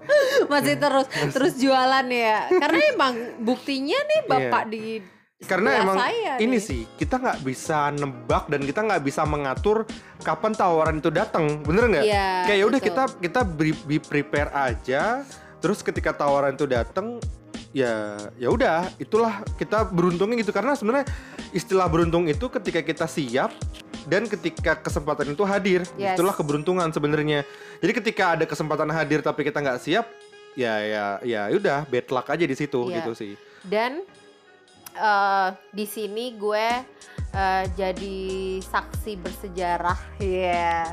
Masih 0.48 0.80
terus 0.80 1.04
terus 1.36 1.54
jualan 1.58 2.08
ya. 2.08 2.48
Karena 2.48 2.82
emang 2.88 3.14
buktinya 3.38 4.00
nih 4.00 4.22
Bapak 4.24 4.64
di 4.68 5.04
Karena 5.42 5.82
emang 5.82 5.98
saya 5.98 6.38
ini 6.38 6.56
nih. 6.56 6.62
sih 6.62 6.82
kita 6.96 7.18
nggak 7.18 7.42
bisa 7.42 7.90
nebak 7.92 8.46
dan 8.46 8.62
kita 8.62 8.86
nggak 8.86 9.02
bisa 9.02 9.26
mengatur 9.26 9.84
kapan 10.22 10.54
tawaran 10.54 11.02
itu 11.02 11.10
datang, 11.10 11.60
bener 11.60 11.92
nggak? 11.92 12.06
Iya, 12.06 12.30
Kayak 12.46 12.56
ya 12.56 12.66
udah 12.70 12.80
betul. 12.80 12.88
kita 12.88 13.04
kita 13.20 13.42
be, 13.44 13.66
be 13.84 13.98
prepare 14.00 14.52
aja. 14.54 15.26
Terus 15.60 15.82
ketika 15.82 16.14
tawaran 16.16 16.54
itu 16.54 16.66
datang, 16.66 17.20
ya 17.72 18.20
ya 18.36 18.52
udah 18.52 18.84
itulah 19.00 19.44
kita 19.56 19.88
beruntungnya 19.88 20.44
gitu 20.44 20.52
karena 20.52 20.76
sebenarnya 20.76 21.08
istilah 21.52 21.88
beruntung 21.88 22.28
itu 22.28 22.52
ketika 22.52 22.84
kita 22.84 23.08
siap 23.08 23.56
dan 24.12 24.28
ketika 24.28 24.76
kesempatan 24.76 25.32
itu 25.32 25.44
hadir 25.48 25.88
Yes. 25.96 26.20
itulah 26.20 26.36
keberuntungan 26.36 26.92
sebenarnya 26.92 27.48
jadi 27.80 27.92
ketika 27.96 28.24
ada 28.36 28.44
kesempatan 28.44 28.92
hadir 28.92 29.24
tapi 29.24 29.48
kita 29.48 29.64
nggak 29.64 29.80
siap 29.80 30.04
ya 30.52 30.84
ya 30.84 31.06
ya 31.24 31.42
udah 31.48 31.88
bad 31.88 32.12
luck 32.12 32.28
aja 32.28 32.44
di 32.44 32.56
situ 32.56 32.92
Iya. 32.92 32.96
gitu 33.00 33.12
sih 33.16 33.34
dan 33.64 34.04
eh, 34.92 35.50
di 35.72 35.86
sini 35.88 36.36
gue 36.36 36.68
eh, 37.32 37.64
jadi 37.72 38.20
saksi 38.60 39.16
bersejarah 39.16 40.00
ya. 40.20 40.92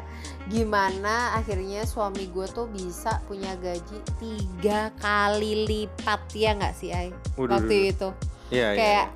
Gimana 0.49 1.37
akhirnya 1.37 1.85
suami 1.85 2.33
gue 2.33 2.49
tuh 2.49 2.67
bisa 2.69 3.21
punya 3.29 3.53
gaji 3.61 4.01
tiga 4.17 4.89
kali 4.97 5.69
lipat 5.69 6.21
ya 6.33 6.57
nggak 6.57 6.75
sih 6.75 6.91
Ay 6.91 7.13
Waduh, 7.37 7.61
waktu 7.61 7.93
itu 7.93 8.09
Iya, 8.49 8.69
iya, 8.73 8.79
kayak 8.81 9.07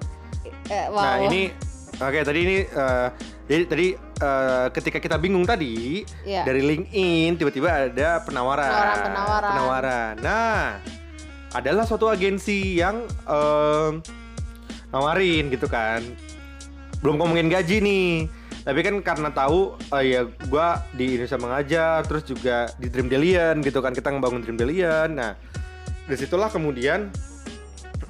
iya. 0.44 0.52
eh, 0.68 0.86
wow. 0.92 1.00
Nah 1.00 1.16
ini 1.26 1.42
Oke 2.02 2.18
tadi 2.20 2.40
ini 2.42 2.56
eh, 2.64 3.08
jadi 3.46 3.62
tadi 3.64 3.86
eh, 3.96 4.66
ketika 4.72 4.98
kita 4.98 5.16
bingung 5.16 5.44
tadi 5.44 6.02
Iya. 6.24 6.42
dari 6.42 6.60
LinkedIn 6.60 7.36
tiba-tiba 7.36 7.68
ada 7.88 8.20
penawaran. 8.24 8.66
Penawaran-penawaran. 8.68 9.52
Penawaran. 9.54 10.14
Nah, 10.18 10.62
adalah 11.52 11.84
suatu 11.84 12.08
agensi 12.08 12.80
yang 12.80 13.04
em, 13.28 14.00
nawarin 14.88 15.52
gitu 15.52 15.68
kan. 15.68 16.00
Belum 17.04 17.20
ngomongin 17.20 17.52
gaji 17.52 17.78
nih. 17.78 18.10
Tapi 18.62 18.78
kan 18.86 18.94
karena 19.02 19.30
tahu 19.34 19.74
eh, 19.98 20.04
ya 20.14 20.22
gua 20.46 20.86
di 20.94 21.18
Indonesia 21.18 21.38
mengajar 21.38 22.06
terus 22.06 22.22
juga 22.22 22.70
di 22.78 22.86
Dream 22.86 23.10
Delian 23.10 23.58
gitu 23.58 23.82
kan 23.82 23.90
kita 23.90 24.14
ngebangun 24.14 24.42
Dream 24.46 24.58
Delian. 24.58 25.18
Nah, 25.18 25.34
di 26.06 26.14
situlah 26.14 26.46
kemudian 26.46 27.10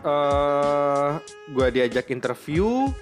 eh 0.02 1.10
gua 1.56 1.66
diajak 1.72 2.12
interview 2.12 2.92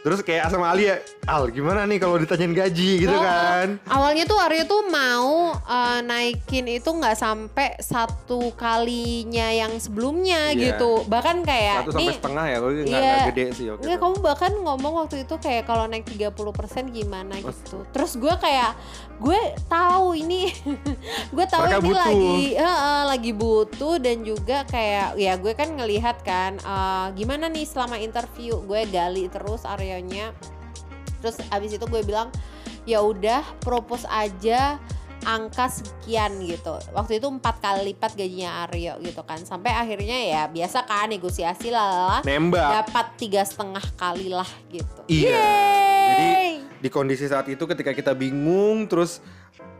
Terus 0.00 0.20
kayak 0.20 0.48
sama 0.48 0.68
Ali 0.68 0.86
ya, 0.86 0.96
Al 1.24 1.48
gimana 1.48 1.84
nih 1.84 1.96
kalau 1.96 2.16
ditanyain 2.16 2.50
gaji 2.50 2.90
gitu 2.98 3.12
Oh, 3.12 3.20
kan? 3.20 3.76
Awalnya 3.84 4.24
tuh 4.24 4.38
Aryo 4.38 4.64
tuh 4.64 4.82
mau 4.86 5.52
eh, 5.52 6.00
naikin 6.00 6.64
itu 6.66 6.88
nggak 6.88 7.14
sampai 7.14 7.76
satu 7.78 8.48
kalinya 8.54 9.48
yang 9.48 9.76
sebelumnya 9.76 10.50
Iya. 10.50 10.74
gitu. 10.74 11.04
Bahkan 11.04 11.36
kayak 11.42 11.76
Satu 11.82 11.92
sampai 11.92 12.00
nih 12.02 12.16
setengah 12.16 12.44
ya, 12.44 12.56
kalau 12.58 12.72
nggak 12.72 12.88
Iya. 12.88 13.00
nggak 13.12 13.28
gede 13.28 13.44
sih 13.52 13.66
oke. 13.68 13.80
Enggak, 13.82 13.98
kamu 13.98 14.16
bahkan 14.20 14.52
ngomong 14.54 14.92
waktu 14.98 15.16
itu 15.20 15.34
kayak 15.36 15.64
kalau 15.64 15.84
naik 15.84 16.04
30% 16.06 16.32
gimana 16.88 17.34
Oh. 17.38 17.52
gitu. 17.52 17.78
Terus 17.90 18.12
gue 18.16 18.34
kayak 18.34 18.72
gue 19.20 19.40
tahu 19.66 20.16
ini 20.16 20.48
gue 21.36 21.46
tahu 21.46 21.60
Mereka 21.62 21.76
ini 21.76 21.84
butuh. 21.84 22.00
lagi 22.00 22.44
eh, 22.54 22.64
eh, 22.64 23.02
lagi 23.04 23.32
butuh 23.34 23.94
dan 23.98 24.16
juga 24.22 24.64
kayak 24.64 25.08
ya 25.14 25.36
gue 25.36 25.52
kan 25.52 25.68
ngelihat 25.70 26.16
kan 26.22 26.56
eh, 26.56 27.06
gimana 27.14 27.46
nih 27.46 27.62
selama 27.62 27.96
interview 27.96 28.56
gue 28.60 28.80
gali 28.86 29.28
terus 29.28 29.68
areanya. 29.90 30.30
Terus 31.18 31.42
abis 31.50 31.74
itu 31.74 31.84
gue 31.84 32.02
bilang 32.06 32.30
ya 32.86 33.02
udah 33.02 33.42
propose 33.60 34.06
aja 34.08 34.78
angka 35.28 35.68
sekian 35.68 36.40
gitu 36.48 36.80
waktu 36.96 37.20
itu 37.20 37.28
empat 37.28 37.60
kali 37.60 37.92
lipat 37.92 38.16
gajinya 38.16 38.64
Aryo 38.64 38.96
gitu 39.04 39.20
kan 39.20 39.36
sampai 39.44 39.68
akhirnya 39.76 40.16
ya 40.16 40.42
biasa 40.48 40.88
kan 40.88 41.12
negosiasi 41.12 41.68
lah 41.68 42.24
Nembak. 42.24 42.88
dapat 42.88 43.06
tiga 43.20 43.44
setengah 43.44 43.84
kali 44.00 44.32
lah 44.32 44.48
gitu. 44.72 45.00
Iya. 45.12 45.44
Jadi 46.08 46.24
Yeay. 46.24 46.50
di 46.80 46.88
kondisi 46.88 47.28
saat 47.28 47.44
itu 47.52 47.60
ketika 47.68 47.92
kita 47.92 48.16
bingung 48.16 48.88
terus 48.88 49.20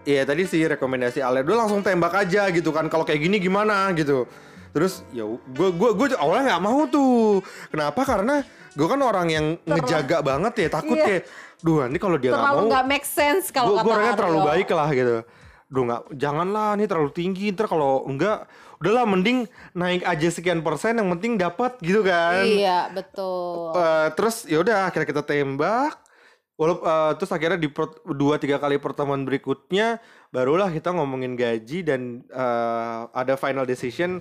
ya 0.05 0.29
tadi 0.29 0.45
sih 0.45 0.61
rekomendasi 0.61 1.25
Ale 1.25 1.41
udah 1.41 1.65
langsung 1.65 1.81
tembak 1.81 2.21
aja 2.21 2.53
gitu 2.53 2.69
kan 2.69 2.93
kalau 2.93 3.09
kayak 3.09 3.25
gini 3.25 3.41
gimana 3.41 3.89
gitu. 3.97 4.29
Terus 4.71 5.03
ya 5.11 5.27
gue 5.27 5.69
gue 5.75 5.91
gue 5.95 6.07
awalnya 6.17 6.55
nggak 6.55 6.65
mau 6.65 6.81
tuh. 6.87 7.43
Kenapa? 7.69 8.01
Karena 8.03 8.43
gue 8.71 8.87
kan 8.87 9.01
orang 9.03 9.27
yang 9.29 9.47
ngejaga 9.67 10.23
banget 10.23 10.53
ya 10.67 10.69
takut 10.71 10.95
Iya. 10.95 11.07
kayak 11.07 11.23
duh 11.61 11.85
ini 11.91 11.99
kalau 12.01 12.17
dia 12.17 12.33
nggak 12.33 12.41
terlalu 12.41 12.57
mau 12.57 12.71
nggak 12.73 12.87
make 12.89 13.05
sense 13.05 13.53
kalau 13.53 13.77
gue 13.77 13.91
orangnya 13.93 14.17
terlalu 14.17 14.41
baik 14.49 14.69
lah 14.73 14.89
gitu 14.95 15.17
Duh 15.71 15.83
nggak, 15.87 16.03
janganlah 16.19 16.75
ini 16.75 16.87
terlalu 16.91 17.11
tinggi 17.15 17.55
ntar 17.55 17.71
kalau 17.71 18.03
enggak 18.03 18.47
udahlah 18.83 19.07
mending 19.07 19.47
naik 19.71 20.03
aja 20.03 20.27
sekian 20.27 20.67
persen 20.67 20.99
yang 20.99 21.07
penting 21.15 21.39
dapat 21.39 21.79
gitu 21.79 22.03
kan. 22.03 22.43
Iya 22.43 22.91
betul. 22.91 23.77
Eh, 23.79 24.09
terus 24.19 24.49
ya 24.51 24.59
udah 24.59 24.91
akhirnya 24.91 25.07
kita 25.07 25.23
tembak. 25.23 25.95
Walaupun 26.59 26.85
terus 27.17 27.31
akhirnya 27.31 27.57
di 27.57 27.71
per- 27.71 28.03
dua 28.05 28.37
tiga 28.37 28.59
kali 28.59 28.77
pertemuan 28.77 29.23
berikutnya 29.23 29.97
barulah 30.29 30.69
kita 30.69 30.91
ngomongin 30.91 31.39
gaji 31.39 31.87
dan 31.87 32.21
eh, 32.27 33.01
ada 33.15 33.39
final 33.39 33.63
decision 33.63 34.19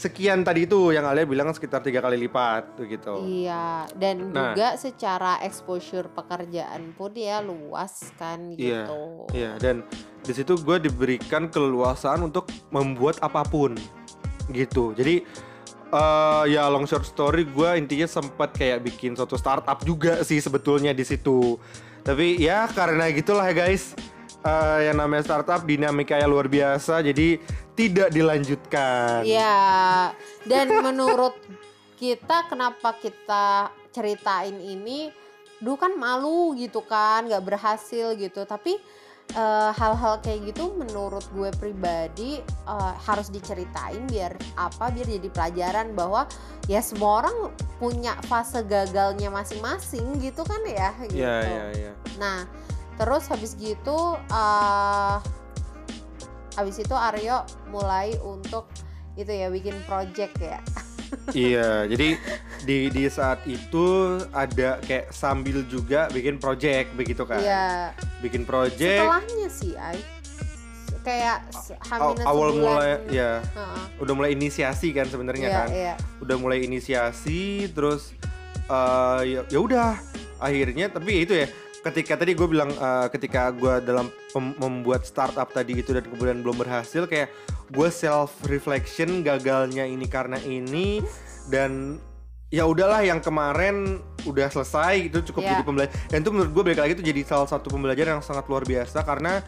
sekian 0.00 0.40
tadi 0.40 0.64
itu 0.64 0.90
yang 0.90 1.04
Alia 1.04 1.28
bilang 1.28 1.52
sekitar 1.52 1.84
tiga 1.84 2.00
kali 2.00 2.16
lipat 2.16 2.72
gitu. 2.80 3.20
Iya 3.20 3.84
dan 3.92 4.32
Nah. 4.32 4.56
juga 4.56 4.72
secara 4.74 5.36
exposure 5.40 6.08
pekerjaan 6.08 6.96
pun 6.96 7.12
ya 7.12 7.44
luas 7.44 8.08
kan 8.16 8.48
Iya, 8.50 8.88
gitu. 8.88 9.02
Iya 9.30 9.60
dan 9.60 9.84
di 10.20 10.32
situ 10.32 10.56
gue 10.56 10.80
diberikan 10.80 11.46
keleluasaan 11.46 12.24
untuk 12.24 12.48
membuat 12.70 13.20
apa 13.20 13.44
pun 13.44 13.76
gitu. 14.48 14.96
Jadi 14.96 15.20
eh 15.90 16.44
ya 16.48 16.64
long 16.66 16.86
short 16.86 17.04
story 17.04 17.44
gue 17.44 17.70
intinya 17.76 18.06
sempat 18.06 18.54
kayak 18.54 18.80
bikin 18.82 19.12
suatu 19.12 19.34
startup 19.34 19.82
juga 19.82 20.22
sih 20.22 20.40
sebetulnya 20.40 20.90
di 20.90 21.02
situ. 21.02 21.60
Tapi 22.00 22.40
ya 22.40 22.64
karena 22.66 23.12
gitulah 23.12 23.44
ya 23.44 23.68
guys. 23.68 23.92
eh, 24.40 24.88
yang 24.88 24.96
namanya 24.96 25.20
startup 25.20 25.68
dinamikanya 25.68 26.24
luar 26.24 26.48
biasa 26.48 27.04
jadi 27.04 27.36
tidak 27.80 28.08
dilanjutkan. 28.12 29.24
Iya 29.24 30.12
dan 30.44 30.66
menurut 30.84 31.36
kita 31.96 32.48
kenapa 32.48 32.96
kita 33.00 33.72
ceritain 33.92 34.56
ini 34.56 35.08
dulu 35.60 35.76
kan 35.76 35.92
malu 35.96 36.56
gitu 36.56 36.80
kan 36.84 37.28
nggak 37.28 37.44
berhasil 37.44 38.16
gitu 38.16 38.48
tapi 38.48 38.80
eh, 39.36 39.70
hal-hal 39.76 40.16
kayak 40.24 40.56
gitu 40.56 40.72
menurut 40.72 41.20
gue 41.36 41.52
pribadi 41.60 42.40
eh, 42.44 42.94
harus 43.04 43.28
diceritain 43.28 44.08
biar 44.08 44.32
apa 44.56 44.88
biar 44.88 45.04
jadi 45.04 45.28
pelajaran 45.28 45.92
bahwa 45.92 46.24
ya 46.64 46.80
semua 46.80 47.24
orang 47.24 47.36
punya 47.76 48.16
fase 48.28 48.64
gagalnya 48.64 49.28
masing-masing 49.28 50.20
gitu 50.24 50.40
kan 50.44 50.64
ya 50.64 50.96
gitu. 51.04 51.20
Iya 51.20 51.36
iya 51.44 51.64
iya. 51.76 51.92
Nah, 52.16 52.48
terus 52.96 53.28
habis 53.28 53.52
gitu 53.60 54.16
eh 54.32 55.39
habis 56.60 56.76
itu 56.76 56.92
Aryo 56.92 57.40
mulai 57.72 58.12
untuk 58.20 58.68
itu 59.16 59.32
ya 59.32 59.48
bikin 59.48 59.74
project 59.88 60.36
ya. 60.38 60.60
Iya, 61.32 61.84
jadi 61.92 62.08
di 62.62 62.92
di 62.92 63.04
saat 63.08 63.42
itu 63.48 64.18
ada 64.30 64.78
kayak 64.84 65.10
sambil 65.10 65.64
juga 65.66 66.06
bikin 66.12 66.36
project 66.36 66.92
begitu 66.94 67.24
kan. 67.24 67.40
Iya. 67.40 67.96
Bikin 68.20 68.44
project 68.44 69.00
Setelahnya 69.00 69.48
sih, 69.48 69.72
Ai. 69.74 69.98
Kayak 71.00 71.48
awal 72.28 72.52
mulai 72.52 73.00
ya 73.08 73.40
Heeh. 73.40 74.04
udah 74.04 74.12
mulai 74.12 74.36
inisiasi 74.36 74.92
kan 74.92 75.08
sebenarnya 75.08 75.48
Iya, 75.48 75.56
kan. 75.56 75.68
iya. 75.72 75.94
Udah 76.20 76.36
mulai 76.36 76.60
inisiasi 76.60 77.72
terus 77.72 78.12
ya 79.24 79.40
ya 79.48 79.58
udah 79.58 79.96
akhirnya 80.38 80.92
tapi 80.92 81.10
ya 81.10 81.20
itu 81.24 81.34
ya 81.34 81.46
ketika 81.80 82.20
tadi 82.20 82.36
gue 82.36 82.44
bilang 82.44 82.68
eh, 82.68 83.06
ketika 83.08 83.48
gue 83.50 83.80
dalam 83.80 84.12
membuat 84.60 85.08
startup 85.08 85.48
tadi 85.48 85.80
itu 85.80 85.96
dan 85.96 86.04
kemudian 86.04 86.44
belum 86.44 86.60
berhasil 86.60 87.08
kayak 87.08 87.32
gue 87.72 87.88
self 87.88 88.36
reflection 88.46 89.24
gagalnya 89.24 89.88
ini 89.88 90.04
karena 90.04 90.36
ini 90.44 91.00
dan 91.48 91.96
ya 92.50 92.66
udahlah 92.66 93.00
yang 93.00 93.22
kemarin 93.22 94.02
udah 94.26 94.50
selesai 94.50 95.08
itu 95.08 95.22
cukup 95.32 95.46
Iya. 95.46 95.50
jadi 95.56 95.62
pembelajaran 95.64 95.96
dan 96.10 96.18
itu 96.20 96.30
menurut 96.34 96.50
gue 96.52 96.62
balik 96.66 96.80
lagi 96.82 96.92
itu 96.98 97.04
jadi 97.06 97.20
salah 97.24 97.48
satu 97.48 97.70
pembelajaran 97.72 98.18
yang 98.20 98.24
sangat 98.26 98.44
luar 98.50 98.66
biasa 98.66 99.00
karena 99.06 99.40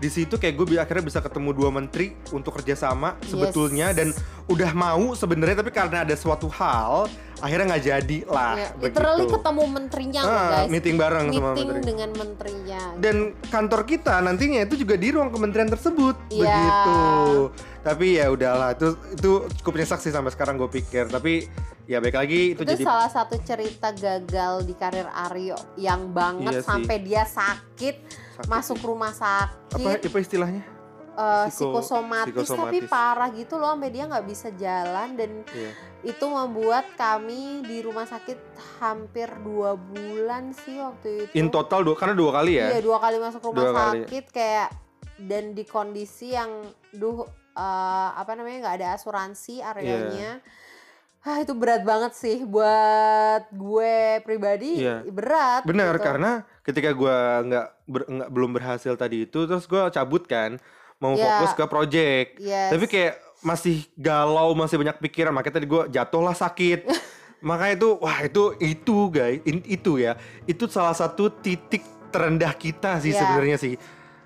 di 0.00 0.08
situ 0.08 0.34
kayak 0.34 0.56
gue 0.56 0.80
akhirnya 0.80 1.04
bisa 1.04 1.20
ketemu 1.20 1.52
dua 1.52 1.68
menteri 1.68 2.16
untuk 2.30 2.56
kerjasama 2.56 3.20
sebetulnya 3.22 3.92
Yes. 3.92 3.96
dan 3.96 4.08
udah 4.46 4.70
mau 4.72 5.12
sebenarnya 5.12 5.60
tapi 5.60 5.70
karena 5.70 6.02
ada 6.02 6.16
suatu 6.16 6.48
hal 6.48 7.04
akhirnya 7.38 7.66
nggak 7.70 7.84
jadi 7.86 8.18
lah 8.26 8.52
Iya, 8.54 8.68
begitu. 8.74 8.84
literally 8.90 9.24
ketemu 9.28 9.62
menterinya 9.68 10.20
Ah, 10.22 10.48
guys. 10.50 10.68
meeting 10.68 10.96
bareng 10.96 11.26
sama 11.26 11.36
Meeting 11.52 11.52
menteri 11.68 11.80
dengan 11.86 12.10
menterinya. 12.12 12.82
dan 12.96 13.16
kantor 13.46 13.80
kita 13.84 14.14
nantinya 14.18 14.60
itu 14.62 14.74
juga 14.74 14.94
di 14.96 15.08
ruang 15.10 15.28
kementerian 15.28 15.68
tersebut 15.68 16.16
Iya. 16.30 16.48
begitu 16.48 17.00
tapi 17.80 18.06
ya 18.16 18.26
udahlah 18.28 18.72
itu 18.72 18.88
itu 19.10 19.30
cukup 19.60 19.72
nyesek 19.76 20.00
sih 20.00 20.10
sampai 20.10 20.30
sekarang 20.30 20.56
gue 20.56 20.68
pikir 20.70 21.08
tapi 21.08 21.44
ya 21.84 21.98
baik 21.98 22.14
lagi 22.14 22.40
itu, 22.52 22.62
itu 22.62 22.72
jadi 22.72 22.82
salah 22.82 23.08
satu 23.08 23.36
cerita 23.38 23.90
gagal 23.90 24.62
di 24.62 24.72
karir 24.72 25.08
Aryo 25.10 25.56
yang 25.76 26.08
banget 26.10 26.56
Iya 26.56 26.60
sih. 26.60 26.68
sampai 26.68 26.96
dia 27.00 27.24
sakit, 27.24 27.96
sakit 28.40 28.50
masuk 28.50 28.78
rumah 28.80 29.12
apa 29.12 29.44
sakit 29.70 30.06
apa 30.06 30.18
istilahnya 30.18 30.62
eh, 31.12 31.46
Psiko- 31.46 31.76
psikosomatis, 31.76 32.32
tapi 32.32 32.40
psikosomatis. 32.40 32.88
parah 32.88 33.28
gitu 33.30 33.54
loh 33.54 33.70
sampai 33.70 33.90
dia 33.90 34.04
nggak 34.06 34.26
bisa 34.26 34.48
jalan 34.52 35.08
dan 35.14 35.30
Iya. 35.46 35.72
itu 36.02 36.24
membuat 36.24 36.86
kami 36.94 37.40
di 37.62 37.80
rumah 37.80 38.04
sakit 38.04 38.38
hampir 38.78 39.28
dua 39.38 39.74
bulan 39.74 40.54
sih 40.54 40.76
waktu 40.76 41.08
itu 41.22 41.32
in 41.34 41.48
total 41.48 41.82
dua 41.82 41.92
karena 41.94 42.14
dua 42.14 42.32
kali 42.32 42.56
ya 42.56 42.66
iya 42.70 42.80
dua 42.80 42.96
kali 42.96 43.16
masuk 43.16 43.42
rumah 43.44 43.60
Dua 43.60 43.72
kali. 43.74 44.00
sakit 44.02 44.24
kayak 44.30 44.68
dan 45.20 45.52
di 45.52 45.64
kondisi 45.64 46.32
yang 46.32 46.48
duh 46.90 47.20
eh, 47.52 48.08
apa 48.14 48.32
namanya 48.32 48.56
nggak 48.62 48.76
ada 48.78 48.88
asuransi 48.94 49.60
areanya 49.60 50.40
Ah 51.20 51.36
itu 51.38 51.52
berat 51.52 51.82
banget 51.82 52.12
sih 52.12 52.42
buat 52.42 53.44
gue 53.50 53.94
pribadi 54.20 54.80
Iya. 54.80 55.04
berat. 55.04 55.62
benar 55.62 55.92
gitu. 55.94 56.04
karena 56.06 56.30
ketika 56.60 56.90
gue 56.90 57.16
nggak 57.44 57.66
ber- 57.84 58.08
belum 58.26 58.50
berhasil 58.50 58.94
tadi 58.94 59.24
itu 59.24 59.44
terus 59.44 59.64
gue 59.64 59.82
cabut 59.90 60.24
kan 60.24 60.56
mau 60.96 61.12
Iya. 61.12 61.44
fokus 61.44 61.52
ke 61.52 61.64
project 61.66 62.28
Yes. 62.38 62.72
tapi 62.72 62.84
kayak 62.86 63.14
masih 63.40 63.84
galau 63.94 64.52
masih 64.54 64.76
banyak 64.76 64.96
pikiran 64.98 65.28
makanya 65.30 65.56
tadi 65.56 65.66
gue 65.66 65.82
jatuh 65.90 66.22
lah 66.22 66.32
sakit 66.34 66.88
makanya 67.42 67.74
itu 67.74 67.88
wah 67.98 68.18
itu 68.20 68.42
itu 68.58 68.96
guys 69.10 69.40
in- 69.44 69.64
itu 69.66 69.96
ya 69.96 70.16
itu 70.44 70.64
salah 70.66 70.92
satu 70.92 71.28
titik 71.30 71.80
terendah 72.08 72.52
kita 72.54 72.96
sih 72.98 73.12
Iya. 73.12 73.20
sebenarnya 73.20 73.58
sih 73.58 73.76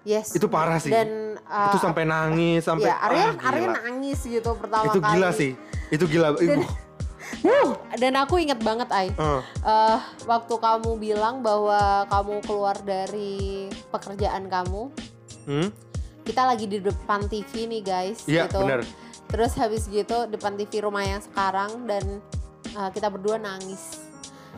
Yes. 0.04 0.36
Itu 0.36 0.52
parah 0.52 0.76
sih. 0.76 0.92
Dan 0.92 1.40
uh, 1.40 1.72
itu 1.72 1.80
sampai 1.80 2.04
nangis 2.04 2.60
sampai 2.60 2.86
ya 2.86 3.00
Arya 3.00 3.40
ah, 3.40 3.72
nangis 3.80 4.20
gitu 4.20 4.52
pertama 4.52 4.84
itu 4.84 5.00
kali. 5.00 5.10
gila 5.10 5.30
sih 5.32 5.56
itu 5.90 6.04
gila 6.06 6.36
Dan- 6.36 6.64
dan 8.02 8.14
aku 8.16 8.40
inget 8.40 8.60
banget 8.60 8.88
Ai. 8.88 9.08
uh, 9.16 9.40
Eh, 9.64 9.98
waktu 10.24 10.54
kamu 10.54 10.96
bilang 10.96 11.40
bahwa 11.40 12.04
kamu 12.08 12.40
keluar 12.44 12.76
dari 12.80 13.68
pekerjaan 13.88 14.48
kamu, 14.48 14.92
hmm? 15.48 15.68
kita 16.24 16.42
lagi 16.44 16.64
di 16.64 16.78
depan 16.80 17.28
TV 17.28 17.68
nih 17.68 17.82
guys, 17.84 18.24
iya 18.24 18.48
gitu. 18.48 18.64
benar 18.64 18.80
Terus 19.24 19.52
habis 19.58 19.90
gitu 19.90 20.30
depan 20.30 20.54
TV 20.54 20.84
rumah 20.84 21.02
yang 21.02 21.18
sekarang 21.18 21.90
dan 21.90 22.22
uh, 22.78 22.86
kita 22.94 23.10
berdua 23.10 23.34
nangis. 23.34 24.04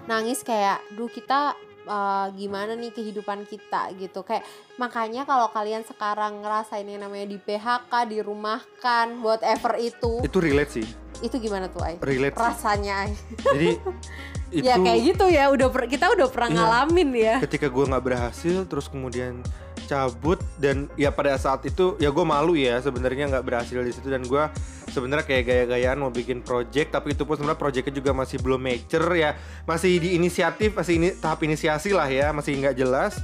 Nangis 0.04 0.44
kayak, 0.44 0.84
duh 0.94 1.08
kita 1.08 1.56
uh, 1.86 2.28
gimana 2.34 2.74
nih 2.74 2.90
kehidupan 2.90 3.46
kita 3.46 3.94
gitu. 3.96 4.20
Kayak 4.20 4.44
makanya 4.76 5.24
kalau 5.24 5.48
kalian 5.48 5.82
sekarang 5.82 6.42
ngerasain 6.42 6.84
yang 6.84 7.00
namanya 7.00 7.26
di 7.26 7.38
PHK, 7.38 7.92
dirumahkan, 8.06 9.22
whatever 9.22 9.78
itu, 9.78 10.20
itu 10.20 10.38
relate 10.38 10.72
sih 10.72 10.86
itu 11.24 11.36
gimana 11.40 11.72
tuh 11.72 11.80
Ay? 11.80 11.96
relate. 11.96 12.36
Rasanya 12.36 13.08
Ay. 13.08 13.16
jadi 13.40 13.68
itu 14.60 14.68
ya 14.68 14.76
kayak 14.78 15.00
gitu 15.00 15.24
ya, 15.26 15.48
udah 15.48 15.68
per- 15.72 15.88
kita 15.88 16.12
udah 16.12 16.28
pernah 16.28 16.50
Iya. 16.52 16.56
ngalamin 16.60 17.08
ya. 17.16 17.34
ketika 17.42 17.66
gue 17.66 17.84
nggak 17.88 18.04
berhasil 18.04 18.68
terus 18.68 18.86
kemudian 18.86 19.40
cabut 19.86 20.42
dan 20.58 20.90
ya 20.98 21.14
pada 21.14 21.38
saat 21.38 21.62
itu 21.64 21.94
ya 22.02 22.10
gue 22.10 22.24
malu 22.26 22.58
ya 22.58 22.82
sebenarnya 22.82 23.30
nggak 23.30 23.44
berhasil 23.46 23.78
di 23.80 23.94
situ 23.94 24.10
dan 24.10 24.26
gue 24.26 24.44
sebenarnya 24.90 25.28
kayak 25.28 25.44
gaya-gayaan 25.44 25.98
mau 26.00 26.08
bikin 26.08 26.40
project 26.40 26.96
tapi 26.96 27.12
itu 27.12 27.28
pun 27.28 27.36
sebenarnya 27.36 27.60
projectnya 27.60 27.94
juga 27.94 28.16
masih 28.16 28.40
belum 28.40 28.60
mature 28.60 29.08
ya. 29.12 29.36
Masih 29.68 30.00
di 30.00 30.16
inisiatif 30.16 30.72
masih 30.72 30.94
ini 30.96 31.08
tahap 31.16 31.44
inisiasi 31.44 31.92
lah 31.92 32.08
ya 32.08 32.32
masih 32.32 32.56
nggak 32.56 32.76
jelas. 32.80 33.20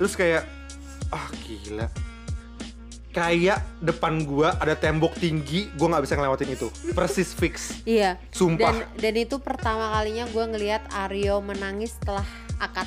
Terus 0.00 0.16
kayak 0.16 0.48
ah 1.12 1.28
gila. 1.44 1.86
Kayak 3.10 3.66
depan 3.82 4.22
gua 4.22 4.54
ada 4.62 4.78
tembok 4.78 5.18
tinggi 5.18 5.66
gua 5.74 5.98
nggak 5.98 6.04
bisa 6.08 6.14
ngelewatin 6.16 6.50
itu. 6.54 6.68
Persis 6.94 7.34
fix. 7.34 7.82
Iya. 7.84 8.16
sumpah. 8.30 8.70
Dan 8.70 8.76
dan 8.96 9.14
itu 9.18 9.36
pertama 9.42 9.92
kalinya 9.98 10.24
gue 10.30 10.44
ngelihat 10.56 10.88
Aryo 10.94 11.42
menangis 11.42 11.98
setelah 11.98 12.24
akad. 12.62 12.86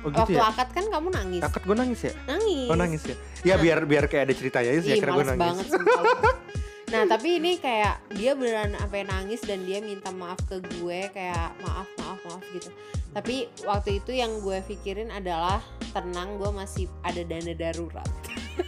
Oh 0.00 0.08
gitu 0.08 0.20
Waktu 0.26 0.34
ya 0.34 0.44
akad 0.46 0.68
kan 0.70 0.84
kamu 0.86 1.08
nangis. 1.10 1.42
akad 1.42 1.62
gue 1.62 1.76
nangis 1.76 2.00
ya 2.02 2.12
Nangis. 2.26 2.66
oh 2.66 2.76
nangis 2.76 3.02
ya 3.02 3.16
ya 3.42 3.54
biar 3.56 3.78
biar 3.84 4.04
kayak 4.06 4.24
ada 4.26 4.34
ceritanya 4.34 4.70
sih 4.78 4.90
Ih, 4.90 4.98
gue 4.98 5.08
males 5.08 5.34
nangis 5.34 5.68
banget. 5.68 6.36
Nah 6.90 7.06
tapi 7.06 7.38
ini 7.38 7.54
kayak 7.56 8.02
dia 8.10 8.34
beneran 8.34 8.74
sampai 8.74 9.06
nangis 9.06 9.38
dan 9.40 9.62
dia 9.62 9.78
minta 9.78 10.10
maaf 10.10 10.42
ke 10.42 10.58
gue 10.58 11.06
kayak 11.08 11.54
maaf 11.62 11.86
maaf 11.96 12.18
maaf 12.20 12.42
gitu. 12.50 12.66
Tapi 13.10 13.36
waktu 13.62 13.98
itu 13.98 14.10
yang 14.12 14.42
gue 14.42 14.58
pikirin 14.66 15.06
adalah 15.08 15.62
tenang 15.90 16.34
gue 16.34 16.50
masih 16.50 16.90
ada 17.02 17.22
dana 17.22 17.54
darurat. 17.54 18.08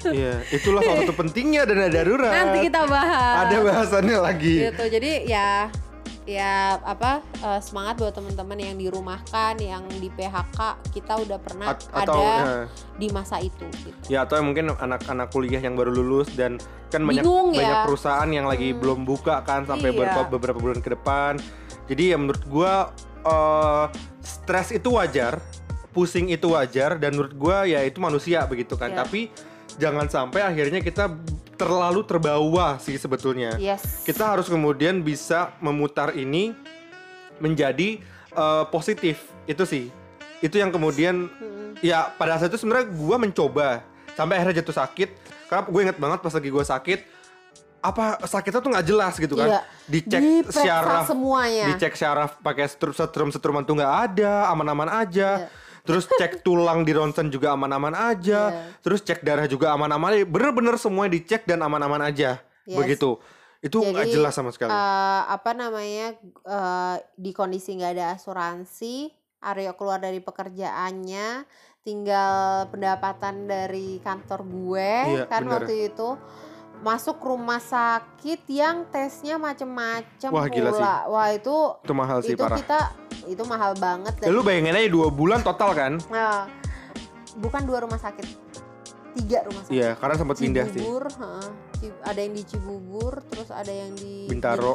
Iya, 0.09 0.41
itulah 0.49 0.81
salah 0.81 1.05
satu 1.05 1.13
pentingnya 1.13 1.67
dana 1.67 1.85
darurat. 1.87 2.33
Nanti 2.33 2.65
kita 2.65 2.87
bahas. 2.87 3.45
Ada 3.45 3.57
bahasannya 3.61 4.19
lagi. 4.23 4.55
gitu 4.65 4.85
jadi 4.89 5.11
ya 5.27 5.69
ya 6.23 6.79
apa 6.79 7.19
eh, 7.43 7.59
semangat 7.59 7.99
buat 7.99 8.15
teman-teman 8.15 8.55
yang 8.55 8.77
dirumahkan 8.79 9.59
yang 9.59 9.83
di 9.91 10.07
PHK 10.07 10.61
kita 10.95 11.19
udah 11.19 11.39
pernah 11.43 11.75
At- 11.75 11.91
atau 11.91 12.15
ada 12.15 12.23
ya, 12.23 12.39
di 12.95 13.11
masa 13.11 13.43
itu 13.43 13.67
gitu. 13.83 13.99
ya 14.07 14.23
atau 14.23 14.39
mungkin 14.39 14.71
anak-anak 14.71 15.35
kuliah 15.35 15.59
yang 15.59 15.75
baru 15.75 15.91
lulus 15.91 16.31
dan 16.33 16.63
kan 16.95 17.03
banyak 17.03 17.27
Bingung 17.27 17.51
ya. 17.51 17.59
banyak 17.59 17.79
perusahaan 17.91 18.31
yang 18.31 18.47
lagi 18.47 18.71
Hmm. 18.71 18.79
belum 18.79 18.99
buka 19.03 19.43
kan 19.43 19.67
sampai 19.67 19.91
Iya. 19.91 19.99
beberapa 19.99 20.21
beberapa 20.31 20.59
bulan 20.61 20.79
ke 20.79 20.95
depan. 20.95 21.43
Jadi 21.91 22.15
ya 22.15 22.17
menurut 22.17 22.45
gua 22.47 22.73
eh, 23.23 23.85
stres 24.23 24.71
itu 24.71 24.95
wajar, 24.95 25.43
pusing 25.91 26.31
itu 26.31 26.51
wajar 26.51 26.99
dan 26.99 27.19
menurut 27.19 27.35
gua 27.35 27.67
ya 27.67 27.83
itu 27.83 27.99
manusia 27.99 28.47
begitu 28.47 28.79
kan. 28.79 28.95
Iya. 28.95 29.03
Tapi 29.03 29.21
jangan 29.75 30.07
sampai 30.07 30.41
akhirnya 30.43 30.79
kita 30.79 31.09
terlalu 31.55 32.03
terbawa 32.03 32.75
sih 32.77 32.95
sebetulnya. 32.95 33.55
Yes. 33.55 34.03
kita 34.03 34.25
harus 34.27 34.47
kemudian 34.47 35.01
bisa 35.01 35.55
memutar 35.59 36.11
ini 36.13 36.57
menjadi 37.39 38.01
eh, 38.31 38.65
positif 38.69 39.17
itu 39.45 39.63
sih 39.63 39.85
itu 40.39 40.55
yang 40.55 40.71
kemudian 40.71 41.31
Mm-mm. 41.31 41.79
ya 41.79 42.11
pada 42.13 42.35
saat 42.37 42.51
itu 42.51 42.59
sebenarnya 42.59 42.89
gue 42.89 43.17
mencoba 43.21 43.69
sampai 44.13 44.35
akhirnya 44.37 44.59
jatuh 44.59 44.77
sakit 44.77 45.09
karena 45.47 45.63
gue 45.65 45.81
inget 45.81 45.99
banget 45.99 46.19
pas 46.19 46.33
lagi 46.33 46.49
gue 46.49 46.65
sakit 46.65 47.01
apa 47.81 48.05
sakitnya 48.25 48.59
tuh 48.59 48.71
nggak 48.71 48.87
jelas 48.87 49.15
gitu 49.17 49.35
kan 49.35 49.49
Iya. 49.49 49.61
dicek 49.85 50.21
Diperiksa 50.21 50.63
syaraf 50.63 51.05
semuanya. 51.05 51.65
dicek 51.69 51.95
syaraf 51.95 52.31
pakai 52.39 52.67
setrum 52.67 52.91
setrum 52.93 53.29
setruman 53.29 53.63
tuh 53.63 53.75
nggak 53.75 53.95
ada 54.09 54.47
aman-aman 54.49 54.87
aja 54.97 55.29
Iya. 55.41 55.49
Terus 55.83 56.07
cek 56.09 56.41
tulang 56.41 56.83
di 56.83 56.91
ronsen 56.91 57.27
juga 57.27 57.53
aman-aman 57.53 57.91
aja 57.93 58.41
Iya. 58.49 58.79
terus 58.81 59.01
cek 59.01 59.21
darah 59.21 59.47
juga 59.47 59.71
aman-aman 59.71 60.15
aja. 60.15 60.25
bener-bener 60.25 60.75
semuanya 60.77 61.13
dicek 61.13 61.43
dan 61.43 61.61
aman-aman 61.61 62.03
aja 62.05 62.39
Yes. 62.63 62.79
begitu 62.79 63.19
itu 63.59 63.79
nggak 63.79 64.07
Jadi, 64.07 64.15
jelas 64.15 64.33
sama 64.33 64.51
sekali 64.51 64.71
Eh, 64.71 65.23
apa 65.29 65.51
namanya 65.53 66.15
eh, 66.41 66.97
di 67.15 67.31
kondisi 67.31 67.75
nggak 67.75 67.93
ada 67.93 68.07
asuransi 68.15 69.11
Aryo 69.43 69.75
keluar 69.75 69.99
dari 69.99 70.23
pekerjaannya 70.23 71.47
tinggal 71.83 72.71
pendapatan 72.71 73.51
dari 73.51 73.99
kantor 73.99 74.41
gue 74.45 74.93
Iya, 75.13 75.25
kan 75.27 75.43
bener. 75.43 75.53
waktu 75.61 75.91
itu 75.91 76.09
masuk 76.83 77.23
rumah 77.23 77.63
sakit 77.63 78.43
yang 78.51 78.85
tesnya 78.91 79.39
macem-macem 79.39 80.29
Wah, 80.29 80.51
gila 80.51 80.75
sih. 80.75 80.83
pula 80.83 80.97
wah 81.07 81.29
itu 81.31 81.57
itu 81.79 81.95
mahal 81.95 82.19
sih 82.21 82.35
itu 82.35 82.43
parah. 82.43 82.59
kita 82.59 82.81
itu 83.31 83.43
mahal 83.47 83.73
banget 83.79 84.19
ya, 84.19 84.35
lu 84.35 84.43
bayangin 84.43 84.75
aja 84.75 84.91
dua 84.91 85.07
bulan 85.07 85.47
total 85.47 85.71
kan? 85.79 85.93
Nah, 86.11 86.51
bukan 87.39 87.63
dua 87.63 87.87
rumah 87.87 88.03
sakit 88.03 88.27
tiga 89.15 89.47
rumah 89.47 89.63
sakit. 89.63 89.79
Iya 89.79 89.95
karena 89.95 90.15
sempat 90.19 90.37
pindah 90.43 90.67
sih. 90.75 90.83
Cibubur, 90.83 91.07
ada 92.03 92.19
yang 92.19 92.35
di 92.35 92.43
Cibubur, 92.43 93.15
terus 93.31 93.49
ada 93.55 93.71
yang 93.71 93.95
di 93.95 94.27
Bintaro. 94.27 94.75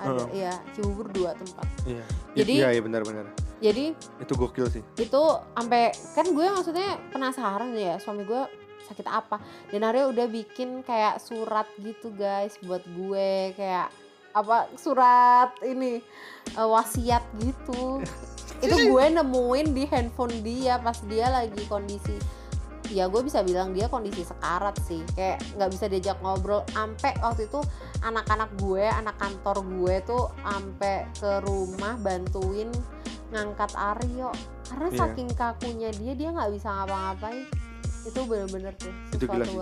Ada, 0.00 0.32
ya 0.32 0.56
Cibubur 0.72 1.12
dua 1.12 1.36
tempat. 1.36 1.68
iya. 1.84 2.04
Jadi- 2.32 2.56
iya 2.56 2.68
iya 2.72 2.80
benar-benar 2.80 3.28
Jadi 3.60 3.92
itu 3.92 4.32
gokil 4.32 4.72
sih. 4.72 4.80
itu 4.96 5.22
sampai 5.52 5.92
kan 6.16 6.24
gue 6.24 6.46
maksudnya 6.48 6.96
penasaran 7.12 7.76
ya 7.76 8.00
suami 8.00 8.24
gue 8.24 8.48
sakit 8.88 9.06
apa. 9.06 9.42
Dan 9.68 9.84
Arya 9.84 10.08
udah 10.08 10.26
bikin 10.30 10.80
kayak 10.86 11.20
surat 11.20 11.66
gitu 11.80 12.12
guys 12.14 12.56
buat 12.64 12.84
gue 12.84 13.52
kayak 13.56 13.90
apa 14.30 14.70
surat 14.78 15.50
ini 15.66 15.98
eh, 16.54 16.68
wasiat 16.68 17.24
gitu. 17.42 18.00
Itu 18.64 18.76
gue 18.92 19.04
nemuin 19.08 19.72
di 19.72 19.84
handphone 19.88 20.44
dia 20.44 20.76
pas 20.78 21.00
dia 21.08 21.32
lagi 21.32 21.64
kondisi 21.64 22.12
ya 22.90 23.06
gue 23.06 23.22
bisa 23.22 23.46
bilang 23.46 23.70
dia 23.70 23.86
kondisi 23.86 24.26
sekarat 24.26 24.76
sih. 24.84 25.00
Kayak 25.14 25.40
nggak 25.56 25.70
bisa 25.70 25.84
diajak 25.86 26.18
ngobrol 26.20 26.66
ampe 26.74 27.14
waktu 27.22 27.46
itu 27.46 27.62
anak-anak 28.02 28.50
gue 28.58 28.84
anak 28.84 29.16
kantor 29.16 29.62
gue 29.62 29.94
tuh 30.04 30.24
ampe 30.42 31.06
ke 31.16 31.40
rumah 31.46 31.94
bantuin 32.02 32.68
ngangkat 33.30 33.70
Aryo. 33.78 34.34
Karena 34.66 34.88
Iya. 34.90 34.98
saking 35.02 35.30
kakunya 35.34 35.90
dia 35.94 36.12
dia 36.18 36.28
nggak 36.34 36.50
bisa 36.50 36.68
ngapa-ngapain 36.70 37.46
itu 38.02 38.20
bener-bener 38.22 38.72
tuh 38.74 38.92
Itu 39.10 39.24
gila 39.24 39.44
sih. 39.44 39.58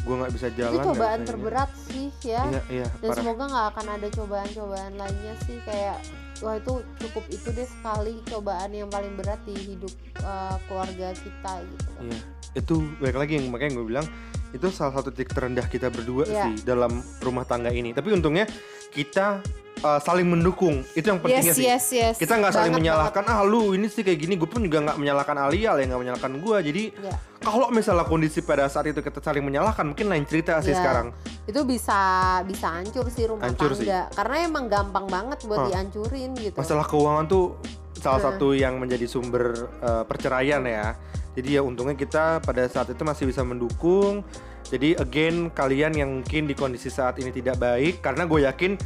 gue 0.00 0.14
nggak 0.16 0.32
bisa 0.32 0.48
jalan 0.52 0.74
itu 0.76 0.88
cobaan 0.88 1.18
ini. 1.18 1.26
terberat 1.26 1.70
sih 1.84 2.06
ya 2.22 2.42
iya 2.48 2.62
iya 2.70 2.86
dan 2.96 3.08
parah 3.08 3.20
semoga 3.20 3.44
nggak 3.46 3.66
akan 3.68 3.86
ada 3.90 4.08
cobaan-cobaan 4.10 4.92
lainnya 4.94 5.34
sih 5.42 5.58
kayak 5.62 5.98
wah 6.38 6.54
itu 6.54 6.72
cukup 6.98 7.24
itu 7.28 7.48
deh 7.50 7.68
sekali 7.68 8.14
cobaan 8.24 8.70
yang 8.70 8.88
paling 8.88 9.12
berat 9.12 9.40
di 9.42 9.54
hidup 9.56 9.92
uh, 10.20 10.56
keluarga 10.64 11.12
kita 11.12 11.52
gitu 11.62 11.90
Iya, 12.00 12.18
itu 12.56 12.74
baik 12.96 13.16
lagi 13.16 13.32
yang 13.36 13.46
makanya 13.48 13.76
gue 13.76 13.86
bilang 13.86 14.06
itu 14.50 14.66
salah 14.68 14.90
satu 14.92 15.10
titik 15.10 15.30
terendah 15.30 15.62
kita 15.64 15.88
berdua 15.88 16.24
Iya. 16.24 16.44
sih 16.48 16.64
dalam 16.64 16.90
rumah 17.20 17.44
tangga 17.44 17.70
ini. 17.70 17.92
Tapi 17.92 18.10
untungnya 18.10 18.50
kita 18.90 19.38
uh, 19.80 20.00
saling 20.00 20.24
mendukung. 20.24 20.84
Itu 20.92 21.10
yang 21.10 21.20
pentingnya 21.20 21.52
yes 21.52 21.56
sih. 21.56 21.66
yes 21.66 21.86
yes 21.90 22.14
Kita 22.16 22.36
nggak 22.36 22.52
saling 22.52 22.72
Banget, 22.72 22.84
menyalahkan 22.92 23.24
ah 23.26 23.40
lu 23.42 23.72
ini 23.72 23.86
sih 23.86 24.00
kayak 24.00 24.18
gini. 24.18 24.34
Gue 24.36 24.46
pun 24.46 24.60
juga 24.60 24.80
nggak 24.82 24.96
menyalahkan 24.96 25.36
Alia, 25.36 25.74
Alia 25.74 25.84
nggak 25.88 26.00
menyalahkan 26.00 26.32
gue. 26.36 26.56
Jadi 26.62 26.82
banget. 26.92 27.08
Ya. 27.10 27.16
kalau 27.40 27.66
misalnya 27.72 28.04
kondisi 28.04 28.40
pada 28.40 28.68
saat 28.68 28.84
itu 28.86 29.00
kita 29.00 29.18
saling 29.18 29.40
menyalahkan, 29.40 29.84
mungkin 29.86 30.06
lain 30.06 30.24
cerita 30.24 30.60
sih 30.60 30.70
Iya. 30.70 30.78
sekarang. 30.78 31.06
itu 31.44 31.60
bisa 31.66 31.98
bisa 32.44 32.78
hancur 32.78 33.10
sih 33.10 33.26
rumah 33.26 33.48
Hancur 33.48 33.74
sih. 33.74 33.82
tangga 33.82 34.06
karena 34.14 34.36
emang 34.44 34.64
gampang 34.70 35.06
banget 35.08 35.38
buat 35.44 35.58
Hah. 35.58 35.66
dihancurin 35.66 36.30
gitu 36.38 36.54
Masalah 36.54 36.86
keuangan 36.86 37.26
tuh 37.26 37.58
salah 37.98 38.20
Nah. 38.20 38.26
satu 38.30 38.54
yang 38.54 38.78
menjadi 38.78 39.04
sumber 39.04 39.66
uh, 39.80 40.04
perceraian 40.04 40.62
ya. 40.62 40.94
Jadi 41.30 41.56
ya 41.56 41.62
untungnya 41.62 41.94
kita 41.94 42.38
pada 42.38 42.66
saat 42.66 42.90
itu 42.90 43.02
masih 43.02 43.26
bisa 43.26 43.40
mendukung. 43.40 44.22
Jadi 44.66 44.94
again 44.94 45.50
kalian 45.50 45.92
yang 45.94 46.10
mungkin 46.20 46.44
di 46.44 46.54
kondisi 46.54 46.86
saat 46.86 47.18
ini 47.18 47.30
tidak 47.30 47.58
baik 47.58 47.98
karena 47.98 48.22
gue 48.22 48.46
yakin 48.46 48.78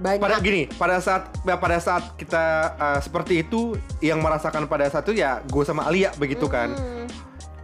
banyak 0.00 0.20
pada 0.24 0.36
gini 0.40 0.62
pada 0.80 0.96
saat 0.98 1.28
ya 1.44 1.56
pada 1.60 1.76
saat 1.76 2.04
kita 2.16 2.44
uh, 2.80 2.98
seperti 3.04 3.44
itu 3.44 3.76
yang 4.00 4.24
merasakan 4.24 4.64
pada 4.64 4.88
saat 4.88 5.04
itu 5.06 5.20
ya 5.20 5.44
gue 5.44 5.64
sama 5.64 5.84
Alia 5.86 6.10
begitu 6.16 6.48
kan. 6.48 6.72
Hmm, 6.72 7.06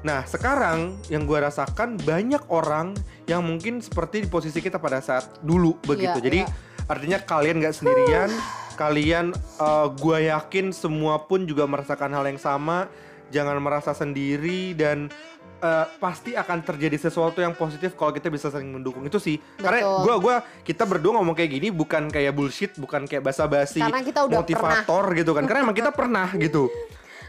Nah 0.06 0.22
sekarang 0.22 0.94
yang 1.10 1.26
gue 1.26 1.34
rasakan 1.34 1.98
banyak 2.06 2.38
orang 2.46 2.94
yang 3.26 3.42
mungkin 3.42 3.82
seperti 3.82 4.22
di 4.22 4.28
posisi 4.30 4.62
kita 4.62 4.78
pada 4.78 5.02
saat 5.02 5.42
dulu 5.42 5.74
begitu. 5.82 6.22
Iya, 6.22 6.24
Jadi 6.30 6.40
iya. 6.46 6.86
artinya 6.86 7.18
kalian 7.18 7.58
nggak 7.58 7.74
sendirian, 7.74 8.30
kalian 8.78 9.34
uh, 9.58 9.90
gue 9.90 10.30
yakin 10.30 10.70
semua 10.70 11.26
pun 11.26 11.42
juga 11.42 11.66
merasakan 11.66 12.14
hal 12.14 12.22
yang 12.30 12.38
sama. 12.38 12.86
Jangan 13.34 13.58
merasa 13.58 13.90
sendiri 13.90 14.78
dan 14.78 15.10
eh, 15.56 15.86
pasti 15.96 16.32
akan 16.32 16.58
terjadi 16.60 16.96
sesuatu 17.00 17.38
yang 17.38 17.52
positif 17.52 17.94
kalau 17.94 18.10
kita 18.10 18.28
bisa 18.28 18.48
saling 18.48 18.68
mendukung 18.68 19.02
itu 19.02 19.16
sih. 19.16 19.36
Karena 19.56 19.80
Betul. 19.82 20.00
gua 20.02 20.14
gua 20.16 20.36
kita 20.60 20.84
berdua 20.84 21.12
ngomong 21.16 21.32
kayak 21.32 21.50
gini 21.52 21.68
bukan 21.68 22.08
kayak 22.08 22.32
bullshit, 22.32 22.72
bukan 22.76 23.04
kayak 23.04 23.22
basa-basi 23.22 23.80
motivator 24.26 25.04
gitu 25.14 25.32
kan. 25.32 25.44
Karena 25.44 25.60
emang 25.64 25.76
kita 25.76 25.90
pernah 25.90 26.28
gitu. 26.36 26.68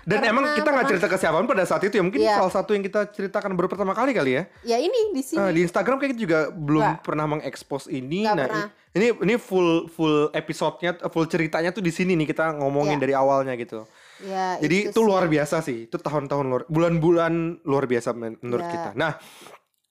Dan 0.07 0.23
Pernah, 0.23 0.31
emang 0.31 0.43
kita 0.55 0.63
nggak 0.63 0.87
pernah. 0.87 0.87
cerita 0.87 1.07
ke 1.11 1.17
siapa 1.19 1.35
pun 1.35 1.47
pada 1.51 1.63
saat 1.67 1.83
itu 1.83 1.99
ya 1.99 2.03
mungkin 2.03 2.23
Iya. 2.23 2.39
salah 2.39 2.53
satu 2.55 2.71
yang 2.71 2.79
kita 2.79 3.11
ceritakan 3.11 3.51
baru 3.59 3.67
pertama 3.67 3.91
kali 3.91 4.15
kali 4.15 4.39
ya. 4.39 4.43
Ya 4.63 4.77
ini 4.79 5.11
di 5.11 5.19
sini. 5.19 5.35
Eh, 5.35 5.51
di 5.51 5.59
Instagram 5.67 5.99
kayak 5.99 6.15
gitu 6.15 6.31
juga 6.31 6.47
belum 6.47 6.79
Nggak. 6.79 7.03
pernah 7.03 7.25
mengekspos 7.27 7.91
ini. 7.91 8.23
Nggak 8.23 8.35
nah, 8.39 8.47
pernah. 8.47 8.67
ini 8.95 9.07
ini 9.27 9.35
full 9.35 9.91
full 9.91 10.31
episodenya, 10.31 10.95
full 11.11 11.27
ceritanya 11.27 11.75
tuh 11.75 11.83
di 11.83 11.91
sini 11.91 12.15
nih 12.15 12.31
kita 12.31 12.55
ngomongin 12.55 12.95
Iya. 12.95 13.03
dari 13.03 13.13
awalnya 13.19 13.51
gitu. 13.59 13.83
Ya, 14.19 14.57
Jadi 14.57 14.89
itu, 14.89 14.97
sih. 14.97 15.05
luar 15.05 15.25
biasa 15.25 15.61
sih. 15.61 15.85
Itu 15.85 15.97
tahun-tahun 15.97 16.45
luar 16.45 16.63
bulan-bulan 16.65 17.33
luar 17.63 17.85
biasa 17.85 18.11
men- 18.11 18.39
menurut 18.39 18.63
Ya. 18.63 18.71
kita. 18.71 18.89
Nah, 18.93 19.11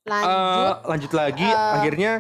Lanjut. 0.03 0.31
eh, 0.31 0.73
lanjut 0.87 1.13
lagi 1.13 1.49
Eh. 1.49 1.75
akhirnya 1.77 2.13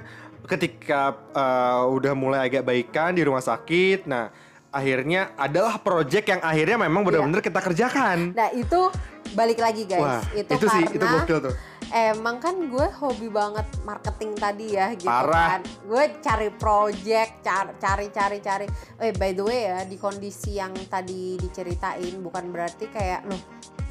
ketika 0.44 1.00
eh, 1.32 1.82
udah 1.88 2.12
mulai 2.14 2.46
agak 2.46 2.62
baikan 2.62 3.12
di 3.12 3.22
rumah 3.22 3.40
sakit. 3.40 4.06
Nah, 4.06 4.30
akhirnya 4.68 5.32
adalah 5.34 5.78
project 5.78 6.26
yang 6.26 6.40
akhirnya 6.40 6.76
memang 6.78 7.00
Iya. 7.00 7.06
benar-benar 7.08 7.40
kita 7.40 7.60
kerjakan. 7.60 8.18
Nah 8.32 8.52
itu 8.52 8.80
balik 9.32 9.56
lagi 9.56 9.82
guys. 9.84 10.02
Wah, 10.02 10.22
itu, 10.30 10.50
itu, 10.50 10.66
sih 10.68 10.84
itu 10.86 11.00
karena 11.00 11.22
gokil 11.22 11.38
tuh. 11.48 11.54
Emang 11.88 12.38
kan 12.38 12.56
gue 12.66 12.86
hobi 12.98 13.28
banget 13.28 13.66
marketing 13.82 14.34
tadi 14.34 14.74
ya 14.74 14.90
gitu 14.92 15.06
Parah. 15.06 15.58
kan. 15.58 15.62
Gue 15.84 16.18
cari 16.18 16.48
project, 16.50 17.40
car- 17.40 17.76
cari 17.76 18.10
cari 18.10 18.38
cari. 18.40 18.66
Eh 18.98 19.12
by 19.12 19.30
the 19.32 19.44
way 19.44 19.60
ya 19.66 19.82
di 19.82 19.96
kondisi 19.96 20.56
yang 20.56 20.74
tadi 20.86 21.36
diceritain 21.36 22.18
bukan 22.18 22.50
berarti 22.50 22.86
kayak 22.88 23.26
loh 23.26 23.38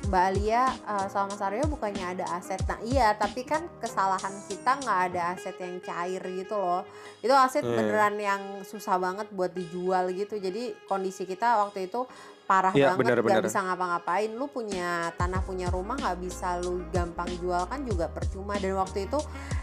Mbak 0.05 0.21
Alia 0.21 0.69
eh, 0.69 1.07
sama 1.09 1.33
Mas 1.33 1.41
Aryo 1.41 1.65
bukannya 1.65 2.05
ada 2.13 2.37
aset. 2.37 2.61
Nah 2.69 2.77
iya 2.85 3.17
tapi 3.17 3.41
kan 3.41 3.65
kesalahan 3.81 4.37
kita 4.45 4.77
nggak 4.77 4.99
ada 5.09 5.33
aset 5.33 5.57
yang 5.57 5.81
cair 5.81 6.21
gitu 6.21 6.53
loh. 6.53 6.85
Itu 7.25 7.33
aset 7.33 7.65
Hmm. 7.65 7.73
beneran 7.73 8.15
yang 8.21 8.41
susah 8.61 9.01
banget 9.01 9.25
buat 9.33 9.49
dijual 9.49 10.13
gitu. 10.13 10.37
Jadi 10.37 10.77
kondisi 10.85 11.25
kita 11.25 11.57
waktu 11.57 11.89
itu 11.89 12.05
parah 12.45 12.71
Iya, 12.71 12.93
banget 12.93 13.17
nggak 13.17 13.25
benar. 13.25 13.43
bisa 13.43 13.59
ngapa-ngapain 13.59 14.29
lu 14.31 14.45
punya 14.47 14.89
tanah 15.13 15.41
punya 15.41 15.67
rumah 15.67 15.95
nggak 15.95 16.17
bisa 16.19 16.57
lu 16.59 16.85
gampang 16.89 17.29
jual 17.37 17.65
kan 17.65 17.81
juga 17.81 18.05
percuma 18.07 18.55
dan 18.55 18.73
waktu 18.75 19.05
itu 19.05 19.17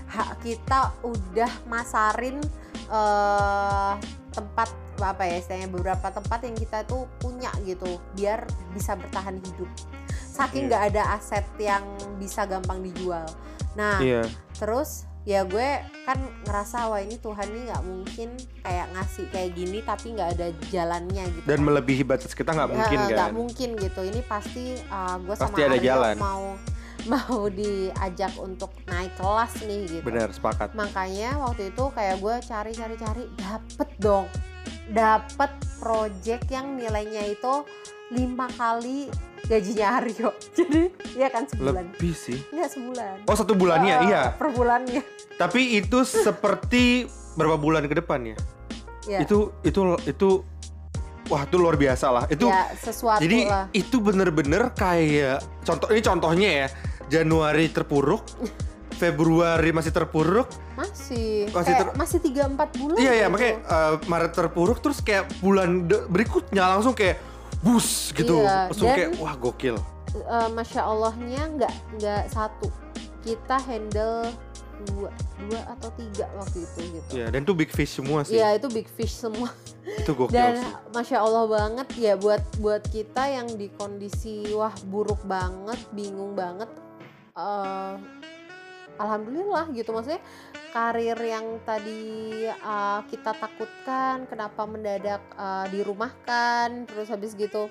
ha- 0.08 0.34
kita 0.36 0.90
udah 1.00 1.52
masarin 1.64 2.42
eh 2.88 3.92
tempat 4.32 4.68
apa 4.98 5.22
ya 5.22 5.36
istilahnya 5.36 5.68
beberapa 5.68 6.08
tempat 6.08 6.40
yang 6.42 6.54
kita 6.54 6.82
tuh 6.82 7.04
punya 7.16 7.50
gitu 7.62 7.86
biar 8.12 8.42
bisa 8.72 8.94
bertahan 8.94 9.36
hidup 9.36 9.68
saking 10.08 10.64
Iya. 10.64 10.68
nggak 10.68 10.82
ada 10.90 11.02
aset 11.14 11.46
yang 11.58 11.84
bisa 12.16 12.44
gampang 12.44 12.80
dijual 12.80 13.26
nah 13.72 13.98
Iya. 13.98 14.24
terus 14.56 15.04
ya 15.22 15.44
gue 15.44 15.68
kan 16.02 16.18
ngerasa 16.42 16.86
wah 16.86 16.98
ini 16.98 17.14
Tuhan 17.16 17.46
nih 17.46 17.62
nggak 17.64 17.84
mungkin 17.84 18.28
kayak 18.58 18.86
ngasih 18.90 19.26
kayak 19.28 19.50
gini 19.52 19.78
tapi 19.80 20.06
nggak 20.12 20.30
ada 20.32 20.46
jalannya 20.66 21.24
gitu 21.30 21.46
Dan 21.46 21.56
kan. 21.56 21.64
melebihi 21.64 22.02
batas 22.02 22.32
kita 22.32 22.50
nggak 22.50 22.68
Ya, 22.68 22.74
mungkin 22.74 22.98
kan. 22.98 23.08
nggak 23.08 23.30
mungkin 23.32 23.68
gitu 23.76 24.00
ini 24.02 24.20
pasti 24.22 24.64
uh, 24.84 25.16
gue 25.16 25.32
sama 25.32 25.48
Pasti 25.48 25.62
ada 25.62 25.70
Aryo 25.72 25.84
jalan. 25.84 26.14
mau 26.16 26.44
mau 27.12 27.40
diajak 27.48 28.34
untuk 28.36 28.70
naik 28.84 29.14
kelas 29.14 29.52
nih 29.60 29.82
gitu 29.88 30.04
Benar, 30.04 30.30
sepakat. 30.30 30.70
makanya 30.72 31.38
waktu 31.40 31.70
itu 31.70 31.84
kayak 31.88 32.18
gue 32.18 32.34
cari 32.42 32.72
cari 32.72 32.96
cari 32.96 33.24
dapet 33.36 33.88
dong 33.98 34.26
dapet 34.88 35.50
project 35.78 36.46
yang 36.48 36.74
nilainya 36.74 37.26
itu 37.28 37.62
lima 38.10 38.50
kali 38.50 39.06
gajinya 39.44 39.98
Aryo 39.98 40.30
jadi 40.58 40.80
ya 41.12 41.28
kan 41.28 41.44
sebulan 41.44 41.84
Lebih 41.92 42.12
sih. 42.12 42.38
Enggak 42.48 42.70
sebulan 42.70 43.14
Oh, 43.24 43.34
satu 43.34 43.52
bulannya, 43.52 43.94
Uh, 43.96 44.06
iya. 44.06 44.22
per 44.32 44.48
bulannya 44.48 45.02
Tapi 45.34 45.76
itu 45.76 46.02
seperti 46.02 47.04
berapa 47.32 47.56
bulan 47.56 47.84
ke 47.84 47.94
depan 47.94 48.20
ya? 48.24 48.36
ya 49.04 49.18
Itu 49.20 49.50
itu 49.60 49.80
itu 50.04 50.28
wah, 51.26 51.42
itu 51.42 51.56
luar 51.56 51.74
biasa 51.74 52.06
lah. 52.08 52.24
Itu 52.26 52.46
ya 52.46 52.70
sesuatu 52.72 53.18
jadi 53.18 53.38
lah 53.44 53.64
itu 53.72 53.96
bener-bener 53.98 54.70
kayak 54.72 55.42
contoh 55.62 55.88
ini 55.88 56.00
contohnya 56.00 56.50
ya. 56.50 56.68
Januari 57.10 57.68
terpuruk, 57.68 58.24
Februari 59.02 59.68
masih 59.68 59.90
terpuruk, 59.90 60.46
masih 60.72 61.50
Masih 61.50 61.66
kayak 61.66 61.80
ter- 61.82 61.96
masih 61.98 62.18
tiga 62.20 62.46
empat 62.46 62.72
bulan 62.72 62.96
Iya 62.96 63.12
ya 63.12 63.18
gitu. 63.18 63.32
makanya 63.34 63.54
uh, 63.66 63.94
Maret 64.06 64.32
terpuruk 64.32 64.78
terus 64.78 64.98
kayak 65.00 65.26
bulan 65.38 65.82
berikutnya 66.06 66.64
langsung 66.70 66.94
kayak 66.94 67.18
bus 67.62 67.88
gitu. 68.12 68.36
Iya, 68.38 68.68
langsung 68.68 68.86
dan- 68.86 68.96
kayak 68.98 69.10
wah 69.16 69.34
gokil. 69.34 69.76
Eh, 70.12 70.48
masya 70.50 70.82
Allahnya 70.82 71.42
nggak 71.50 71.74
nggak 71.96 72.22
satu 72.28 72.68
kita 73.22 73.56
handle 73.62 74.28
dua 74.82 75.08
dua 75.40 75.60
atau 75.70 75.88
tiga 75.94 76.26
waktu 76.34 76.58
itu 76.60 76.78
gitu 76.92 77.10
Iya, 77.14 77.30
dan 77.30 77.46
tuh 77.46 77.54
big 77.54 77.70
fish 77.70 77.94
semua 77.94 78.20
sih. 78.20 78.34
Iya 78.34 78.58
itu 78.58 78.66
big 78.68 78.90
fish 78.90 79.14
semua 79.14 79.48
Itu 79.96 80.12
gokil 80.12 80.34
dan 80.34 80.58
sih. 80.58 80.72
masya 80.90 81.18
Allah 81.18 81.46
banget 81.46 81.88
ya 81.96 82.14
buat 82.14 82.42
buat 82.58 82.82
kita 82.84 83.24
yang 83.24 83.46
di 83.54 83.70
kondisi 83.72 84.50
wah 84.52 84.74
buruk 84.84 85.22
banget 85.22 85.78
bingung 85.92 86.34
banget 86.34 86.66
eh 87.32 87.94
alhamdulillah 88.94 89.70
gitu 89.72 89.90
maksudnya 89.90 90.20
karir 90.72 91.18
yang 91.18 91.60
tadi 91.62 92.00
eh, 92.48 93.00
kita 93.06 93.32
takutkan 93.32 94.24
kenapa 94.24 94.64
mendadak 94.64 95.20
eh, 95.30 95.66
dirumahkan 95.70 96.88
terus 96.88 97.06
habis 97.06 97.32
gitu 97.32 97.68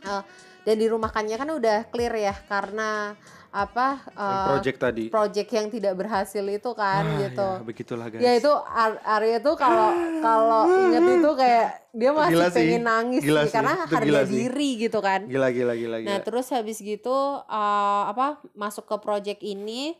eh, 0.00 0.22
dan 0.60 0.76
dirumahkannya 0.76 1.34
kan 1.34 1.50
udah 1.50 1.78
clear 1.88 2.14
ya 2.14 2.34
karena 2.46 3.18
apa 3.50 3.98
eh, 4.08 4.46
project 4.46 4.78
tadi. 4.78 5.04
project 5.10 5.50
yang 5.50 5.66
tidak 5.68 5.98
berhasil 5.98 6.44
itu 6.44 6.70
kan 6.72 7.02
Ah, 7.04 7.18
gitu 7.20 7.48
Ya, 7.50 7.66
begitulah 7.66 8.06
guys. 8.06 8.22
Ya 8.22 8.32
itu 8.38 8.52
Ar- 8.54 9.02
Arya 9.02 9.42
tuh 9.42 9.58
kalau 9.58 9.90
kalau 10.22 10.62
inget 10.86 11.02
itu 11.18 11.30
kayak 11.34 11.66
dia 11.90 12.10
masih 12.14 12.30
Gila 12.30 12.46
sih. 12.46 12.54
pengen 12.54 12.82
nangis 12.86 13.22
Gila 13.26 13.42
sih, 13.42 13.46
sih. 13.48 13.54
karena 13.58 13.74
Itu 13.76 13.90
harga 13.90 14.06
gila 14.06 14.22
sih. 14.22 14.34
diri 14.38 14.70
gitu 14.78 14.98
kan. 15.02 15.20
Gila 15.26 15.48
gila 15.50 15.74
gila 15.74 15.96
gila. 15.98 16.06
Nah 16.06 16.18
terus 16.22 16.46
habis 16.54 16.78
gitu 16.78 17.10
uh, 17.42 18.02
apa 18.06 18.38
masuk 18.54 18.86
ke 18.86 18.96
project 19.02 19.42
ini 19.42 19.98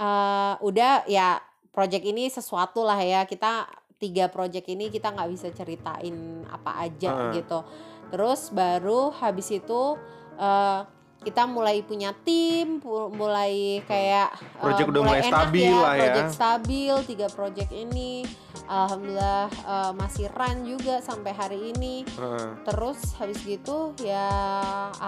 uh, 0.00 0.56
udah 0.60 1.04
ya 1.04 1.44
project 1.70 2.04
ini 2.04 2.30
sesuatu 2.32 2.82
lah 2.82 2.98
ya 3.00 3.24
kita 3.28 3.68
tiga 3.98 4.30
project 4.30 4.66
ini 4.70 4.88
kita 4.88 5.10
nggak 5.10 5.30
bisa 5.34 5.48
ceritain 5.50 6.46
apa 6.48 6.86
aja 6.86 7.10
Heeh. 7.12 7.42
gitu. 7.42 7.60
Terus 8.08 8.48
baru 8.54 9.12
habis 9.12 9.52
itu 9.52 9.98
uh, 10.38 10.80
kita 11.18 11.50
mulai 11.50 11.82
punya 11.82 12.14
tim, 12.22 12.78
mulai 13.10 13.82
kayak 13.90 14.38
uh, 14.62 14.70
Project 14.70 14.88
udah 14.94 15.02
mulai 15.02 15.20
enak 15.26 15.32
stabil 15.34 15.74
lah 15.74 15.92
ya. 15.92 16.00
Project 16.00 16.30
stabil, 16.30 16.94
tiga 17.10 17.26
project 17.26 17.70
ini, 17.74 18.22
alhamdulillah 18.70 19.50
uh, 19.66 19.92
masih 19.98 20.30
run 20.30 20.62
juga 20.62 21.02
sampai 21.02 21.34
hari 21.34 21.74
ini. 21.74 22.06
Heeh. 22.06 22.48
Terus 22.70 23.18
habis 23.18 23.42
gitu 23.42 23.98
ya 23.98 24.30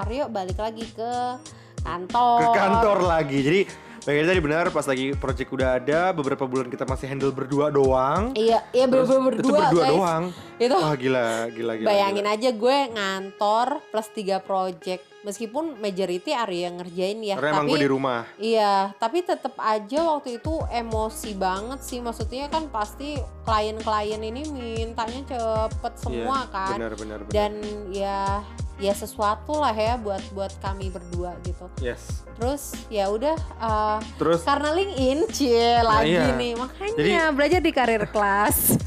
Aryo 0.02 0.26
balik 0.26 0.58
lagi 0.58 0.82
ke 0.90 1.38
kantor. 1.86 2.42
ke 2.42 2.58
kantor 2.58 2.98
lagi. 3.06 3.38
Jadi 3.46 3.60
Bagaimana 4.00 4.28
tadi 4.28 4.40
benar 4.40 4.64
pas 4.72 4.86
lagi 4.88 5.12
project 5.12 5.50
udah 5.52 5.76
ada 5.76 6.00
beberapa 6.10 6.48
bulan 6.48 6.72
kita 6.72 6.88
masih 6.88 7.04
handle 7.04 7.36
berdua 7.36 7.68
doang. 7.68 8.32
Iya, 8.32 8.64
iya 8.72 8.88
Terus 8.88 9.04
berdua 9.04 9.20
itu 9.20 9.28
berdua, 9.28 9.58
berdua 9.60 9.82
guys. 9.84 9.92
doang. 9.92 10.22
Itu 10.56 10.76
Wah 10.76 10.96
gila 10.96 11.26
gila 11.52 11.72
gila. 11.76 11.86
bayangin 11.86 12.24
gila. 12.24 12.34
aja 12.34 12.48
gue 12.50 12.76
ngantor 12.96 13.66
plus 13.92 14.08
tiga 14.10 14.40
project. 14.40 15.04
Meskipun 15.20 15.76
majority 15.76 16.32
Aryo 16.32 16.60
yang 16.64 16.80
ngerjain 16.80 17.20
ya, 17.20 17.36
Karena 17.36 17.52
emang 17.52 17.68
tapi 17.68 17.72
gue 17.76 17.80
di 17.84 17.90
rumah. 17.92 18.20
Iya, 18.40 18.96
tapi 18.96 19.20
tetap 19.20 19.52
aja 19.60 20.00
waktu 20.16 20.40
itu 20.40 20.52
emosi 20.72 21.36
banget 21.36 21.80
sih. 21.84 22.00
Maksudnya 22.00 22.48
kan 22.48 22.72
pasti 22.72 23.20
klien-klien 23.44 24.16
ini 24.16 24.48
mintanya 24.48 25.20
cepet 25.28 25.92
semua 26.00 26.48
Iya, 26.48 26.52
kan. 26.56 26.76
Benar 26.80 26.92
benar 26.96 27.18
benar. 27.20 27.32
Dan 27.36 27.52
ya 27.92 28.40
ya 28.80 28.96
sesuatu 28.96 29.60
lah 29.60 29.76
ya 29.76 30.00
buat 30.00 30.24
buat 30.32 30.52
kami 30.64 30.88
berdua 30.88 31.36
gitu. 31.44 31.68
yes. 31.84 32.24
Terus 32.40 32.72
ya 32.88 33.12
udah 33.12 33.36
eh, 33.36 33.98
Terus 34.16 34.40
karena 34.42 34.72
LinkedIn 34.72 35.18
cie 35.30 35.84
lagi 35.84 36.16
iya. 36.16 36.32
nih. 36.32 36.52
Makanya 36.56 36.96
Jadi- 36.96 37.36
belajar 37.36 37.60
di 37.60 37.72
karir 37.76 38.04
kelas. 38.08 38.80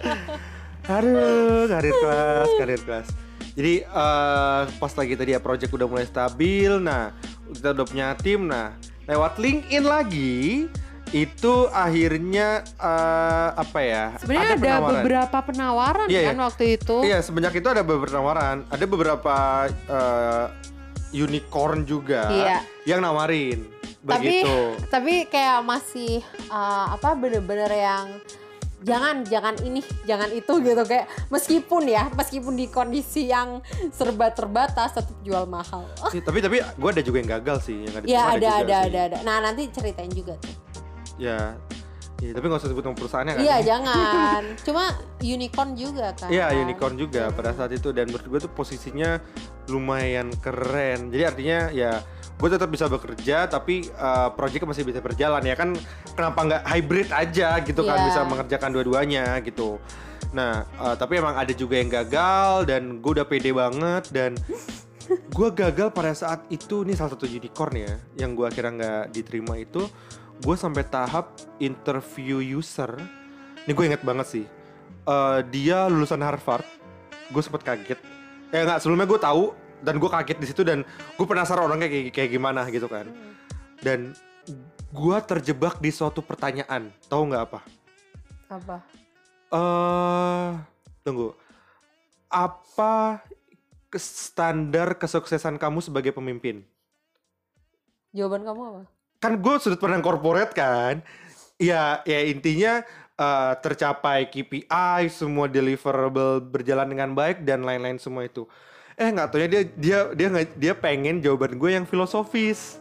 Aduh, 0.96 1.66
karir 1.66 1.94
kelas, 1.98 2.48
karir 2.62 2.80
kelas. 2.86 3.08
Jadi 3.58 3.74
eh, 3.82 4.62
pas 4.78 4.92
lagi 4.94 5.14
tadi 5.18 5.30
ya 5.34 5.40
project 5.42 5.74
udah 5.74 5.88
mulai 5.90 6.06
stabil, 6.06 6.70
nah 6.78 7.10
kita 7.50 7.74
udah 7.74 7.86
punya 7.88 8.08
tim, 8.22 8.46
nah 8.46 8.78
lewat 9.10 9.38
LinkedIn 9.42 9.84
lagi 9.86 10.70
itu 11.10 11.54
akhirnya 11.68 12.48
eh, 12.76 13.48
apa 13.54 13.78
ya? 13.78 14.04
Sebenarnya 14.18 14.48
ada, 14.48 14.58
penawaran. 14.58 14.90
beberapa 14.90 15.38
penawaran 15.40 16.06
Iya, 16.08 16.20
kan 16.26 16.38
waktu 16.42 16.64
itu. 16.76 16.96
Iya, 17.02 17.18
semenjak 17.20 17.54
itu 17.54 17.68
ada 17.68 17.82
beberapa 17.82 18.10
penawaran, 18.10 18.56
ada 18.66 18.84
beberapa 18.84 19.34
eh, 19.68 20.46
unicorn 21.14 21.82
juga 21.82 22.26
Iya. 22.28 22.58
yang 22.84 23.00
nawarin 23.00 23.62
Tapi- 24.02 24.42
begitu. 24.42 24.58
Tapi 24.86 25.14
kayak 25.26 25.62
masih 25.62 26.20
uh, 26.46 26.92
apa 26.92 27.14
bener-bener 27.14 27.70
yang 27.70 28.06
jangan 28.82 29.24
jangan 29.24 29.54
ini 29.62 29.80
jangan 30.04 30.28
itu 30.30 30.52
gitu 30.60 30.82
kayak 30.84 31.08
meskipun 31.26 31.88
ya 31.88 32.06
meskipun 32.12 32.54
di 32.54 32.66
kondisi 32.68 33.26
yang 33.26 33.58
serba 33.90 34.30
terbatas 34.30 34.92
tetap 34.92 35.16
jual 35.22 35.42
mahal 35.44 35.82
Sih, 36.06 36.20
tapi 36.20 36.38
tapi 36.38 36.60
gue 36.60 36.90
ada 36.92 37.00
juga 37.00 37.18
yang 37.18 37.30
gagal 37.34 37.64
sih 37.64 37.82
yang 37.82 37.90
nggak 37.96 38.02
ya 38.04 38.22
ada 38.28 38.48
ada 38.60 38.76
sih. 38.76 38.86
ada 38.86 39.00
ada 39.02 39.18
nah 39.24 39.40
nanti 39.40 39.66
ceritain 39.70 40.12
juga 40.12 40.36
tuh 40.36 40.54
ya. 41.16 41.56
Ya 42.16 42.32
tapi 42.32 42.48
nggak 42.48 42.64
usah 42.64 42.72
sebut 42.72 42.80
nama 42.80 42.96
perusahaannya 42.96 43.34
kan? 43.36 43.44
Iya 43.44 43.56
jangan. 43.60 44.42
Cuma 44.64 44.84
unicorn 45.20 45.76
juga 45.76 46.16
kan? 46.16 46.32
Iya 46.32 46.48
unicorn 46.64 46.96
juga 46.96 47.28
pada 47.28 47.52
saat 47.52 47.76
itu. 47.76 47.92
Dan 47.92 48.08
menurut 48.08 48.24
gue 48.24 48.40
tuh 48.48 48.52
posisinya 48.56 49.20
lumayan 49.68 50.32
keren. 50.40 51.12
Jadi 51.12 51.22
artinya 51.28 51.58
ya 51.76 52.00
gue 52.36 52.48
tetap 52.48 52.72
bisa 52.72 52.88
bekerja 52.88 53.48
tapi 53.52 53.92
uh, 54.00 54.32
proyeknya 54.32 54.72
masih 54.72 54.88
bisa 54.88 55.04
berjalan. 55.04 55.44
Ya 55.44 55.60
kan 55.60 55.76
kenapa 56.16 56.40
nggak 56.40 56.62
hybrid 56.64 57.08
aja 57.12 57.60
gitu 57.60 57.84
kan? 57.84 58.00
Iya. 58.00 58.06
bisa 58.08 58.20
mengerjakan 58.24 58.70
dua-duanya 58.72 59.36
gitu. 59.44 59.76
Nah 60.32 60.64
uh, 60.80 60.96
tapi 60.96 61.20
emang 61.20 61.36
ada 61.36 61.52
juga 61.52 61.76
yang 61.76 61.92
gagal 61.92 62.64
dan 62.64 63.04
gue 63.04 63.12
udah 63.12 63.28
pede 63.28 63.52
banget. 63.52 64.08
Dan 64.08 64.40
gue 65.06 65.48
gagal 65.52 65.92
pada 65.92 66.16
saat 66.16 66.48
itu 66.48 66.80
nih 66.80 66.96
salah 66.96 67.12
satu 67.12 67.28
unicorn 67.28 67.76
ya 67.76 67.92
yang 68.16 68.32
gue 68.32 68.48
akhirnya 68.48 68.72
nggak 68.72 69.04
diterima 69.12 69.54
itu 69.60 69.84
gue 70.42 70.56
sampai 70.56 70.84
tahap 70.84 71.32
interview 71.62 72.42
user. 72.42 72.92
Ini 73.64 73.72
gue 73.72 73.84
inget 73.86 74.02
banget 74.04 74.26
sih. 74.28 74.44
Eh, 75.06 75.40
dia 75.48 75.86
lulusan 75.88 76.20
Harvard. 76.20 76.66
Gue 77.32 77.42
sempet 77.42 77.62
kaget. 77.64 77.98
Eh 78.52 78.62
nggak 78.62 78.82
sebelumnya 78.82 79.08
gue 79.08 79.20
tahu 79.20 79.44
dan 79.82 79.98
gue 80.02 80.10
kaget 80.10 80.38
di 80.38 80.46
situ 80.46 80.62
dan 80.62 80.82
gue 80.86 81.26
penasaran 81.26 81.66
orangnya 81.66 81.88
kayak 81.90 82.14
kayak 82.14 82.30
gimana 82.30 82.66
gitu 82.68 82.86
kan. 82.86 83.08
Dan 83.80 84.12
gue 84.92 85.16
terjebak 85.24 85.80
di 85.80 85.90
suatu 85.90 86.20
pertanyaan. 86.22 86.92
Tahu 87.08 87.22
nggak 87.32 87.44
apa? 87.50 87.60
Apa? 88.52 88.76
Eh 89.50 90.50
tunggu. 91.02 91.34
Apa 92.30 93.22
standar 93.96 94.98
kesuksesan 95.00 95.56
kamu 95.56 95.80
sebagai 95.80 96.12
pemimpin? 96.12 96.66
Jawaban 98.12 98.44
kamu 98.44 98.62
apa 98.74 98.95
kan 99.26 99.34
gue 99.42 99.54
sudut 99.58 99.80
pandang 99.82 100.06
korporat 100.06 100.54
kan. 100.54 101.02
Ya 101.58 102.00
ya 102.06 102.22
intinya 102.22 102.86
eh, 103.18 103.52
tercapai 103.58 104.30
KPI 104.30 105.10
semua 105.10 105.50
deliverable 105.50 106.40
berjalan 106.46 106.86
dengan 106.86 107.10
baik 107.12 107.42
dan 107.42 107.66
lain-lain 107.66 107.98
semua 107.98 108.24
itu. 108.24 108.46
Eh 108.94 109.10
nggak 109.10 109.28
taunya 109.34 109.48
dia 109.50 109.62
dia 109.74 109.98
dia 110.14 110.28
dia 110.54 110.72
pengen 110.78 111.18
jawaban 111.18 111.58
gue 111.58 111.70
yang 111.74 111.84
filosofis. 111.84 112.78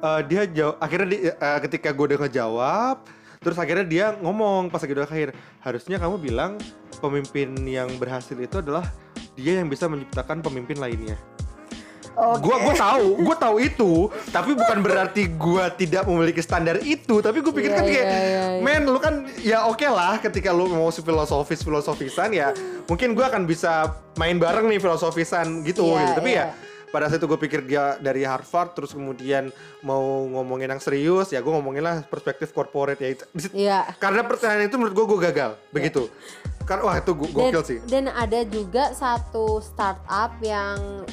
Eh, 0.00 0.20
dia 0.28 0.48
jawab 0.48 0.76
akhirnya 0.80 1.08
di- 1.12 1.22
eh, 1.28 1.58
ketika 1.68 1.92
gue 1.92 2.04
udah 2.16 2.20
ngejawab 2.24 2.96
terus 3.40 3.56
akhirnya 3.56 3.86
dia 3.88 4.06
ngomong 4.20 4.68
pas 4.68 4.84
lagi 4.84 4.92
udah 4.92 5.08
akhir 5.08 5.32
harusnya 5.64 5.96
kamu 5.96 6.16
bilang 6.20 6.52
pemimpin 7.00 7.56
yang 7.64 7.88
berhasil 7.96 8.36
itu 8.36 8.60
adalah 8.60 8.84
dia 9.32 9.60
yang 9.64 9.68
bisa 9.72 9.88
menciptakan 9.88 10.44
pemimpin 10.44 10.76
lainnya 10.76 11.16
Oke. 12.20 12.42
Gua 12.42 12.56
gua 12.60 12.74
tahu, 12.74 13.06
gua 13.18 13.32
tahu 13.34 13.56
itu, 13.58 13.92
tapi 14.28 14.52
bukan 14.52 14.78
berarti 14.78 15.24
gua 15.32 15.68
tidak 15.70 16.04
memiliki 16.04 16.38
standar 16.38 16.76
itu, 16.78 17.18
tapi 17.18 17.40
gue 17.40 17.48
pikir 17.50 17.70
Iya, 17.70 17.74
kan 17.74 17.84
kayak 17.86 17.96
iya, 17.96 18.20
iya, 18.20 18.44
iya. 18.52 18.60
men 18.60 18.84
lu 18.84 18.96
kan 18.96 19.14
ya 19.38 19.64
oke 19.64 19.82
lah 19.82 20.18
ketika 20.18 20.50
lu 20.50 20.68
mau 20.68 20.90
filosofis 20.90 21.60
filosofisan 21.60 22.28
ya 22.30 22.52
mungkin 22.84 23.12
gua 23.12 23.28
akan 23.28 23.42
bisa 23.44 23.88
main 24.14 24.36
bareng 24.36 24.68
nih 24.68 24.76
filosofisan 24.78 25.62
gitu 25.62 25.82
Iya, 25.86 25.96
gitu. 26.02 26.12
Tapi 26.14 26.30
iya. 26.30 26.46
ya 26.46 26.68
pada 26.90 27.06
saat 27.06 27.16
itu 27.16 27.30
gue 27.30 27.38
pikir 27.38 27.62
dia 27.64 27.94
dari 27.96 28.20
Harvard 28.20 28.74
terus 28.74 28.90
kemudian 28.90 29.54
mau 29.80 30.02
ngomongin 30.26 30.66
yang 30.68 30.82
serius 30.82 31.30
ya 31.30 31.38
gue 31.38 31.48
ngomongin 31.48 31.80
lah 31.80 32.02
perspektif 32.02 32.50
corporate 32.50 32.98
ya 32.98 33.08
itu 33.08 33.24
Iya. 33.54 33.94
karena 33.96 34.26
pertanyaan 34.26 34.66
itu 34.66 34.74
menurut 34.74 34.92
gue 34.92 35.06
gue 35.08 35.20
gagal 35.24 35.50
begitu 35.70 36.10
karena 36.66 36.82
wah 36.82 36.98
itu 36.98 37.14
gu- 37.14 37.30
gokil 37.30 37.62
sih 37.62 37.78
dan 37.86 38.10
ada 38.10 38.42
juga 38.42 38.90
satu 38.90 39.62
startup 39.62 40.34
yang 40.40 41.06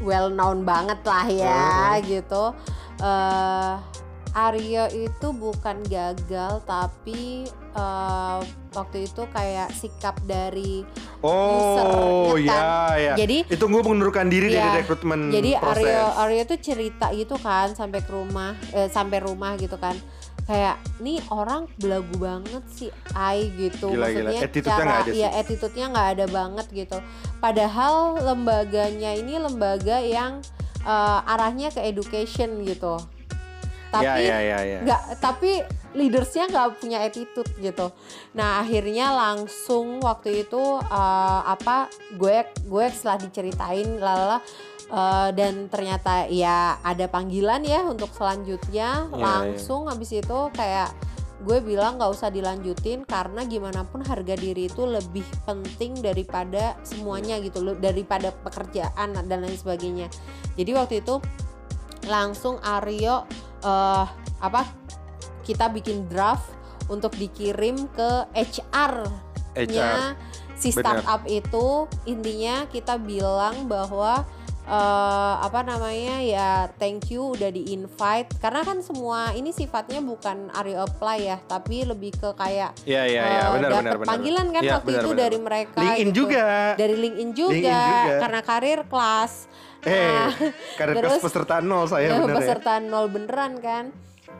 well 0.00 0.28
known 0.28 0.62
banget 0.62 1.00
lah 1.02 1.26
ya 1.26 1.62
gitu. 2.02 2.54
Eh 2.98 3.74
Aryo 4.30 4.86
itu 4.88 5.34
bukan 5.34 5.82
gagal 5.84 6.62
tapi 6.62 7.42
eh, 7.50 8.38
waktu 8.70 8.98
itu 9.02 9.26
kayak 9.26 9.74
sikap 9.74 10.14
dari 10.22 10.86
oh 11.18 12.30
user, 12.30 12.46
ya 12.46 12.54
ya 12.54 12.64
ya 12.94 13.14
Jadi- 13.18 13.42
itu 13.50 13.58
gue 13.60 13.80
mengundurkan 13.80 14.30
diri 14.30 14.54
Iya. 14.54 14.62
dari 14.62 14.70
rekrutmen 14.80 15.34
jadi 15.34 15.58
proses. 15.58 15.82
Aryo 15.82 16.04
Aryo 16.16 16.42
tuh 16.46 16.58
cerita 16.58 17.10
gitu 17.10 17.34
kan 17.36 17.74
sampai 17.74 18.00
ke 18.00 18.10
rumah 18.10 18.54
eh, 18.70 18.86
sampai 18.86 19.18
rumah 19.18 19.58
gitu 19.58 19.74
kan 19.74 19.98
kayak 20.50 20.76
nih 20.98 21.22
orang 21.30 21.70
belagu 21.78 22.10
banget 22.18 22.64
sih 22.74 22.90
Ai 23.14 23.54
gitu 23.54 23.94
Gila, 23.94 24.10
gila. 24.10 24.34
maksudnya 24.34 24.40
Attitude-nya 24.42 24.74
cara 24.74 24.82
nggak 24.90 25.00
ada 25.00 25.12
sih. 25.12 25.20
ya 25.22 25.28
attitude-nya 25.30 25.86
nggak 25.94 26.08
ada 26.18 26.26
banget 26.26 26.66
gitu 26.74 26.98
padahal 27.38 27.94
lembaganya 28.18 29.10
ini 29.14 29.34
lembaga 29.38 30.02
yang 30.02 30.42
eh, 30.82 31.30
arahnya 31.30 31.70
ke 31.70 31.80
education 31.86 32.66
gitu 32.66 32.98
tapi 33.90 34.06
ya 34.06 34.14
ya 34.18 34.38
ya 34.38 34.58
ya 34.62 34.78
nggak 34.86 35.02
tapi 35.18 35.66
leadersnya 35.90 36.46
nggak 36.46 36.78
punya 36.78 37.02
attitude 37.02 37.50
gitu. 37.58 37.90
Nah 38.38 38.62
akhirnya 38.62 39.10
langsung 39.10 39.98
waktu 40.02 40.46
itu 40.46 40.62
eh, 40.78 41.40
apa 41.44 41.90
gue 42.14 42.46
gue 42.66 42.84
setelah 42.94 43.18
diceritain 43.18 43.98
lalala 43.98 44.38
eh, 44.86 45.28
dan 45.34 45.66
ternyata 45.66 46.30
ya 46.30 46.78
ada 46.82 47.10
panggilan 47.10 47.66
ya 47.66 47.82
untuk 47.86 48.14
selanjutnya 48.14 49.10
Iya, 49.10 49.18
langsung 49.18 49.90
habis 49.90 50.14
itu 50.14 50.38
kayak 50.54 50.94
gue 51.40 51.58
bilang 51.64 51.96
nggak 51.96 52.12
usah 52.12 52.28
dilanjutin 52.28 53.08
karena 53.08 53.48
gimana 53.48 53.80
pun 53.88 54.04
harga 54.04 54.36
diri 54.36 54.68
itu 54.68 54.84
lebih 54.84 55.24
penting 55.48 55.96
daripada 56.04 56.76
semuanya 56.84 57.40
gitu 57.40 57.64
loh 57.64 57.74
daripada 57.80 58.28
pekerjaan 58.28 59.16
dan 59.16 59.38
lain 59.40 59.56
sebagainya. 59.56 60.12
Jadi 60.54 60.70
waktu 60.76 60.94
itu 61.00 61.16
langsung 62.06 62.60
Aryo 62.60 63.24
eh 63.60 64.06
apa 64.40 64.64
kita 65.42 65.68
bikin 65.68 66.06
draft 66.06 66.50
untuk 66.86 67.14
dikirim 67.14 67.86
ke 67.90 68.10
HR-nya 68.32 69.56
HR 69.56 70.14
si 70.54 70.68
startup 70.70 71.24
itu 71.24 71.66
intinya 72.04 72.66
kita 72.66 72.96
bilang 72.96 73.64
bahwa 73.64 74.28
eh, 74.62 75.34
apa 75.40 75.60
namanya 75.62 76.20
ya 76.20 76.48
thank 76.76 77.08
you 77.08 77.32
udah 77.32 77.48
di 77.48 77.72
invite 77.72 78.28
karena 78.36 78.60
kan 78.60 78.78
semua 78.80 79.32
ini 79.32 79.50
sifatnya 79.50 79.98
bukan 79.98 80.52
Aryo 80.52 80.84
apply 80.84 81.18
ya 81.24 81.36
tapi 81.40 81.82
lebih 81.82 82.12
ke 82.12 82.28
kayak 82.34 82.76
ya 82.84 83.02
ya 83.02 83.22
ya 83.24 83.40
eh, 83.40 83.50
benar 83.54 83.70
dapet 83.70 83.80
benar 83.80 83.96
benar. 83.96 84.08
panggilan 84.10 84.46
kan 84.50 84.62
Iya, 84.62 84.72
waktu 84.76 84.84
benar, 84.86 85.00
itu 85.00 85.08
benar, 85.08 85.22
dari 85.22 85.38
mereka 85.40 85.78
LinkedIn 85.80 86.04
gitu. 86.04 86.18
juga. 86.20 86.44
Dari 86.76 86.94
LinkedIn 86.94 87.30
juga, 87.32 87.54
LinkedIn 87.56 87.80
juga. 87.80 88.16
karena 88.20 88.40
karir 88.42 88.78
kelas. 88.84 89.32
Eh 89.80 89.88
Nah, 89.88 90.28
karena 90.76 90.92
terus- 91.00 91.12
kelas 91.16 91.24
peserta 91.24 91.56
nol 91.58 91.84
saya 91.88 92.04
ya, 92.04 92.12
benar 92.20 92.28
ya. 92.28 92.36
peserta 92.36 92.72
nol 92.78 93.06
beneran 93.08 93.52
kan 93.58 93.84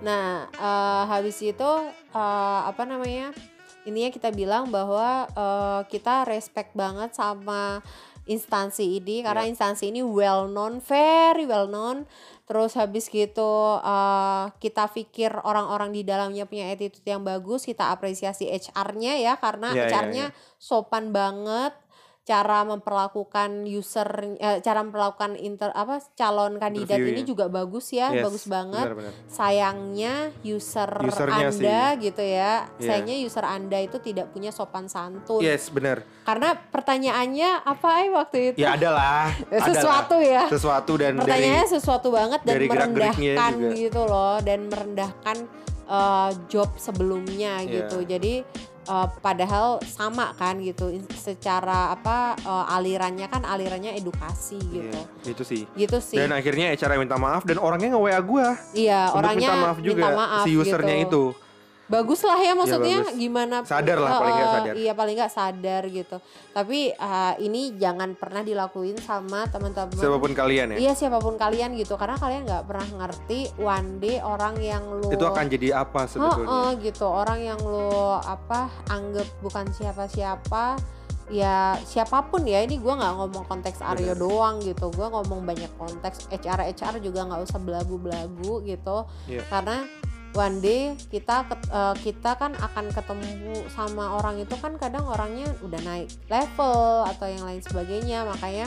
nah 0.00 0.48
eh, 0.48 1.04
habis 1.08 1.36
itu 1.40 1.70
eh, 2.10 2.60
apa 2.64 2.82
namanya 2.84 3.36
intinya 3.84 4.10
kita 4.12 4.28
bilang 4.32 4.68
bahwa 4.68 5.28
eh, 5.28 5.80
kita 5.88 6.24
respect 6.24 6.72
banget 6.72 7.12
sama 7.12 7.84
instansi 8.28 9.00
ini 9.00 9.24
karena 9.24 9.42
Iya. 9.42 9.50
instansi 9.56 9.90
ini 9.90 10.04
well 10.04 10.46
known 10.46 10.78
very 10.78 11.48
well 11.48 11.66
known 11.66 12.04
terus 12.44 12.74
habis 12.76 13.08
gitu 13.08 13.52
eh, 13.80 14.44
kita 14.56 14.88
pikir 14.90 15.32
orang-orang 15.42 15.90
di 15.90 16.02
dalamnya 16.04 16.44
punya 16.44 16.68
attitude 16.70 17.04
yang 17.04 17.20
bagus 17.20 17.64
kita 17.64 17.90
apresiasi 17.90 18.48
HR-nya 18.48 19.18
ya 19.18 19.34
karena 19.36 19.72
Iya, 19.72 19.84
iya, 19.84 19.88
HR-nya 19.88 20.24
sopan 20.56 21.10
banget 21.10 21.72
cara 22.22 22.62
memperlakukan 22.62 23.64
user 23.64 24.06
eh, 24.36 24.60
cara 24.60 24.80
memperlakukan 24.80 25.34
inter 25.34 25.72
apa 25.72 25.98
calon 26.12 26.56
kandidat 26.56 26.94
Interview, 26.94 27.10
ini 27.10 27.22
ya. 27.22 27.26
juga 27.26 27.44
bagus 27.48 27.86
ya 27.90 28.12
Yes, 28.12 28.22
bagus 28.22 28.44
banget 28.46 28.84
benar, 28.86 28.94
benar. 28.94 29.12
sayangnya 29.26 30.14
user 30.40 30.90
Usernya 31.00 31.48
anda 31.48 31.82
gitu 31.96 32.22
ya 32.22 32.52
Iya. 32.70 32.86
sayangnya 32.86 33.16
user 33.20 33.42
anda 33.42 33.78
itu 33.78 33.96
tidak 33.98 34.30
punya 34.30 34.50
sopan 34.50 34.86
santun 34.86 35.40
yes 35.40 35.68
benar 35.68 36.04
karena 36.22 36.54
pertanyaannya 36.60 37.50
apa 37.62 37.88
ay 37.96 38.08
waktu 38.10 38.36
itu 38.46 38.56
ya 38.58 38.76
adalah 38.76 39.32
Eh, 39.48 39.58
sesuatu 39.66 40.14
adalah. 40.14 40.30
ya 40.30 40.42
sesuatu 40.46 40.92
dan 40.94 41.12
dari 41.14 41.20
pertanyaannya 41.24 41.66
sesuatu 41.66 42.08
banget 42.10 42.40
dan 42.42 42.52
dari 42.52 42.66
merendahkan 42.68 43.52
gitu 43.74 44.00
loh 44.02 44.36
dan 44.40 44.60
merendahkan 44.66 45.36
eh, 45.88 46.30
job 46.46 46.68
sebelumnya 46.76 47.58
Iya. 47.60 47.88
gitu 47.88 48.04
jadi 48.04 48.34
eh, 48.90 49.06
padahal 49.22 49.78
sama 49.86 50.34
kan 50.34 50.58
gitu. 50.58 50.90
Secara 51.14 51.94
apa 51.94 52.34
eh, 52.42 52.74
alirannya 52.74 53.30
kan 53.30 53.46
alirannya 53.46 53.94
edukasi 53.94 54.58
gitu. 54.58 55.00
Iya, 55.24 55.30
itu 55.30 55.42
sih. 55.46 55.62
Gitu 55.78 55.98
sih. 56.02 56.18
Dan 56.18 56.34
akhirnya 56.34 56.74
HR 56.74 56.98
minta 56.98 57.14
maaf 57.14 57.46
dan 57.46 57.62
orangnya 57.62 57.94
nge 57.94 58.02
WA 58.02 58.20
gua. 58.20 58.48
Iya 58.74 59.14
orangnya 59.14 59.48
minta 59.54 59.62
maaf 59.62 59.78
juga 59.78 60.06
maaf 60.10 60.44
si 60.44 60.52
usernya 60.58 60.96
gitu. 61.06 61.32
itu 61.36 61.49
bagus 61.90 62.22
lah 62.22 62.38
ya 62.38 62.54
maksudnya 62.54 63.02
bagus. 63.02 63.18
gimana 63.18 63.56
Sadar 63.60 63.98
lah, 63.98 64.10
paling 64.14 64.30
nggak 64.32 64.52
sadar. 64.54 64.74
iya 64.74 64.92
paling 64.94 65.16
nggak 65.16 65.32
sadar 65.32 65.82
gitu 65.84 66.16
tapi 66.48 66.78
eh, 66.90 67.34
ini 67.40 67.74
jangan 67.74 68.14
pernah 68.14 68.40
dilakuin 68.40 68.94
sama 68.96 69.44
teman-teman 69.44 69.90
Siapa 69.92 70.16
pun 70.16 70.30
kalian 70.30 70.66
ya. 70.72 70.76
iya 70.78 70.92
siapa 70.94 71.18
pun 71.18 71.34
kalian 71.34 71.74
gitu 71.74 71.94
karena 71.94 72.14
kalian 72.14 72.46
nggak 72.46 72.62
pernah 72.64 72.86
ngerti 72.96 73.40
one 73.56 73.98
day 73.98 74.16
orang 74.18 74.54
yang 74.56 74.86
lo 74.86 75.10
Itu 75.10 75.24
akan 75.24 75.44
jadi 75.46 75.68
apa 75.76 76.06
sebetulnya? 76.06 76.46
Heeh, 76.46 76.70
gitu 76.84 77.04
orang 77.04 77.38
yang 77.40 77.58
lo 77.60 77.90
apa 78.16 78.70
anggap 78.86 79.26
bukan 79.40 79.66
siapa-siapa 79.68 80.78
ya 81.28 81.58
siapa 81.80 82.22
pun 82.24 82.42
ya 82.42 82.58
ini 82.60 82.74
gua 82.76 82.94
nggak 82.96 83.14
ngomong 83.16 83.44
konteks 83.46 83.78
Aryo 83.80 84.14
Bener. 84.14 84.18
doang 84.20 84.54
gitu 84.60 84.90
gua 84.90 85.10
ngomong 85.12 85.42
banyak 85.44 85.70
konteks 85.74 86.26
HR 86.28 86.70
HR 86.70 86.98
juga 86.98 87.22
nggak 87.24 87.42
usah 87.44 87.58
belagu-belagu 87.58 88.62
gitu 88.64 89.06
Iya. 89.26 89.46
karena 89.46 89.86
one 90.34 90.62
day 90.62 90.94
kita 91.10 91.46
eh, 91.50 91.94
kita 92.02 92.38
kan 92.38 92.54
akan 92.54 92.86
ketemu 92.94 93.66
sama 93.72 94.18
orang 94.18 94.42
itu 94.42 94.54
kan 94.58 94.78
kadang 94.78 95.06
orangnya 95.06 95.50
udah 95.62 95.80
naik 95.82 96.10
level 96.30 97.06
atau 97.06 97.26
yang 97.26 97.44
lain 97.46 97.62
sebagainya. 97.62 98.26
Makanya 98.26 98.66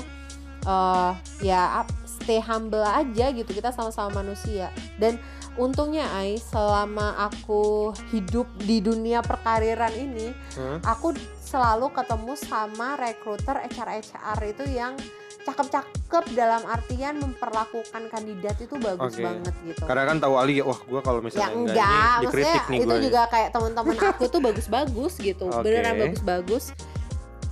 eh 0.63 1.11
ya 1.43 1.83
stay 2.07 2.39
humble 2.39 2.83
aja 2.83 3.31
gitu. 3.35 3.51
Kita 3.51 3.75
sama-sama 3.75 4.23
manusia. 4.23 4.71
Dan 4.95 5.19
untungnya 5.57 6.09
Ai 6.17 6.41
selama 6.41 7.13
aku 7.29 7.93
hidup 8.09 8.49
di 8.65 8.81
dunia 8.81 9.21
perkariran 9.21 9.93
ini 9.93 10.33
Hah? 10.57 10.81
aku 10.97 11.13
selalu 11.37 11.93
ketemu 11.93 12.33
sama 12.33 12.97
rekruter 12.97 13.61
HR 13.61 14.01
HR 14.01 14.39
itu 14.49 14.63
yang 14.73 14.97
cakep-cakep 15.43 15.91
dalam 16.31 16.63
artian 16.63 17.15
memperlakukan 17.17 18.01
kandidat 18.07 18.55
itu 18.57 18.75
bagus 18.77 19.13
Oke. 19.13 19.21
banget 19.21 19.53
gitu 19.65 19.83
Karena 19.83 20.03
kan 20.05 20.17
tahu 20.17 20.33
Ali, 20.35 20.59
wah 20.59 20.79
gua 20.81 20.99
kalau 20.99 21.19
ya 21.19 21.25
misalnya 21.25 21.51
enggak, 21.51 21.75
enggak, 21.75 21.83
ini 21.83 21.99
maksudnya 21.99 22.23
dikritik 22.23 22.63
nih 22.65 22.77
itu 22.77 22.87
gue. 22.89 22.99
juga 23.03 23.21
kayak 23.27 23.49
teman-teman 23.51 23.95
aku 23.99 24.23
tuh 24.25 24.39
bagus-bagus 24.39 25.13
gitu 25.17 25.45
Oke. 25.45 25.61
beneran 25.61 25.95
bagus-bagus 25.99 26.63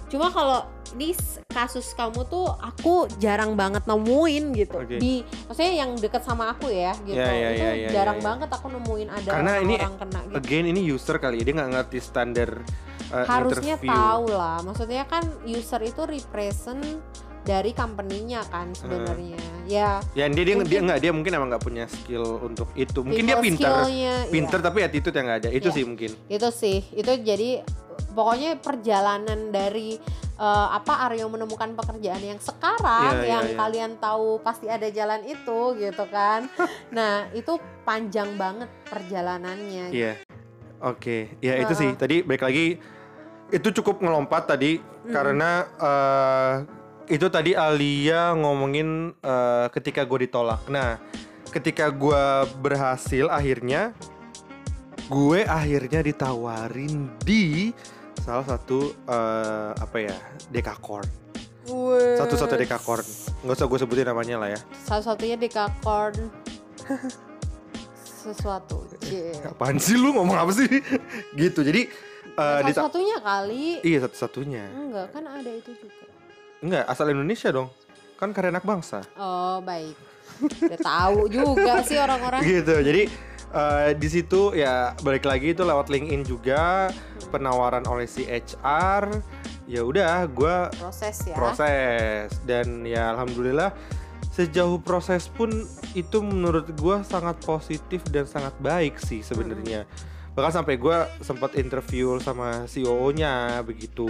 cuma 0.08 0.28
kalau 0.28 0.60
di 0.92 1.10
s- 1.10 1.40
kasus 1.48 1.92
kamu 1.94 2.24
tuh 2.26 2.44
aku 2.54 3.08
jarang 3.16 3.56
banget 3.56 3.80
nemuin 3.86 4.46
gitu 4.54 4.76
Oke. 4.78 5.00
di 5.00 5.24
maksudnya 5.48 5.74
yang 5.78 5.96
deket 5.96 6.20
sama 6.22 6.52
aku 6.52 6.68
ya 6.68 6.92
gitu 7.02 7.16
Ya, 7.16 7.28
ya, 7.28 7.50
itu 7.50 7.64
ya, 7.64 7.72
ya, 7.78 7.90
jarang 7.94 8.18
ya, 8.18 8.22
ya. 8.22 8.28
banget 8.28 8.50
aku 8.52 8.68
nemuin 8.70 9.08
ada 9.10 9.30
Karena 9.32 9.52
ini 9.58 9.76
orang 9.78 9.96
kena 9.98 10.20
gitu 10.22 10.36
Again 10.38 10.66
ini 10.68 10.82
user 10.86 11.16
kali 11.16 11.40
ya, 11.40 11.44
dia 11.46 11.56
nggak 11.56 11.72
ngerti 11.74 11.98
standar 12.00 12.50
uh, 13.10 13.24
harusnya 13.26 13.76
interview. 13.76 13.88
tahu 13.90 14.26
lah 14.30 14.58
maksudnya 14.62 15.04
kan 15.06 15.24
user 15.46 15.80
itu 15.82 16.02
represent 16.04 16.84
dari 17.42 17.72
company-nya 17.72 18.46
kan 18.48 18.70
sebenarnya 18.72 19.40
ya 19.66 19.98
Ya 20.12 20.28
dia 20.28 20.44
dia, 20.44 20.54
dia 20.54 20.56
Mungkin- 20.58 20.84
nggak 20.84 21.00
dia 21.00 21.12
mungkin 21.12 21.32
emang 21.34 21.50
nggak 21.50 21.64
punya 21.64 21.86
skill 21.88 22.38
untuk 22.40 22.68
itu. 22.74 23.02
Mungkin 23.02 23.24
dia 23.24 23.40
pinter, 23.40 23.72
skill-nya, 23.88 24.16
iya. 24.28 24.60
tapi 24.60 24.80
attitude 24.82 25.16
yang 25.16 25.26
nggak 25.26 25.40
ada. 25.42 25.50
Itu 25.50 25.70
Iya. 25.70 25.76
sih 25.76 25.84
mungkin. 25.88 26.12
itu 26.28 26.48
sih 26.52 26.78
itu 26.92 27.12
jadi 27.18 27.50
pokoknya 28.12 28.60
perjalanan 28.60 29.50
dari 29.50 29.96
eh, 30.36 30.68
apa 30.72 31.06
Aryo 31.06 31.30
menemukan 31.30 31.72
pekerjaan 31.72 32.20
yang 32.20 32.42
sekarang 32.42 33.14
Iya, 33.14 33.22
iya, 33.22 33.30
yang 33.32 33.46
iya. 33.48 33.56
kalian 33.56 33.92
tahu 33.96 34.42
pasti 34.42 34.66
ada 34.66 34.90
jalan 34.90 35.22
itu 35.22 35.60
gitu 35.78 36.04
kan 36.08 36.50
nah 36.92 37.30
itu 37.32 37.56
panjang 37.82 38.34
banget 38.36 38.66
perjalanannya 38.90 39.94
Iya. 39.94 40.14
Oke, 40.82 41.38
ya 41.38 41.56
itu 41.56 41.72
Heeh. 41.72 41.82
sih. 41.86 41.90
Tadi 41.94 42.16
balik 42.22 42.42
lagi 42.42 42.82
itu 43.48 43.68
cukup 43.72 44.02
ngelompat 44.02 44.50
tadi 44.50 44.82
karena 45.06 45.50
eh, 45.78 46.54
itu 47.08 47.28
tadi 47.32 47.56
Alia 47.56 48.36
ngomongin 48.36 49.16
eh, 49.18 49.68
ketika 49.74 50.06
gue 50.06 50.28
ditolak. 50.28 50.66
Nah, 50.68 51.00
ketika 51.50 51.90
gue 51.90 52.24
berhasil 52.60 53.28
akhirnya 53.28 53.96
gue 55.12 55.44
akhirnya 55.44 56.00
ditawarin 56.00 57.12
di 57.24 57.76
salah 58.22 58.46
satu 58.46 58.94
eh, 59.08 59.72
apa 59.76 59.98
ya 59.98 60.18
dekakorn. 60.50 61.08
Satu-satu 62.18 62.58
dekakorn. 62.58 63.06
Nggak 63.46 63.56
usah 63.56 63.68
gue 63.70 63.80
sebutin 63.80 64.08
namanya 64.10 64.36
lah 64.42 64.50
ya. 64.54 64.60
Satu-satunya 64.86 65.38
dekakorn. 65.40 66.18
Sesuatu 68.22 68.86
Cie. 69.02 69.34
apaan 69.42 69.82
sih 69.82 69.98
lu? 69.98 70.14
Ngomong 70.14 70.38
apa 70.38 70.52
sih? 70.54 70.70
Gitu. 71.42 71.66
Jadi 71.66 71.90
eh, 72.38 72.60
dita- 72.66 72.86
satu-satunya 72.86 73.18
kali. 73.22 73.82
Iya 73.82 74.06
satu-satunya. 74.06 74.64
Enggak 74.70 75.08
kan 75.10 75.24
ada 75.26 75.50
itu 75.50 75.74
juga 75.74 76.06
Enggak, 76.62 76.86
asal 76.86 77.10
Indonesia 77.10 77.50
dong. 77.50 77.70
Kan 78.18 78.32
karya 78.38 78.54
anak 78.54 78.66
bangsa. 78.66 79.02
oh 79.18 79.58
baik 79.66 79.98
udah 80.42 80.80
tahu 80.82 81.30
juga 81.30 81.82
sih 81.86 81.98
orang-orang 81.98 82.42
Gitu. 82.42 82.76
Jadi 82.82 83.04
eh, 83.54 83.90
di 83.98 84.08
situ 84.10 84.54
ya 84.58 84.94
balik 85.02 85.26
lagi 85.26 85.54
itu 85.54 85.62
lewat 85.62 85.90
LinkedIn 85.90 86.24
juga 86.26 86.90
penawaran 87.30 87.86
oleh 87.86 88.06
si 88.10 88.26
HR. 88.26 89.10
Ya 89.70 89.88
udah, 89.88 90.28
gua 90.28 90.68
proses 90.74 91.16
ya 91.24 91.36
proses 91.38 92.28
dan 92.44 92.84
ya 92.84 93.16
alhamdulillah 93.16 93.72
sejauh 94.32 94.80
proses 94.84 95.32
pun 95.32 95.48
itu 95.96 96.18
menurut 96.20 96.68
gua 96.76 97.04
sangat 97.08 97.40
positif 97.46 98.04
dan 98.12 98.28
sangat 98.28 98.52
baik 98.60 99.00
sih 99.00 99.24
sebenarnya. 99.24 99.88
Bahkan 100.36 100.64
sampai 100.64 100.76
gua 100.76 101.08
sempat 101.24 101.56
interview 101.56 102.20
sama 102.20 102.68
CEO-nya 102.68 103.64
begitu. 103.64 104.10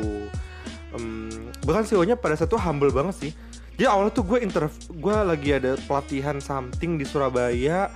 Em, 0.91 1.29
bahkan 1.63 1.87
CEO-nya 1.87 2.19
pada 2.19 2.35
saat 2.35 2.51
itu 2.51 2.59
humble 2.59 2.91
banget 2.91 3.15
sih. 3.17 3.31
Jadi 3.79 3.87
awalnya 3.87 4.13
tuh 4.13 4.25
gue 4.27 4.39
interview, 4.43 4.79
gue 4.93 5.15
lagi 5.23 5.49
ada 5.55 5.71
pelatihan 5.87 6.37
something 6.37 6.99
di 6.99 7.05
Surabaya, 7.07 7.89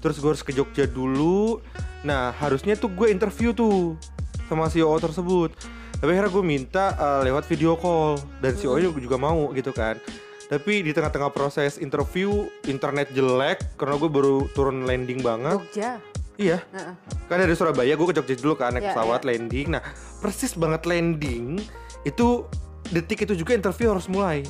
terus 0.00 0.16
gue 0.16 0.30
harus 0.32 0.44
ke 0.46 0.54
Jogja 0.54 0.86
dulu. 0.86 1.60
Nah 2.06 2.30
harusnya 2.38 2.78
tuh 2.78 2.88
gue 2.88 3.10
interview 3.10 3.50
tuh 3.50 3.98
sama 4.46 4.70
CEO 4.70 4.94
tersebut. 4.96 5.52
Tapi 5.96 6.12
akhirnya 6.12 6.32
gue 6.32 6.44
minta 6.44 6.84
eh, 6.94 7.20
lewat 7.28 7.44
video 7.50 7.74
call 7.74 8.16
dan 8.38 8.54
CEO-nya 8.54 8.88
juga 8.92 9.18
mau 9.18 9.50
gitu 9.52 9.74
kan. 9.74 9.98
Tapi 10.46 10.86
di 10.86 10.94
tengah-tengah 10.94 11.34
proses 11.34 11.74
interview 11.82 12.46
internet 12.70 13.10
jelek 13.10 13.74
karena 13.74 13.98
gue 13.98 14.06
baru 14.06 14.46
turun 14.54 14.86
landing 14.86 15.18
banget. 15.20 15.58
Jogja 15.58 15.98
Iya, 16.36 16.60
Heeh. 16.68 16.94
kan 17.32 17.40
dari 17.40 17.56
Surabaya 17.56 17.96
gue 17.96 18.06
ke 18.12 18.16
Jogja 18.20 18.36
dulu 18.36 18.60
kan 18.60 18.76
naik 18.76 18.84
Ya, 18.84 18.92
pesawat 18.92 19.24
landing. 19.24 19.72
Nah 19.72 19.80
persis 20.20 20.52
banget 20.52 20.84
landing 20.84 21.64
itu 22.06 22.46
detik 22.94 23.26
itu 23.26 23.34
juga 23.34 23.58
interview 23.58 23.90
harus 23.90 24.06
mulai. 24.06 24.46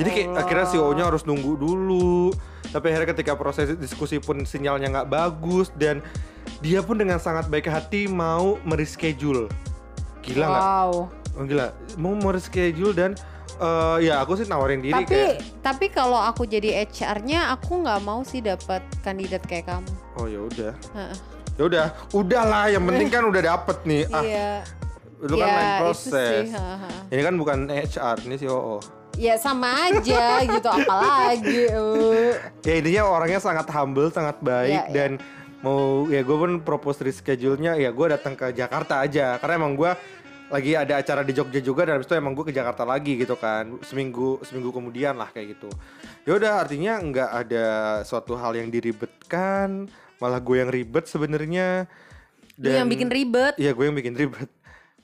Jadi 0.00 0.08
kayak 0.10 0.28
Allah. 0.32 0.42
akhirnya 0.42 0.66
CEO-nya 0.74 1.04
harus 1.06 1.22
nunggu 1.22 1.54
dulu. 1.54 2.34
Tapi 2.74 2.90
akhirnya 2.90 3.14
ketika 3.14 3.38
proses 3.38 3.70
diskusi 3.78 4.18
pun 4.18 4.42
sinyalnya 4.42 4.90
nggak 4.90 5.08
bagus 5.12 5.70
dan 5.78 6.02
dia 6.58 6.82
pun 6.82 6.98
dengan 6.98 7.22
sangat 7.22 7.46
baik 7.46 7.70
hati 7.70 8.10
mau 8.10 8.58
mereschedule. 8.66 9.46
Gila 10.24 10.46
nggak? 10.50 10.64
Wow. 10.64 10.90
Oh, 11.38 11.44
gila. 11.46 11.70
Mau 12.00 12.16
mereschedule 12.16 12.96
dan 12.96 13.10
eh, 13.60 14.08
ya 14.10 14.24
aku 14.24 14.34
sih 14.40 14.48
nawarin 14.48 14.82
diri 14.82 14.96
Tapi 14.96 15.14
kayak 15.14 15.36
tapi 15.62 15.86
kalau 15.92 16.18
aku 16.18 16.48
jadi 16.48 16.88
HR-nya 16.88 17.54
aku 17.54 17.84
nggak 17.84 18.00
mau 18.02 18.24
sih 18.26 18.42
dapat 18.42 18.82
kandidat 19.06 19.44
kayak 19.46 19.70
kamu. 19.70 19.92
oh 20.18 20.26
ya 20.26 20.40
udah. 20.42 20.72
Ya 21.54 21.62
udah, 21.70 21.86
udahlah 22.10 22.66
yang 22.66 22.82
penting 22.82 23.06
kan 23.14 23.22
udah 23.30 23.42
dapet 23.54 23.78
nih. 23.86 24.02
Ah, 24.10 24.22
Iya. 24.26 24.50
Itu 25.16 25.34
kan 25.34 25.40
Ya, 25.40 25.52
lain 25.52 25.68
itu 25.68 25.80
proses. 25.80 26.10
sih. 26.10 26.42
Ini 27.08 27.22
kan 27.22 27.34
bukan 27.34 27.58
HR, 27.66 28.16
ini 28.24 28.36
CEO. 28.36 28.78
Ya 29.14 29.34
sama 29.36 29.70
aja 29.86 30.24
gitu 30.42 30.68
apalagi. 30.68 31.70
eh. 31.70 32.34
Ya 32.62 32.74
intinya 32.74 33.02
orangnya 33.08 33.38
sangat 33.38 33.70
humble, 33.70 34.10
sangat 34.10 34.40
baik 34.40 34.70
Iya, 34.70 34.82
iya. 34.82 34.92
dan 34.92 35.10
mau 35.60 36.04
ya 36.06 36.20
gue 36.20 36.36
pun 36.36 36.52
propose 36.60 37.00
reschedule-nya 37.00 37.74
ya 37.74 37.88
gue 37.88 38.06
datang 38.10 38.34
ke 38.34 38.50
Jakarta 38.50 39.00
aja 39.00 39.38
karena 39.38 39.54
emang 39.56 39.72
gue 39.72 39.88
lagi 40.46 40.76
ada 40.76 41.00
acara 41.00 41.22
di 41.22 41.32
Jogja 41.32 41.56
juga 41.58 41.82
dan 41.82 41.96
habis 41.96 42.04
itu 42.04 42.12
emang 42.12 42.36
gue 42.36 42.44
ke 42.44 42.52
Jakarta 42.52 42.84
lagi 42.84 43.16
gitu 43.16 43.32
kan 43.32 43.80
seminggu 43.80 44.44
seminggu 44.44 44.68
kemudian 44.70 45.16
lah 45.16 45.26
kayak 45.26 45.56
gitu 45.56 45.72
ya 46.22 46.36
udah 46.36 46.52
artinya 46.60 47.00
nggak 47.00 47.30
ada 47.32 47.66
suatu 48.02 48.36
hal 48.36 48.52
yang 48.52 48.68
diribetkan 48.68 49.88
malah 50.18 50.36
gue 50.38 50.56
yang 50.58 50.68
ribet 50.68 51.04
sebenarnya 51.06 51.88
Lu 52.54 52.68
yang 52.68 52.86
bikin 52.86 53.08
ribet. 53.08 53.56
Iya 53.56 53.72
gue 53.72 53.84
yang 53.84 53.96
bikin 53.96 54.14
ribet 54.14 54.46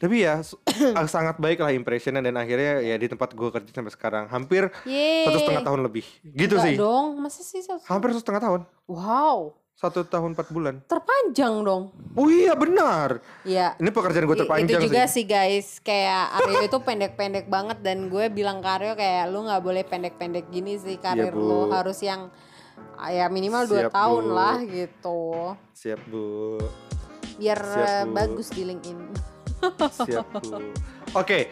tapi 0.00 0.24
ya 0.24 0.40
sangat 1.06 1.36
baik 1.36 1.60
lah 1.60 1.70
impressionnya 1.70 2.18
dan 2.20 2.34
akhirnya 2.34 2.80
ya 2.80 2.96
di 2.96 3.04
tempat 3.04 3.30
gue 3.30 3.48
kerja 3.50 3.68
sampai 3.70 3.92
sekarang 3.92 4.24
hampir 4.26 4.72
Yeay. 4.82 5.28
satu 5.28 5.38
setengah 5.38 5.62
tahun 5.62 5.80
lebih 5.84 6.04
gitu 6.26 6.56
Enggak 6.56 6.64
sih 6.64 6.74
dong, 6.74 7.06
masa 7.18 7.40
sih 7.40 7.60
satu? 7.60 7.84
hampir 7.84 8.10
satu 8.10 8.20
setengah 8.22 8.42
tahun 8.42 8.60
Wow, 8.86 9.38
satu 9.72 10.00
tahun 10.02 10.32
empat 10.32 10.48
bulan 10.48 10.74
terpanjang 10.82 11.52
dong. 11.60 11.92
oh 12.10 12.26
iya 12.26 12.52
benar 12.54 13.20
Iya. 13.42 13.76
ini 13.76 13.88
pekerjaan 13.88 14.24
gue 14.24 14.38
terpanjang 14.38 14.80
itu 14.80 14.88
juga 14.88 15.04
sih 15.04 15.12
sih. 15.14 15.24
guys 15.26 15.68
kayak 15.78 16.24
Aryo 16.38 16.60
itu 16.62 16.78
pendek-pendek 16.78 17.46
banget 17.46 17.78
dan 17.78 18.08
gue 18.08 18.24
bilang 18.30 18.58
ke 18.58 18.68
Aryo 18.70 18.92
kayak 18.94 19.28
lu 19.28 19.44
nggak 19.44 19.60
boleh 19.60 19.84
pendek-pendek 19.84 20.48
gini 20.48 20.74
sih 20.74 20.96
karir 20.96 21.28
Iya, 21.28 21.30
Bu. 21.30 21.44
lu 21.44 21.60
harus 21.68 22.00
yang 22.00 22.32
ah, 22.96 23.08
ya 23.08 23.28
minimal 23.28 23.64
dua 23.66 23.88
tahun 23.88 24.24
Bu. 24.24 24.32
lah 24.32 24.56
gitu 24.62 25.20
siap 25.72 26.00
bu 26.06 26.56
biar 27.36 27.56
Siap, 27.56 27.84
eh, 27.86 28.02
Bu. 28.02 28.12
bagus 28.14 28.48
di 28.48 28.64
LinkedIn 28.64 28.98
siap 30.06 30.26
bu. 30.32 30.72
Oke 31.14 31.50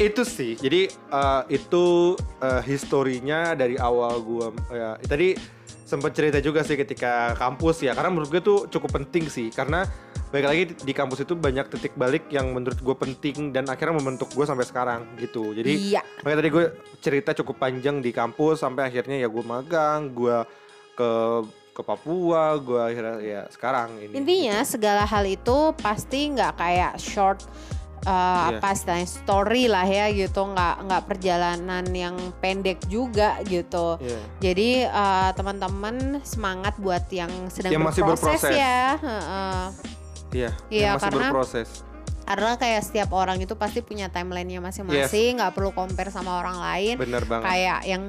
itu 0.00 0.22
sih. 0.24 0.56
Jadi 0.56 0.88
eh, 0.88 1.42
itu 1.52 2.16
eh, 2.40 2.62
historinya 2.64 3.52
dari 3.52 3.76
awal 3.76 4.22
gue 4.24 4.46
ya 4.72 4.96
tadi 5.04 5.36
sempat 5.84 6.16
cerita 6.16 6.40
juga 6.40 6.64
sih 6.64 6.80
ketika 6.80 7.36
kampus 7.36 7.84
ya. 7.84 7.92
Karena 7.92 8.10
menurut 8.10 8.32
gue 8.32 8.42
tuh 8.42 8.58
cukup 8.72 9.02
penting 9.02 9.28
sih. 9.28 9.52
Karena 9.52 9.84
baik 10.32 10.46
lagi 10.48 10.62
di, 10.72 10.74
di 10.88 10.92
kampus 10.96 11.28
itu 11.28 11.36
banyak 11.36 11.68
titik 11.68 11.92
balik 11.92 12.32
yang 12.32 12.56
menurut 12.56 12.80
gue 12.80 12.96
penting 12.96 13.52
dan 13.52 13.68
akhirnya 13.68 14.00
membentuk 14.00 14.32
gue 14.32 14.48
sampai 14.48 14.64
sekarang 14.64 15.04
gitu. 15.20 15.52
Jadi 15.52 15.92
Iya. 15.92 16.00
makanya 16.24 16.38
tadi 16.40 16.50
gue 16.50 16.64
cerita 17.04 17.30
cukup 17.36 17.60
panjang 17.60 18.00
di 18.00 18.10
kampus 18.16 18.64
sampai 18.64 18.88
akhirnya 18.88 19.20
ya 19.20 19.28
gue 19.28 19.44
magang 19.44 20.08
gue 20.16 20.40
ke 20.96 21.10
ke 21.72 21.80
Papua 21.80 22.52
gue 22.60 22.76
akhirnya 22.78 23.16
ya 23.18 23.42
sekarang 23.48 23.96
ini 23.96 24.12
Intinya 24.12 24.60
segala 24.62 25.02
hal 25.02 25.24
itu 25.24 25.72
pasti 25.80 26.28
nggak 26.30 26.52
kayak 26.54 26.92
short 27.00 27.40
uh, 28.04 28.10
Iya. 28.52 28.58
apa 28.60 28.68
istilahnya 28.74 29.08
story 29.08 29.64
lah 29.70 29.86
ya 29.86 30.10
gitu, 30.10 30.42
nggak 30.42 30.74
nggak 30.84 31.02
perjalanan 31.06 31.84
yang 31.88 32.12
pendek 32.42 32.82
juga 32.86 33.38
gitu. 33.46 33.96
Iya. 34.02 34.20
Jadi 34.42 34.70
uh, 34.84 35.30
teman-teman 35.32 36.20
semangat 36.20 36.74
buat 36.76 37.06
yang 37.08 37.30
sedang 37.48 37.72
Yang 37.72 37.82
masih 37.88 38.02
berproses, 38.02 38.42
berproses. 38.42 38.58
ya. 38.58 38.82
Heeh. 38.98 39.62
Iya, 40.32 40.50
Iya, 40.68 40.82
yang 40.82 40.94
masih 40.98 41.04
karena- 41.08 41.30
berproses. 41.30 41.68
Karena 42.22 42.54
kayak 42.54 42.82
setiap 42.86 43.10
orang 43.12 43.38
itu 43.38 43.54
pasti 43.54 43.82
punya 43.82 44.06
timelinenya 44.08 44.62
masing-masing, 44.62 45.38
nggak 45.38 45.52
perlu 45.52 45.70
compare 45.70 46.08
sama 46.08 46.38
orang 46.38 46.58
lain. 46.58 46.94
Bener 46.98 47.22
banget. 47.22 47.44
kayak 47.46 47.80
yang 47.84 48.02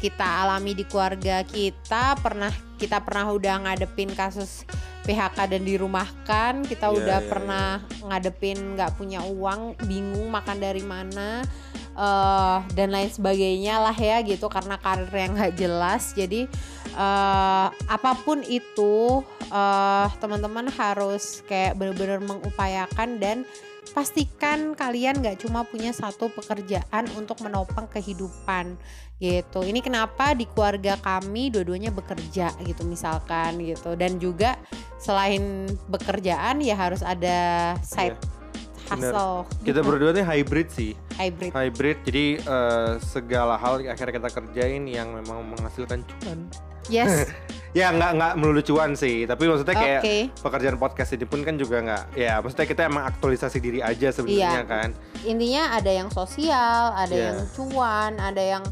kita 0.00 0.24
alami 0.42 0.72
di 0.72 0.88
keluarga 0.88 1.44
kita 1.44 2.16
pernah 2.18 2.50
kita 2.80 3.04
pernah 3.04 3.28
udah 3.28 3.68
ngadepin 3.68 4.10
kasus 4.16 4.64
PHK 5.04 5.38
dan 5.56 5.62
dirumahkan. 5.64 6.64
Kita 6.64 6.88
Iya, 6.88 6.96
udah 6.96 7.18
iya, 7.20 7.28
pernah 7.28 7.66
ngadepin 8.04 8.76
nggak 8.76 8.96
punya 8.96 9.20
uang 9.24 9.76
bingung 9.84 10.32
makan 10.32 10.56
dari 10.60 10.84
mana 10.84 11.44
eh 11.96 12.58
dan 12.74 12.88
lain 12.94 13.10
sebagainya 13.10 13.82
lah 13.82 13.96
ya 13.96 14.22
gitu 14.22 14.46
karena 14.46 14.78
karir 14.78 15.10
yang 15.10 15.32
nggak 15.34 15.54
jelas. 15.58 16.14
Jadi 16.14 16.46
eh 16.90 17.66
apa 17.70 18.12
pun 18.22 18.42
itu 18.46 19.22
eh 19.50 20.08
teman-teman 20.22 20.70
harus 20.74 21.42
kayak 21.46 21.74
bener-bener 21.78 22.22
mengupayakan 22.22 23.18
dan 23.18 23.42
pastikan 23.90 24.78
kalian 24.78 25.18
nggak 25.18 25.42
cuma 25.42 25.66
punya 25.66 25.90
satu 25.90 26.30
pekerjaan 26.30 27.10
untuk 27.18 27.42
menopang 27.42 27.90
kehidupan 27.90 28.78
gitu. 29.20 29.60
Ini 29.66 29.82
kenapa 29.84 30.32
di 30.32 30.46
keluarga 30.48 30.96
kami 30.96 31.52
dua-duanya 31.52 31.90
bekerja 31.92 32.54
gitu 32.64 32.86
misalkan 32.86 33.60
gitu. 33.60 33.98
Dan 33.98 34.16
juga 34.22 34.56
selain 34.96 35.66
bekerjaan 35.90 36.62
ya 36.62 36.78
harus 36.78 37.02
ada 37.02 37.74
side 37.82 38.16
Iya, 38.16 38.39
Kita 39.62 39.80
berdua 39.80 40.10
nih 40.10 40.24
hybrid 40.24 40.68
sih. 40.68 40.92
hybrid. 41.14 41.50
Hybrid 41.52 41.96
jadi 42.02 42.24
eh, 42.38 42.92
segala 42.98 43.54
hal 43.54 43.78
yang 43.80 43.92
akhirnya 43.92 44.18
kita 44.18 44.30
kerjain 44.32 44.82
yang 44.84 45.14
memang 45.14 45.46
menghasilkan 45.46 46.02
cuan. 46.18 46.40
Yes. 46.88 47.28
Ya 47.70 47.94
nggak 47.94 48.18
nggak 48.18 48.32
melulu 48.34 48.66
cuan 48.66 48.98
sih, 48.98 49.30
tapi 49.30 49.46
maksudnya 49.46 49.78
kayak 49.78 50.02
Oke. 50.02 50.16
pekerjaan 50.42 50.74
podcast 50.74 51.14
ini 51.14 51.22
pun 51.22 51.46
kan 51.46 51.54
juga 51.54 51.78
nggak 51.78 52.18
ya 52.18 52.42
maksudnya 52.42 52.66
kita 52.66 52.82
emang 52.82 53.06
aktualisasi 53.06 53.62
diri 53.62 53.78
aja 53.78 54.10
sebenarnya 54.10 54.50
Iya. 54.58 54.66
kan. 54.66 54.88
Intinya 55.22 55.78
ada 55.78 55.86
yang 55.86 56.10
sosial, 56.10 56.98
ada 56.98 57.14
Iya. 57.14 57.26
yang 57.30 57.38
cuan, 57.54 58.18
ada 58.18 58.42
yang 58.42 58.64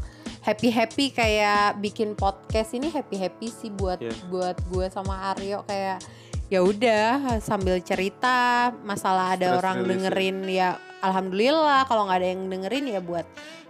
happy 0.43 0.67
happy 0.67 1.05
kayak 1.11 1.79
bikin 1.79 2.11
podcast 2.11 2.75
ini 2.75 2.91
happy 2.91 3.15
happy 3.15 3.47
sih 3.47 3.71
buat 3.71 4.03
Iya. 4.03 4.11
buat 4.27 4.59
gue 4.67 4.91
sama 4.91 5.31
Aryo 5.31 5.63
kayak 5.63 6.03
ya 6.49 6.59
udah 6.61 7.37
sambil 7.39 7.77
cerita 7.79 8.69
masalah 8.81 9.37
ada 9.37 9.53
Stress 9.53 9.59
orang 9.61 9.77
release 9.79 9.89
dengerin 10.01 10.37
ya 10.49 10.69
alhamdulillah 10.99 11.85
kalau 11.85 12.09
nggak 12.09 12.19
ada 12.19 12.29
yang 12.33 12.41
dengerin 12.49 12.85
ya 12.89 12.99
buat 12.99 13.25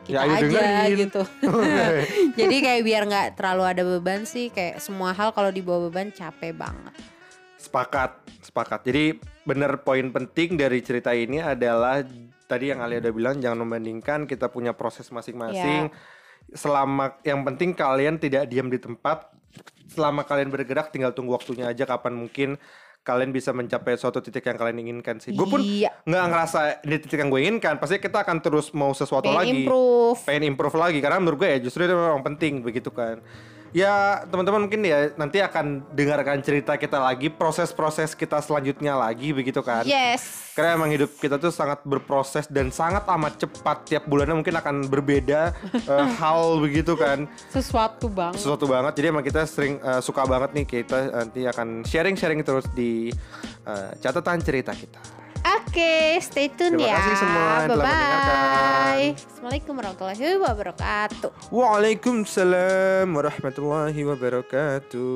kita 0.08 0.16
Ya, 0.16 0.22
aja 0.26 0.40
dengerin. 0.42 0.96
gitu 1.06 1.22
jadi 2.40 2.56
kayak 2.64 2.82
biar 2.82 3.04
nggak 3.06 3.28
terlalu 3.36 3.64
ada 3.68 3.82
beban 3.84 4.24
sih 4.24 4.48
kayak 4.50 4.80
semua 4.80 5.12
hal 5.12 5.36
kalau 5.36 5.52
dibawa 5.52 5.92
beban 5.92 6.10
capek 6.10 6.56
banget 6.56 6.96
Sepakat, 7.60 8.24
sepakat. 8.40 8.88
Jadi 8.88 9.20
bener 9.44 9.84
poin 9.84 10.08
penting 10.16 10.56
dari 10.56 10.80
cerita 10.80 11.12
ini 11.12 11.44
adalah 11.44 12.00
tadi 12.48 12.72
yang 12.72 12.80
Alia 12.80 13.04
udah 13.04 13.12
bilang 13.12 13.36
jangan 13.44 13.68
membandingkan 13.68 14.24
kita 14.24 14.48
punya 14.48 14.72
proses 14.72 15.12
masing-masing. 15.12 15.92
Selama 16.56 17.20
yang 17.22 17.44
penting 17.44 17.76
kalian 17.76 18.16
tidak 18.16 18.48
diam 18.48 18.72
di 18.72 18.80
tempat. 18.80 19.28
Selama 19.90 20.24
kalian 20.24 20.54
bergerak 20.54 20.94
tinggal 20.94 21.12
tunggu 21.12 21.34
waktunya 21.36 21.66
aja 21.68 21.84
kapan 21.84 22.14
mungkin 22.14 22.62
kalian 23.00 23.32
bisa 23.34 23.56
mencapai 23.56 23.98
suatu 23.98 24.22
titik 24.22 24.46
yang 24.46 24.60
kalian 24.60 24.78
inginkan 24.86 25.18
sih. 25.18 25.34
Gue 25.34 25.48
pun 25.50 25.64
iya 25.64 25.90
nggak 26.06 26.26
ngerasa 26.30 26.60
di 26.86 26.96
titik 27.02 27.18
yang 27.18 27.34
gue 27.34 27.42
inginkan. 27.42 27.82
Pasti 27.82 27.98
kita 27.98 28.22
akan 28.22 28.38
terus 28.44 28.70
mau 28.76 28.94
sesuatu 28.94 29.32
pengen 29.32 29.40
lagi 29.40 29.60
improve 29.66 30.20
pengen 30.28 30.44
improve 30.54 30.78
lagi 30.78 31.00
karena 31.02 31.18
menurut 31.18 31.38
gue 31.42 31.50
ya 31.50 31.60
justru 31.64 31.90
itu 31.90 31.96
memang 31.96 32.22
penting 32.22 32.62
begitu 32.62 32.94
kan 32.94 33.24
ya 33.76 34.26
teman-teman 34.28 34.66
mungkin 34.66 34.82
ya 34.82 35.14
nanti 35.16 35.38
akan 35.40 35.86
dengarkan 35.94 36.42
cerita 36.42 36.76
kita 36.76 36.98
lagi 36.98 37.30
proses-proses 37.30 38.18
kita 38.18 38.42
selanjutnya 38.42 38.98
lagi 38.98 39.32
begitu 39.32 39.62
kan? 39.62 39.86
Yes. 39.86 40.54
Karena 40.58 40.76
emang 40.76 40.92
hidup 40.92 41.16
kita 41.22 41.40
tuh 41.40 41.54
sangat 41.54 41.80
berproses 41.88 42.50
dan 42.52 42.74
sangat 42.74 43.08
amat 43.08 43.40
cepat. 43.40 43.78
Tiap 43.88 44.04
bulannya 44.10 44.36
mungkin 44.42 44.56
akan 44.60 44.92
berbeda 44.92 45.56
eh, 45.94 46.08
hal 46.20 46.60
begitu 46.60 46.98
kan? 47.00 47.30
Sesuatu 47.48 48.12
banget. 48.12 48.42
Sesuatu 48.42 48.66
banget. 48.68 48.98
Jadi 49.00 49.08
emang 49.08 49.24
kita 49.24 49.48
sering 49.48 49.80
eh, 49.80 50.02
suka 50.04 50.26
banget 50.28 50.52
nih 50.56 50.66
kita 50.68 50.98
nanti 51.26 51.42
akan 51.48 51.88
sharing-sharing 51.88 52.42
terus 52.44 52.68
di 52.76 53.14
eh, 53.64 53.92
catatan 54.02 54.42
cerita 54.44 54.74
kita 54.76 55.19
Oke, 55.50 56.22
stay 56.22 56.46
tune 56.54 56.78
Terima 56.78 56.94
ya. 56.94 56.98
kasih 57.02 57.16
semua 57.18 57.42
mendengarkan. 57.66 57.80
Bye-bye. 57.82 59.08
Assalamualaikum 59.18 59.74
warahmatullahi 59.82 60.38
wabarakatuh. 60.38 61.30
Waalaikumsalam 61.50 63.08
warahmatullahi 63.10 64.02
wabarakatuh 64.06 65.08